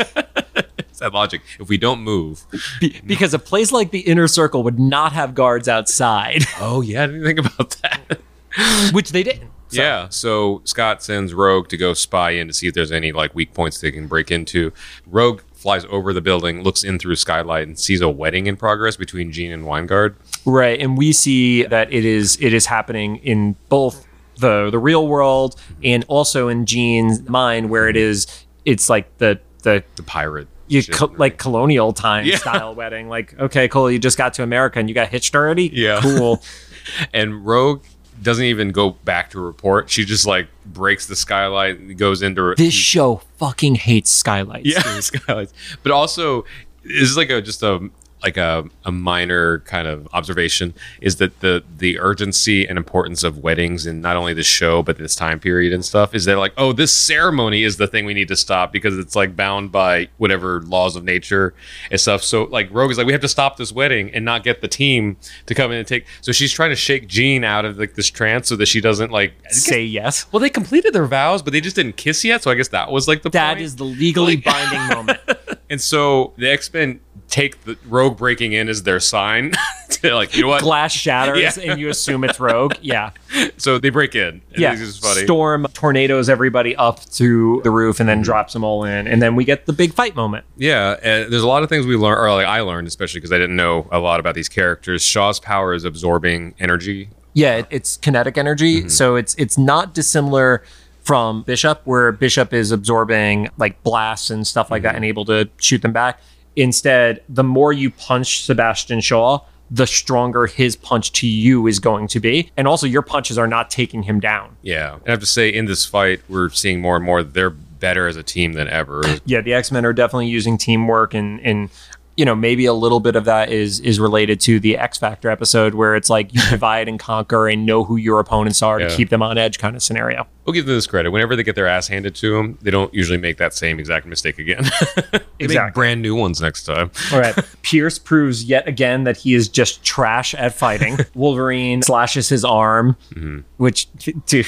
It's 0.79 1.01
that 1.01 1.13
logic. 1.15 1.43
If 1.61 1.69
we 1.69 1.77
don't 1.79 2.01
move. 2.01 2.45
Be- 2.81 3.01
because 3.07 3.33
a 3.35 3.39
place 3.39 3.71
like 3.71 3.91
the 3.93 4.01
Inner 4.01 4.27
Circle 4.27 4.63
would 4.65 4.79
not 4.81 5.13
have 5.13 5.35
guards 5.35 5.69
outside, 5.69 6.45
Oh, 6.61 6.81
yeah. 6.81 7.05
I 7.05 7.07
didn't 7.07 7.25
think 7.25 7.39
about 7.39 7.77
that. 7.83 8.21
which 8.93 9.13
they 9.13 9.23
didn't. 9.23 9.51
So- 9.69 9.81
Yeah. 9.83 10.09
So 10.11 10.61
Scott 10.65 11.03
sends 11.03 11.35
Rogue 11.35 11.69
to 11.69 11.77
go 11.77 11.95
spy 11.95 12.31
in 12.33 12.49
to 12.49 12.55
see 12.55 12.69
if 12.69 12.75
there's 12.75 12.93
any 12.93 13.13
like 13.13 13.35
weak 13.35 13.55
points 13.55 13.81
they 13.81 13.91
can 13.91 14.07
break 14.07 14.31
into. 14.31 14.73
Rogue 15.07 15.41
flies 15.55 15.85
over 15.91 16.13
the 16.13 16.21
building, 16.21 16.63
looks 16.63 16.85
in 16.85 16.99
through 16.99 17.13
a 17.13 17.17
skylight, 17.17 17.67
and 17.67 17.79
sees 17.79 18.01
a 18.01 18.09
wedding 18.09 18.47
in 18.47 18.57
progress 18.57 18.97
between 18.97 19.33
Jean 19.33 19.51
and 19.53 19.65
Wyngarde. 19.65 20.15
Right, 20.47 20.81
and 20.81 20.97
we 20.97 21.13
see 21.13 21.65
that 21.65 21.93
it 21.93 22.05
is 22.05 22.39
it 22.41 22.53
is 22.53 22.67
happening 22.67 23.17
in 23.17 23.57
both 23.69 24.07
the 24.37 24.71
the 24.71 24.79
real 24.79 25.09
world 25.09 25.57
mm-hmm. 25.57 25.81
and 25.85 26.05
also 26.09 26.49
in 26.49 26.65
Jean's 26.65 27.29
mind, 27.29 27.71
where 27.71 27.89
it 27.89 27.97
is 27.97 28.27
it's 28.65 28.89
like 28.89 29.19
the 29.19 29.41
the 29.65 29.83
The 29.97 30.05
pirate. 30.05 30.47
you 30.69 30.81
shit. 30.83 30.95
co- 30.95 31.13
like 31.17 31.39
colonial 31.39 31.93
time 31.93 32.25
Yeah. 32.25 32.37
style 32.37 32.75
wedding. 32.77 33.09
Like, 33.09 33.37
okay, 33.39 33.67
cool, 33.67 33.91
you 33.91 33.99
just 33.99 34.17
got 34.17 34.35
to 34.35 34.45
America 34.45 34.79
and 34.79 34.89
you 34.89 34.95
got 34.95 35.09
hitched 35.09 35.35
already. 35.35 35.71
Yeah. 35.75 35.99
cool. 36.01 36.41
and 37.13 37.45
Rogue 37.45 37.83
doesn't 38.23 38.45
even 38.45 38.71
go 38.73 38.91
back 38.91 39.31
to 39.31 39.41
report. 39.41 39.91
She 39.91 40.05
just 40.05 40.27
like 40.27 40.49
breaks 40.67 41.07
the 41.07 41.17
skylight 41.17 41.79
and 41.79 41.97
goes 41.97 42.23
into 42.23 42.55
this 42.57 42.75
show 42.75 43.23
fucking 43.39 43.77
hates 43.77 44.11
skylights. 44.11 44.67
yeah 44.67 44.81
skylights. 45.01 45.53
But 45.83 45.93
also, 45.93 46.45
this 46.83 47.09
is 47.11 47.17
like 47.17 47.31
a 47.31 47.41
just 47.43 47.63
a 47.63 47.91
like 48.23 48.37
a, 48.37 48.65
a 48.85 48.91
minor 48.93 49.61
kind 49.61 49.87
of 49.87 50.09
observation 50.13 50.75
is 51.01 51.17
that 51.17 51.39
the 51.41 51.63
the 51.79 51.99
urgency 52.01 52.67
and 52.67 52.77
importance 52.77 53.23
of 53.23 53.39
weddings 53.39 53.87
in 53.87 54.01
not 54.01 54.17
only 54.17 54.35
the 54.35 54.43
show 54.43 54.83
but 54.83 54.99
this 54.99 55.15
time 55.15 55.39
period 55.39 55.73
and 55.73 55.85
stuff 55.85 56.15
is 56.15 56.25
they're 56.25 56.39
like 56.39 56.53
oh 56.57 56.73
this 56.73 56.93
ceremony 56.93 57.63
is 57.63 57.77
the 57.77 57.87
thing 57.87 58.05
we 58.05 58.15
need 58.15 58.29
to 58.29 58.37
stop 58.37 58.73
because 58.73 58.99
it's 58.99 59.15
like 59.15 59.37
bound 59.37 59.71
by 59.71 60.09
whatever 60.17 60.61
laws 60.63 60.97
of 60.97 61.05
nature 61.05 61.55
and 61.91 62.01
stuff 62.01 62.23
so 62.23 62.45
like 62.45 62.69
rogue 62.73 62.91
is 62.91 62.99
like 62.99 63.07
we 63.07 63.13
have 63.13 63.21
to 63.23 63.29
stop 63.29 63.57
this 63.57 63.73
wedding 63.73 64.11
and 64.13 64.25
not 64.25 64.43
get 64.43 64.61
the 64.61 64.69
team 64.69 65.17
to 65.47 65.55
come 65.55 65.71
in 65.71 65.79
and 65.79 65.87
take 65.87 66.05
so 66.21 66.33
she's 66.33 66.53
trying 66.53 66.71
to 66.71 66.77
shake 66.77 67.07
jean 67.07 67.45
out 67.45 67.65
of 67.65 67.79
like 67.79 67.95
this 67.95 68.09
trance 68.09 68.49
so 68.49 68.57
that 68.57 68.67
she 68.67 68.81
doesn't 68.81 69.11
like 69.13 69.33
Say 69.51 69.85
yes. 69.85 70.27
well 70.33 70.41
they 70.41 70.51
completed 70.51 70.93
their 70.93 71.07
vows 71.07 71.41
but 71.43 71.53
they 71.53 71.61
just 71.61 71.77
didn't 71.77 71.97
kiss 71.97 72.25
yet 72.25 72.43
so 72.43 72.51
i 72.51 72.55
guess 72.55 72.69
that 72.69 72.91
was 72.91 73.07
like 73.07 73.23
the 73.23 73.31
That 73.31 73.55
point. 73.55 73.61
is 73.65 73.77
the 73.77 73.85
legally 73.85 74.37
Like- 74.37 74.45
binding 74.45 74.97
moment. 74.97 75.21
And 75.71 75.79
so 75.83 76.33
the 76.39 76.49
X 76.49 76.73
Men 76.73 76.99
take 77.29 77.65
the 77.65 77.77
Rogue 77.87 78.17
breaking 78.17 78.53
in 78.53 78.69
as 78.69 78.83
their 78.85 79.01
sign 79.01 79.53
to 79.91 80.15
like 80.15 80.35
you 80.35 80.43
know 80.43 80.49
what? 80.49 80.63
Glass 80.63 80.93
shatters 80.93 81.39
Yeah. 81.59 81.71
and 81.73 81.81
you 81.81 81.89
assume 81.91 82.25
it's 82.25 82.41
Rogue. 82.41 82.75
Yeah. 82.83 83.11
So 83.59 83.79
they 83.79 83.91
break 83.91 84.15
in. 84.15 84.41
Yeah. 84.57 84.75
Storm 84.77 85.67
tornadoes 85.75 86.29
everybody 86.29 86.75
up 86.77 87.05
to 87.13 87.61
the 87.65 87.71
roof 87.71 87.97
Mm-hmm. 87.97 88.03
and 88.03 88.09
then 88.09 88.23
drops 88.23 88.53
them 88.53 88.65
all 88.65 88.85
in. 88.85 89.07
And 89.07 89.21
then 89.21 89.37
we 89.37 89.45
get 89.45 89.67
the 89.67 89.73
big 89.73 89.93
fight 89.93 90.15
moment. 90.17 90.45
Yeah, 90.57 90.97
and 91.03 91.31
there's 91.33 91.43
a 91.43 91.49
lot 91.49 91.63
of 91.63 91.69
things 91.69 91.87
we 91.87 91.97
learn, 91.97 92.19
or 92.19 92.31
like 92.33 92.47
I 92.47 92.61
learned, 92.61 92.87
especially 92.89 93.21
because 93.21 93.33
I 93.33 93.39
didn't 93.39 93.57
know 93.57 93.89
a 93.93 93.99
lot 93.99 94.21
about 94.21 94.35
these 94.35 94.49
characters. 94.49 95.03
Shaw's 95.03 95.39
power 95.41 95.75
is 95.75 95.85
absorbing 95.85 96.55
energy. 96.59 97.11
Yeah, 97.35 97.63
it's 97.71 97.97
kinetic 97.99 98.39
energy, 98.39 98.81
Mm-hmm. 98.81 98.89
so 98.89 99.17
it's 99.17 99.35
it's 99.37 99.57
not 99.59 99.95
dissimilar 99.95 100.63
from 101.03 101.43
Bishop, 101.43 101.81
where 101.85 102.13
Bishop 102.13 102.53
is 102.53 102.71
absorbing 102.73 103.49
like 103.59 103.83
blasts 103.83 104.31
and 104.31 104.47
stuff 104.47 104.71
like 104.71 104.83
that 104.83 104.91
Mm-hmm. 104.91 104.97
and 104.97 105.05
able 105.05 105.25
to 105.27 105.49
shoot 105.59 105.83
them 105.83 105.93
back. 105.93 106.21
Instead, 106.59 107.23
the 107.29 107.45
more 107.45 107.73
you 107.73 107.89
punch 107.89 108.43
Sebastian 108.43 109.01
Shaw, 109.01 109.39
the 109.71 109.87
stronger 109.87 110.47
his 110.47 110.75
punch 110.75 111.13
to 111.13 111.27
you 111.27 111.69
is 111.69 111.79
going 111.79 112.09
to 112.09 112.19
be, 112.19 112.51
and 112.57 112.67
also 112.67 112.87
your 112.87 113.03
punches 113.03 113.39
are 113.39 113.47
not 113.47 113.71
taking 113.71 114.03
him 114.03 114.19
down. 114.19 114.57
Yeah, 114.63 114.95
and 114.95 115.03
I 115.07 115.11
have 115.13 115.21
to 115.21 115.27
say, 115.27 115.49
in 115.49 115.67
this 115.67 115.87
fight, 115.87 116.21
we're 116.29 116.49
seeing 116.51 116.81
more 116.81 116.97
and 116.97 117.05
more 117.05 117.23
they're 117.23 117.51
better 117.51 118.09
as 118.09 118.17
a 118.17 118.25
team 118.25 118.55
than 118.55 118.67
ever. 118.67 119.03
Yeah, 119.25 119.41
the 119.41 119.55
X 119.55 119.71
Men 119.71 119.85
are 119.85 119.93
definitely 119.93 120.27
using 120.27 120.59
teamwork 120.59 121.15
and 121.15 121.41
and. 121.41 121.71
You 122.19 122.25
know, 122.25 122.35
maybe 122.35 122.67
a 122.67 122.73
little 122.73 122.99
bit 122.99 123.15
of 123.15 123.25
that 123.27 123.51
is 123.53 123.79
is 123.79 124.01
related 124.01 124.41
to 124.41 124.59
the 124.59 124.77
X 124.77 124.99
Factor 124.99 125.31
episode 125.31 125.75
where 125.75 125.95
it's 125.95 126.11
like 126.11 126.35
you 126.35 126.41
divide 126.51 126.89
and 126.89 126.99
conquer 126.99 127.47
and 127.49 127.65
know 127.65 127.85
who 127.85 127.95
your 127.97 128.19
opponents 128.19 128.61
are 128.61 128.81
Yeah. 128.81 128.89
to 128.89 128.97
keep 128.97 129.09
them 129.11 129.23
on 129.23 129.39
edge 129.39 129.59
kind 129.61 129.77
of 129.77 129.83
scenario. 129.85 130.27
We'll 130.45 130.53
give 130.55 130.67
them 130.67 130.75
this 130.75 130.89
credit. 130.89 131.11
Whenever 131.13 131.37
they 131.37 131.45
get 131.45 131.55
their 131.55 131.69
ass 131.69 131.87
handed 131.87 132.17
to 132.17 132.35
them, 132.35 132.59
they 132.61 132.73
don't 132.73 132.93
usually 132.93 133.19
make 133.19 133.37
that 133.37 133.55
same 133.55 133.79
exact 133.79 134.05
mistake 134.07 134.39
again. 134.41 134.65
they 135.39 135.47
make 135.47 135.75
brand 135.75 136.03
new 136.03 136.17
ones 136.17 136.41
next 136.41 136.65
time. 136.65 136.91
All 137.13 137.21
right. 137.21 137.37
Pierce 137.63 137.99
proves 138.01 138.43
yet 138.45 138.67
again 138.67 139.05
that 139.05 139.17
he 139.19 139.35
is 139.35 139.49
just 139.49 139.85
trash 139.85 140.35
at 140.35 140.55
fighting. 140.55 140.99
Wolverine 141.15 141.83
slashes 141.83 142.29
his 142.29 142.45
arm, 142.45 142.97
Mm-hmm. 143.15 143.41
which, 143.59 143.87
dude, 144.27 144.47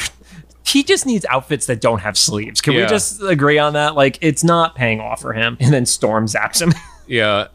he 0.65 0.83
just 0.83 1.07
needs 1.07 1.25
outfits 1.29 1.67
that 1.67 1.81
don't 1.81 2.01
have 2.01 2.19
sleeves. 2.19 2.61
Can 2.61 2.75
we 2.75 2.85
just 2.87 3.23
agree 3.23 3.59
on 3.59 3.75
that? 3.75 3.95
Like, 3.95 4.19
it's 4.21 4.43
not 4.43 4.75
paying 4.75 5.01
off 5.01 5.21
for 5.21 5.33
him. 5.35 5.57
And 5.61 5.73
then 5.73 5.87
Storm 5.87 6.27
zaps 6.27 6.61
him. 6.63 6.73
Yeah, 7.07 7.49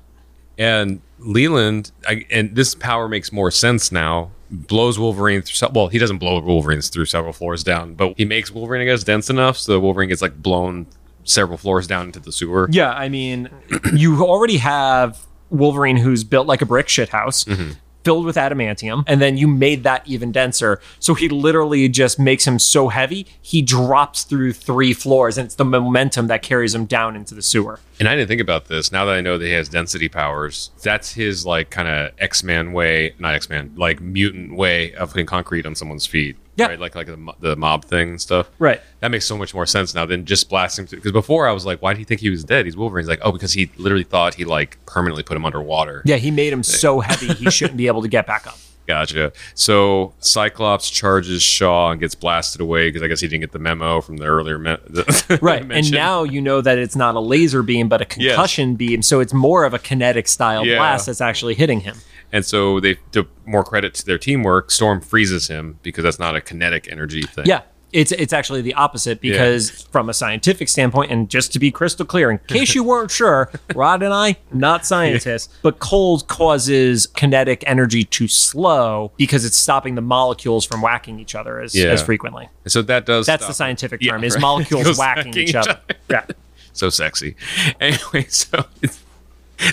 and 0.57 1.01
Leland, 1.19 1.91
I, 2.07 2.25
and 2.29 2.55
this 2.55 2.75
power 2.75 3.07
makes 3.07 3.31
more 3.31 3.51
sense 3.51 3.91
now. 3.91 4.31
Blows 4.51 4.99
Wolverine 4.99 5.41
through. 5.41 5.69
Well, 5.73 5.87
he 5.87 5.97
doesn't 5.97 6.19
blow 6.19 6.39
Wolverine 6.39 6.81
through 6.81 7.05
several 7.05 7.33
floors 7.33 7.63
down, 7.63 7.95
but 7.95 8.13
he 8.17 8.25
makes 8.25 8.51
Wolverine, 8.51 8.81
I 8.81 8.85
guess, 8.85 9.03
dense 9.03 9.29
enough 9.29 9.57
so 9.57 9.79
Wolverine 9.79 10.09
gets 10.09 10.21
like 10.21 10.41
blown 10.41 10.85
several 11.23 11.57
floors 11.57 11.87
down 11.87 12.07
into 12.07 12.19
the 12.19 12.31
sewer. 12.31 12.67
Yeah, 12.71 12.91
I 12.91 13.09
mean, 13.09 13.49
you 13.93 14.23
already 14.23 14.57
have 14.57 15.19
Wolverine 15.49 15.97
who's 15.97 16.23
built 16.23 16.47
like 16.47 16.61
a 16.61 16.65
brick 16.65 16.87
shit 16.87 17.09
house. 17.09 17.43
Mm-hmm. 17.45 17.71
Filled 18.05 18.25
with 18.25 18.35
adamantium, 18.35 19.03
and 19.07 19.19
then 19.19 19.35
you 19.35 19.47
made 19.47 19.83
that 19.83 20.07
even 20.07 20.31
denser. 20.31 20.79
So 20.99 21.15
he 21.15 21.27
literally 21.27 21.89
just 21.89 22.19
makes 22.19 22.45
him 22.45 22.59
so 22.59 22.89
heavy, 22.89 23.25
he 23.41 23.63
drops 23.63 24.23
through 24.23 24.53
three 24.53 24.93
floors, 24.93 25.39
and 25.39 25.45
it's 25.47 25.55
the 25.55 25.65
momentum 25.65 26.27
that 26.27 26.43
carries 26.43 26.75
him 26.75 26.85
down 26.85 27.15
into 27.15 27.33
the 27.33 27.41
sewer. 27.41 27.79
And 27.99 28.07
I 28.07 28.15
didn't 28.15 28.27
think 28.27 28.41
about 28.41 28.65
this. 28.65 28.91
Now 28.91 29.05
that 29.05 29.15
I 29.15 29.21
know 29.21 29.39
that 29.39 29.45
he 29.45 29.53
has 29.53 29.69
density 29.69 30.07
powers, 30.07 30.69
that's 30.83 31.13
his 31.13 31.47
like 31.47 31.71
kind 31.71 31.87
of 31.87 32.11
X 32.19 32.43
Man 32.43 32.73
way, 32.73 33.15
not 33.17 33.33
X 33.33 33.49
Man, 33.49 33.73
like 33.75 33.99
mutant 33.99 34.55
way 34.55 34.93
of 34.93 35.09
putting 35.09 35.25
concrete 35.25 35.65
on 35.65 35.73
someone's 35.73 36.05
feet. 36.05 36.37
Yeah. 36.57 36.67
Right? 36.67 36.79
Like 36.79 36.95
like 36.95 37.07
the, 37.07 37.17
mo- 37.17 37.35
the 37.39 37.55
mob 37.55 37.85
thing 37.85 38.09
and 38.11 38.21
stuff. 38.21 38.49
Right. 38.59 38.81
That 39.01 39.11
makes 39.11 39.25
so 39.25 39.37
much 39.37 39.53
more 39.53 39.65
sense 39.65 39.93
now 39.93 40.05
than 40.05 40.25
just 40.25 40.49
blasting. 40.49 40.85
Because 40.89 41.11
before 41.11 41.47
I 41.47 41.51
was 41.51 41.65
like, 41.65 41.81
why 41.81 41.93
do 41.93 41.99
you 41.99 42.05
think 42.05 42.21
he 42.21 42.29
was 42.29 42.43
dead? 42.43 42.65
He's 42.65 42.77
Wolverine. 42.77 43.03
He's 43.03 43.09
like, 43.09 43.19
oh, 43.23 43.31
because 43.31 43.53
he 43.53 43.69
literally 43.77 44.03
thought 44.05 44.35
he 44.35 44.45
like 44.45 44.77
permanently 44.85 45.23
put 45.23 45.35
him 45.35 45.45
underwater. 45.45 46.01
Yeah, 46.05 46.15
he 46.17 46.31
made 46.31 46.53
him 46.53 46.63
so 46.63 46.99
heavy 47.01 47.33
he 47.33 47.49
shouldn't 47.51 47.77
be 47.77 47.87
able 47.87 48.01
to 48.01 48.07
get 48.07 48.25
back 48.25 48.47
up. 48.47 48.57
Gotcha. 48.87 49.33
So 49.55 50.13
Cyclops 50.19 50.91
charges 50.91 51.41
Shaw 51.41 51.89
and 51.89 51.99
gets 51.99 52.13
blasted 52.13 52.61
away 52.61 52.87
because 52.89 53.01
I 53.01 53.07
guess 53.07 53.19
he 53.19 53.27
didn't 53.27 53.41
get 53.41 53.51
the 53.51 53.57
memo 53.57 53.99
from 53.99 54.17
the 54.17 54.25
earlier 54.25 54.59
me- 54.59 54.77
the 54.87 55.39
Right. 55.41 55.61
and 55.61 55.69
mention. 55.69 55.95
now 55.95 56.21
you 56.23 56.39
know 56.39 56.61
that 56.61 56.77
it's 56.77 56.95
not 56.95 57.15
a 57.15 57.19
laser 57.19 57.63
beam, 57.63 57.89
but 57.89 58.01
a 58.01 58.05
concussion 58.05 58.75
beam. 58.75 59.01
So 59.01 59.19
it's 59.21 59.33
more 59.33 59.63
of 59.63 59.73
a 59.73 59.79
kinetic 59.79 60.27
style 60.27 60.65
Yeah. 60.65 60.77
blast 60.77 61.07
that's 61.07 61.19
actually 61.19 61.55
hitting 61.55 61.79
him. 61.79 61.95
And 62.31 62.45
so 62.45 62.79
they, 62.79 62.95
to 63.11 63.27
more 63.45 63.63
credit 63.63 63.93
to 63.95 64.05
their 64.05 64.17
teamwork, 64.17 64.71
Storm 64.71 65.01
freezes 65.01 65.47
him 65.47 65.79
because 65.83 66.03
that's 66.03 66.19
not 66.19 66.35
a 66.35 66.41
kinetic 66.41 66.91
energy 66.91 67.21
thing. 67.21 67.45
Yeah. 67.45 67.61
It's, 67.93 68.11
it's 68.11 68.33
actually 68.33 68.61
the 68.61 68.73
opposite 68.73 69.21
because 69.21 69.69
from 69.83 70.09
a 70.09 70.13
scientific 70.13 70.67
standpoint, 70.67 71.11
and 71.11 71.29
just 71.29 71.53
to 71.53 71.59
be 71.59 71.71
crystal 71.71 72.05
clear, 72.05 72.29
in 72.29 72.39
case 72.39 72.75
you 72.75 72.83
weren't 72.83 73.09
sure, 73.21 73.49
Rod 73.73 74.03
and 74.03 74.13
I, 74.13 74.35
not 74.51 74.85
scientists, 74.85 75.47
but 75.61 75.79
cold 75.79 76.27
causes 76.27 77.07
kinetic 77.07 77.63
energy 77.65 78.03
to 78.03 78.27
slow 78.27 79.13
because 79.15 79.45
it's 79.45 79.55
stopping 79.55 79.95
the 79.95 80.01
molecules 80.01 80.65
from 80.65 80.81
whacking 80.81 81.19
each 81.21 81.35
other 81.35 81.61
as, 81.61 81.73
Yeah. 81.73 81.85
as 81.85 82.03
frequently. 82.03 82.49
And 82.65 82.71
so 82.73 82.81
that 82.81 83.05
does. 83.05 83.27
That's 83.27 83.47
the 83.47 83.53
scientific 83.53 84.01
Yeah, 84.01 84.11
term, 84.13 84.25
is 84.25 84.33
right. 84.33 84.41
molecules 84.49 84.83
Goes 84.83 84.97
whacking 84.97 85.37
each 85.37 85.55
other. 85.55 85.79
Yeah. 86.09 86.25
So 86.73 86.89
sexy. 86.89 87.37
Anyway, 87.79 88.25
so 88.27 88.65
it's, 88.81 89.01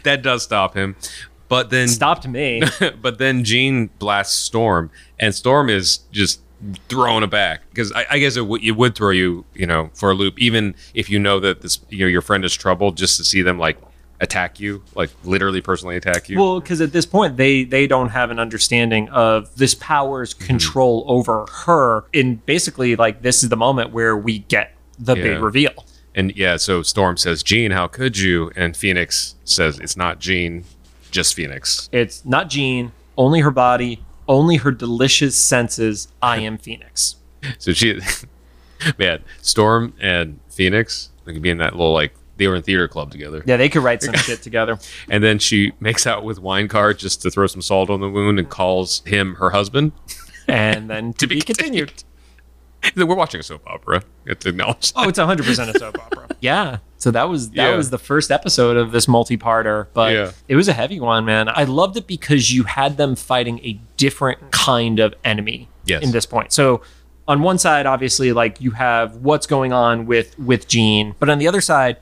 that 0.05 0.23
does 0.23 0.45
stop 0.45 0.75
him. 0.77 0.95
But 1.53 1.69
then 1.69 1.87
Stopped 1.89 2.27
me. 2.27 2.63
but 3.03 3.19
then 3.19 3.45
Jean 3.45 3.91
blasts 3.99 4.35
Storm, 4.39 4.91
and 5.21 5.35
Storm 5.35 5.69
is 5.69 5.99
just 6.11 6.41
thrown 6.89 7.23
aback 7.23 7.61
because 7.69 7.93
I, 7.93 8.07
I 8.13 8.19
guess 8.21 8.37
it, 8.37 8.41
w- 8.41 8.67
it 8.67 8.71
would 8.77 8.95
throw 8.95 9.11
you, 9.11 9.45
you 9.53 9.67
know, 9.67 9.91
for 9.93 10.13
a 10.13 10.15
loop, 10.15 10.39
even 10.39 10.75
if 10.95 11.11
you 11.11 11.19
know 11.19 11.41
that 11.41 11.61
this, 11.61 11.79
you 11.91 11.99
know, 11.99 12.07
your 12.07 12.23
friend 12.23 12.43
is 12.45 12.55
troubled, 12.55 12.97
just 12.97 13.19
to 13.19 13.25
see 13.25 13.43
them 13.43 13.59
like 13.59 13.77
attack 14.21 14.61
you, 14.61 14.83
like 14.95 15.11
literally 15.25 15.61
personally 15.61 15.97
attack 15.97 16.31
you. 16.31 16.39
Well, 16.39 16.59
because 16.61 16.81
at 16.81 16.93
this 16.93 17.05
point 17.05 17.37
they 17.37 17.65
they 17.65 17.87
don't 17.87 18.09
have 18.11 18.31
an 18.31 18.39
understanding 18.39 19.11
of 19.11 19.55
this 19.57 19.75
power's 19.75 20.33
Mm-hmm. 20.33 20.47
control 20.47 21.05
over 21.07 21.45
her. 21.67 22.05
And 22.15 22.45
basically, 22.47 22.97
like 22.97 23.21
this 23.21 23.43
is 23.43 23.51
the 23.51 23.57
moment 23.59 23.91
where 23.93 24.17
we 24.17 24.39
get 24.39 24.75
the 24.99 25.17
Yeah. 25.17 25.23
big 25.23 25.43
reveal. 25.43 25.85
and 26.15 26.35
yeah, 26.35 26.57
so 26.57 26.83
Storm 26.83 27.17
says, 27.19 27.43
"Jean, 27.43 27.73
how 27.73 27.89
could 27.89 28.17
you?" 28.17 28.51
And 28.57 28.75
Phoenix 28.77 29.35
says, 29.45 29.79
"It's 29.81 29.97
not 29.99 30.19
Jean, 30.19 30.65
just 31.13 31.35
Phoenix." 31.35 31.89
It's 31.93 32.25
not 32.25 32.51
Jean, 32.51 32.91
only 33.17 33.41
her 33.41 33.53
body, 33.53 34.03
only 34.29 34.57
her 34.57 34.73
delicious 34.73 35.37
senses. 35.37 36.09
I 36.21 36.39
am 36.39 36.59
Phoenix. 36.59 37.17
So 37.59 37.73
she, 37.73 38.01
man, 38.99 39.23
Storm 39.41 39.95
and 40.01 40.41
Phoenix, 40.49 41.11
they 41.25 41.33
could 41.33 41.43
be 41.43 41.51
in 41.51 41.59
that 41.59 41.77
little 41.77 41.93
like 41.93 42.13
they 42.37 42.49
were 42.49 42.57
in 42.57 42.63
theater 42.63 42.89
club 42.89 43.11
together. 43.11 43.43
Yeah, 43.47 43.57
they 43.57 43.69
could 43.69 43.83
write 43.83 44.03
some 44.03 44.15
shit 44.17 44.43
together. 44.43 44.79
And 45.09 45.23
then 45.23 45.39
she 45.39 45.73
makes 45.81 46.07
out 46.07 46.25
with 46.25 46.41
Wyngarde 46.41 46.99
just 46.99 47.23
to 47.23 47.31
throw 47.31 47.47
some 47.47 47.63
salt 47.63 47.91
on 47.91 48.01
the 48.01 48.09
wound 48.09 48.39
and 48.39 48.49
calls 48.49 49.03
him 49.07 49.37
her 49.37 49.51
husband. 49.51 49.93
And 50.49 50.91
then 50.91 51.13
to, 51.19 51.27
be, 51.27 51.41
continued. 51.41 52.05
We're 52.97 53.15
watching 53.15 53.39
a 53.41 53.43
soap 53.45 53.63
opera. 53.67 54.03
You 54.25 54.31
have 54.31 54.41
to 54.41 54.49
acknowledge. 54.49 54.93
Oh, 54.97 55.09
it's 55.09 55.19
100% 55.19 55.75
a 55.75 55.79
soap 55.79 55.99
opera. 56.01 56.29
Yeah. 56.41 56.79
So 57.03 57.11
that 57.11 57.29
was 57.29 57.51
that 57.51 57.71
Yeah. 57.71 57.77
was 57.77 57.91
the 57.91 57.99
first 57.99 58.31
episode 58.31 58.77
of 58.77 58.93
this 58.93 59.09
multi-parter, 59.09 59.89
but 59.93 60.13
Yeah. 60.13 60.31
it 60.47 60.55
was 60.55 60.69
a 60.69 60.73
heavy 60.73 61.01
one, 61.01 61.25
man. 61.25 61.49
I 61.49 61.65
loved 61.65 61.97
it 61.97 62.07
because 62.07 62.55
you 62.55 62.63
had 62.63 62.97
them 62.97 63.17
fighting 63.17 63.59
a 63.65 63.81
different 63.97 64.53
kind 64.53 65.01
of 65.01 65.13
enemy 65.25 65.69
Yes. 65.85 66.05
in 66.05 66.13
this 66.13 66.27
point. 66.27 66.53
So 66.53 66.81
on 67.27 67.43
one 67.43 67.59
side, 67.59 67.87
obviously, 67.87 68.33
like 68.33 68.61
you 68.61 68.71
have 68.73 69.17
what's 69.17 69.49
going 69.49 69.73
on 69.73 70.07
with 70.07 70.39
with 70.39 70.69
Jean, 70.69 71.17
but 71.19 71.29
on 71.29 71.39
the 71.39 71.49
other 71.49 71.61
side, 71.61 71.97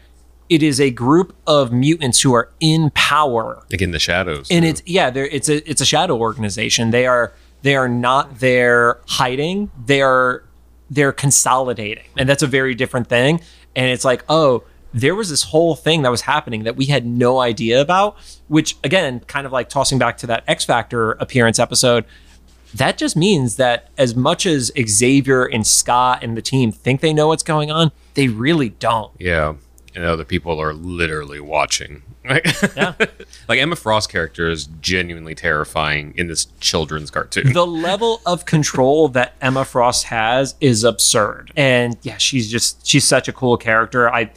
it 0.51 0.62
is 0.62 0.78
a 0.80 0.90
group 0.90 1.34
of 1.46 1.72
mutants 1.72 2.20
who 2.20 2.34
are 2.34 2.51
in 2.61 2.90
power 2.94 3.62
Like 3.70 3.80
in 3.80 3.92
the 3.92 3.98
shadows. 3.98 4.48
and 4.51 4.64
too. 4.64 4.68
it's 4.68 4.82
yeah 4.84 5.09
they're 5.09 5.28
it's 5.28 5.48
a 5.48 5.57
it's 5.70 5.80
a 5.80 5.86
shadow 5.86 6.18
organization 6.18 6.90
they 6.90 7.07
are 7.07 7.32
they 7.62 7.74
are 7.76 7.88
not 7.88 8.40
there 8.40 8.98
hiding 9.09 9.70
they 9.86 10.03
are 10.03 10.42
they're 10.90 11.12
consolidating 11.12 12.05
and 12.18 12.28
that's 12.28 12.42
a 12.42 12.46
very 12.48 12.74
different 12.74 13.07
thing 13.09 13.40
and 13.76 13.86
it's 13.94 14.05
like 14.05 14.24
oh 14.28 14.64
there 14.93 15.14
was 15.14 15.30
this 15.30 15.45
whole 15.45 15.74
thing 15.76 16.03
that 16.03 16.11
was 16.11 16.22
happening 16.22 16.64
that 16.64 16.76
we 16.76 16.86
had 16.86 17.07
no 17.07 17.38
idea 17.41 17.80
about 17.80 18.16
which 18.49 18.76
again 18.82 19.20
kind 19.20 19.47
of 19.47 19.53
like 19.53 19.68
tossing 19.68 19.99
back 19.99 20.16
to 20.18 20.26
that 20.26 20.43
x 20.47 20.64
factor 20.64 21.12
appearance 21.12 21.59
episode 21.59 22.05
that 22.74 22.97
just 22.99 23.16
means 23.16 23.57
that 23.57 23.88
as 23.99 24.14
much 24.14 24.47
as 24.47 24.70
xavier 24.86 25.45
and 25.45 25.66
scott 25.66 26.22
and 26.22 26.36
the 26.36 26.43
team 26.43 26.72
think 26.72 27.01
they 27.01 27.12
know 27.12 27.28
what's 27.28 27.43
going 27.43 27.70
on 27.70 27.93
they 28.14 28.28
really 28.28 28.68
don't 28.70 29.12
yeah. 29.18 29.55
And 29.95 30.05
other 30.05 30.24
people 30.24 30.61
are 30.61 30.72
literally 30.72 31.41
watching. 31.41 32.03
Like, 32.28 32.47
Yeah. 32.76 32.95
like 33.49 33.59
Emma 33.59 33.74
Frost 33.74 34.09
character 34.09 34.49
is 34.49 34.66
genuinely 34.80 35.34
terrifying 35.34 36.14
in 36.16 36.28
this 36.28 36.47
children's 36.61 37.11
cartoon. 37.11 37.53
the 37.53 37.66
level 37.66 38.20
of 38.24 38.45
control 38.45 39.09
that 39.09 39.34
Emma 39.41 39.64
Frost 39.64 40.05
has 40.05 40.55
is 40.61 40.84
absurd. 40.84 41.51
And 41.57 41.97
yeah, 42.03 42.18
she's 42.18 42.49
just 42.51 42.86
she's 42.86 43.05
such 43.05 43.26
a 43.26 43.32
cool 43.32 43.57
character. 43.57 44.09
I 44.12 44.30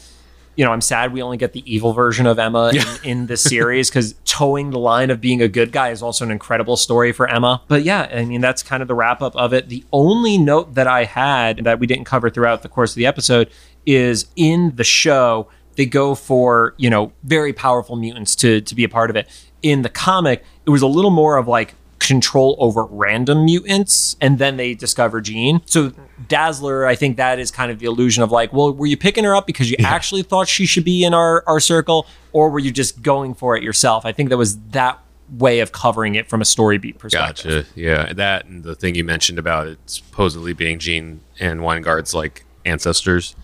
you 0.55 0.63
know, 0.63 0.71
I'm 0.71 0.81
sad 0.81 1.13
we 1.13 1.21
only 1.21 1.37
get 1.37 1.53
the 1.53 1.63
evil 1.71 1.93
version 1.93 2.25
of 2.27 2.37
Emma 2.37 2.71
in, 2.73 3.09
in 3.09 3.25
this 3.27 3.41
series 3.43 3.89
because 3.89 4.13
towing 4.25 4.69
the 4.69 4.79
line 4.79 5.09
of 5.09 5.19
being 5.19 5.41
a 5.41 5.47
good 5.47 5.71
guy 5.71 5.89
is 5.89 6.01
also 6.01 6.25
an 6.25 6.31
incredible 6.31 6.77
story 6.77 7.11
for 7.11 7.27
Emma. 7.27 7.61
But 7.67 7.83
yeah, 7.83 8.09
I 8.13 8.25
mean, 8.25 8.41
that's 8.41 8.61
kind 8.61 8.81
of 8.81 8.87
the 8.87 8.95
wrap 8.95 9.21
up 9.21 9.35
of 9.35 9.53
it. 9.53 9.69
The 9.69 9.83
only 9.91 10.37
note 10.37 10.75
that 10.75 10.87
I 10.87 11.05
had 11.05 11.63
that 11.63 11.79
we 11.79 11.87
didn't 11.87 12.05
cover 12.05 12.29
throughout 12.29 12.61
the 12.61 12.69
course 12.69 12.91
of 12.91 12.95
the 12.95 13.05
episode 13.05 13.49
is 13.85 14.27
in 14.35 14.75
the 14.75 14.83
show, 14.83 15.49
they 15.75 15.85
go 15.85 16.15
for, 16.15 16.75
you 16.77 16.89
know, 16.89 17.11
very 17.23 17.53
powerful 17.53 17.95
mutants 17.95 18.35
to, 18.37 18.61
to 18.61 18.75
be 18.75 18.83
a 18.83 18.89
part 18.89 19.09
of 19.09 19.15
it. 19.15 19.27
In 19.61 19.81
the 19.81 19.89
comic, 19.89 20.43
it 20.65 20.69
was 20.69 20.81
a 20.81 20.87
little 20.87 21.11
more 21.11 21.37
of 21.37 21.47
like, 21.47 21.75
control 22.07 22.55
over 22.59 22.85
random 22.85 23.45
mutants 23.45 24.15
and 24.21 24.37
then 24.37 24.57
they 24.57 24.73
discover 24.73 25.21
Jean. 25.21 25.61
So 25.65 25.91
Dazzler, 26.27 26.85
I 26.85 26.95
think 26.95 27.17
that 27.17 27.39
is 27.39 27.51
kind 27.51 27.71
of 27.71 27.79
the 27.79 27.85
illusion 27.85 28.23
of 28.23 28.31
like, 28.31 28.53
well, 28.53 28.73
were 28.73 28.87
you 28.87 28.97
picking 28.97 29.23
her 29.23 29.35
up 29.35 29.47
because 29.47 29.69
you 29.69 29.77
actually 29.83 30.23
thought 30.23 30.47
she 30.47 30.65
should 30.65 30.83
be 30.83 31.03
in 31.03 31.13
our 31.13 31.43
our 31.47 31.59
circle 31.59 32.05
or 32.31 32.49
were 32.49 32.59
you 32.59 32.71
just 32.71 33.01
going 33.01 33.33
for 33.33 33.55
it 33.55 33.63
yourself? 33.63 34.05
I 34.05 34.11
think 34.11 34.29
that 34.29 34.37
was 34.37 34.57
that 34.71 34.99
way 35.29 35.59
of 35.61 35.71
covering 35.71 36.15
it 36.15 36.29
from 36.29 36.41
a 36.41 36.45
story 36.45 36.77
beat 36.77 36.99
perspective. 36.99 37.65
Gotcha. 37.65 37.79
Yeah, 37.79 38.13
that 38.13 38.45
and 38.45 38.63
the 38.63 38.75
thing 38.75 38.95
you 38.95 39.03
mentioned 39.03 39.39
about 39.39 39.67
it 39.67 39.79
supposedly 39.85 40.53
being 40.53 40.79
Jean 40.79 41.21
and 41.39 41.61
Wyngarde's 41.61 42.13
like 42.13 42.45
ancestors. 42.65 43.35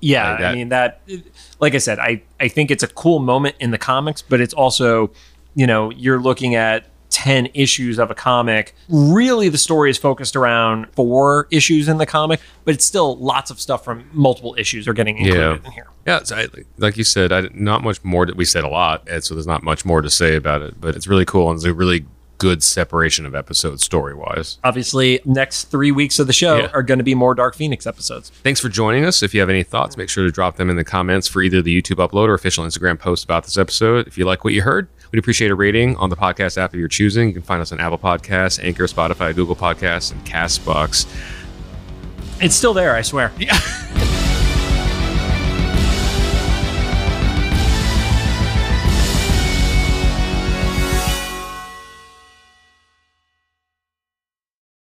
Yeah, 0.00 0.32
Like. 0.32 0.40
I 0.40 0.54
mean 0.54 0.68
that 0.70 1.00
like 1.60 1.74
I 1.74 1.78
said, 1.78 1.98
I 1.98 2.22
I 2.40 2.48
think 2.48 2.70
it's 2.70 2.82
a 2.82 2.88
cool 2.88 3.20
moment 3.20 3.56
in 3.60 3.70
the 3.70 3.78
comics, 3.78 4.20
but 4.22 4.40
it's 4.40 4.54
also, 4.54 5.12
you 5.54 5.66
know, 5.66 5.90
you're 5.90 6.20
looking 6.20 6.54
at 6.54 6.86
10 7.12 7.50
issues 7.54 7.98
of 7.98 8.10
a 8.10 8.14
comic. 8.14 8.74
Really 8.88 9.48
the 9.48 9.58
story 9.58 9.90
is 9.90 9.98
focused 9.98 10.34
around 10.34 10.86
four 10.96 11.46
issues 11.50 11.86
in 11.88 11.98
the 11.98 12.06
comic, 12.06 12.40
but 12.64 12.74
it's 12.74 12.84
still 12.84 13.16
lots 13.18 13.50
of 13.50 13.60
stuff 13.60 13.84
from 13.84 14.08
multiple 14.12 14.54
issues 14.58 14.88
are 14.88 14.92
getting 14.94 15.18
included 15.18 15.40
Yeah. 15.62 15.66
in 15.66 15.72
here. 15.72 15.86
Yeah, 16.06 16.20
I, 16.32 16.48
like 16.78 16.96
you 16.96 17.04
said, 17.04 17.30
I, 17.30 17.48
not 17.54 17.82
much 17.84 18.02
more. 18.02 18.26
That 18.26 18.34
we 18.36 18.44
said 18.44 18.64
a 18.64 18.68
lot, 18.68 19.04
Ed, 19.08 19.22
so 19.24 19.34
there's 19.34 19.46
not 19.46 19.62
much 19.62 19.84
more 19.84 20.00
to 20.02 20.10
say 20.10 20.34
about 20.34 20.62
it. 20.62 20.80
But 20.80 20.96
it's 20.96 21.06
really 21.06 21.24
cool 21.24 21.48
and 21.50 21.56
it's 21.56 21.64
a 21.64 21.72
really 21.72 22.06
good 22.42 22.62
separation 22.62 23.24
of 23.24 23.34
episodes 23.34 23.84
story 23.84 24.14
wise. 24.14 24.58
Obviously, 24.64 25.20
next 25.24 25.64
3 25.70 25.92
weeks 25.92 26.18
of 26.18 26.26
the 26.26 26.32
show 26.32 26.56
Yeah. 26.58 26.70
are 26.74 26.82
going 26.82 26.98
to 26.98 27.04
be 27.04 27.14
more 27.14 27.34
Dark 27.34 27.54
Phoenix 27.54 27.86
episodes. 27.86 28.30
Thanks 28.42 28.60
for 28.60 28.68
joining 28.68 29.04
us. 29.04 29.22
If 29.22 29.32
you 29.34 29.40
have 29.40 29.48
any 29.48 29.62
thoughts, 29.62 29.96
make 29.96 30.08
sure 30.08 30.24
to 30.24 30.30
drop 30.32 30.56
them 30.56 30.68
in 30.68 30.76
the 30.76 30.84
comments 30.84 31.28
for 31.28 31.40
either 31.42 31.62
the 31.62 31.80
YouTube 31.80 31.96
upload 32.06 32.28
or 32.28 32.34
official 32.34 32.64
Instagram 32.64 32.98
post 32.98 33.24
about 33.24 33.44
this 33.44 33.56
episode. 33.56 34.06
If 34.06 34.18
you 34.18 34.24
like 34.24 34.44
what 34.44 34.52
you 34.52 34.62
heard, 34.62 34.88
we'd 35.12 35.18
appreciate 35.20 35.50
a 35.50 35.54
rating 35.54 35.96
on 35.96 36.10
the 36.10 36.16
podcast 36.16 36.58
app 36.58 36.72
of 36.74 36.78
your 36.80 36.88
choosing. 36.88 37.28
You 37.28 37.34
can 37.34 37.42
find 37.42 37.62
us 37.62 37.70
on 37.72 37.78
Apple 37.80 37.98
Podcasts, 37.98 38.62
Anchor, 38.62 38.84
Spotify, 38.86 39.34
Google 39.34 39.56
Podcasts, 39.56 40.10
and 40.12 40.24
Castbox. 40.26 41.06
It's 42.40 42.54
still 42.56 42.74
there, 42.74 42.94
I 42.96 43.02
swear. 43.02 43.30
Yeah. 43.38 43.56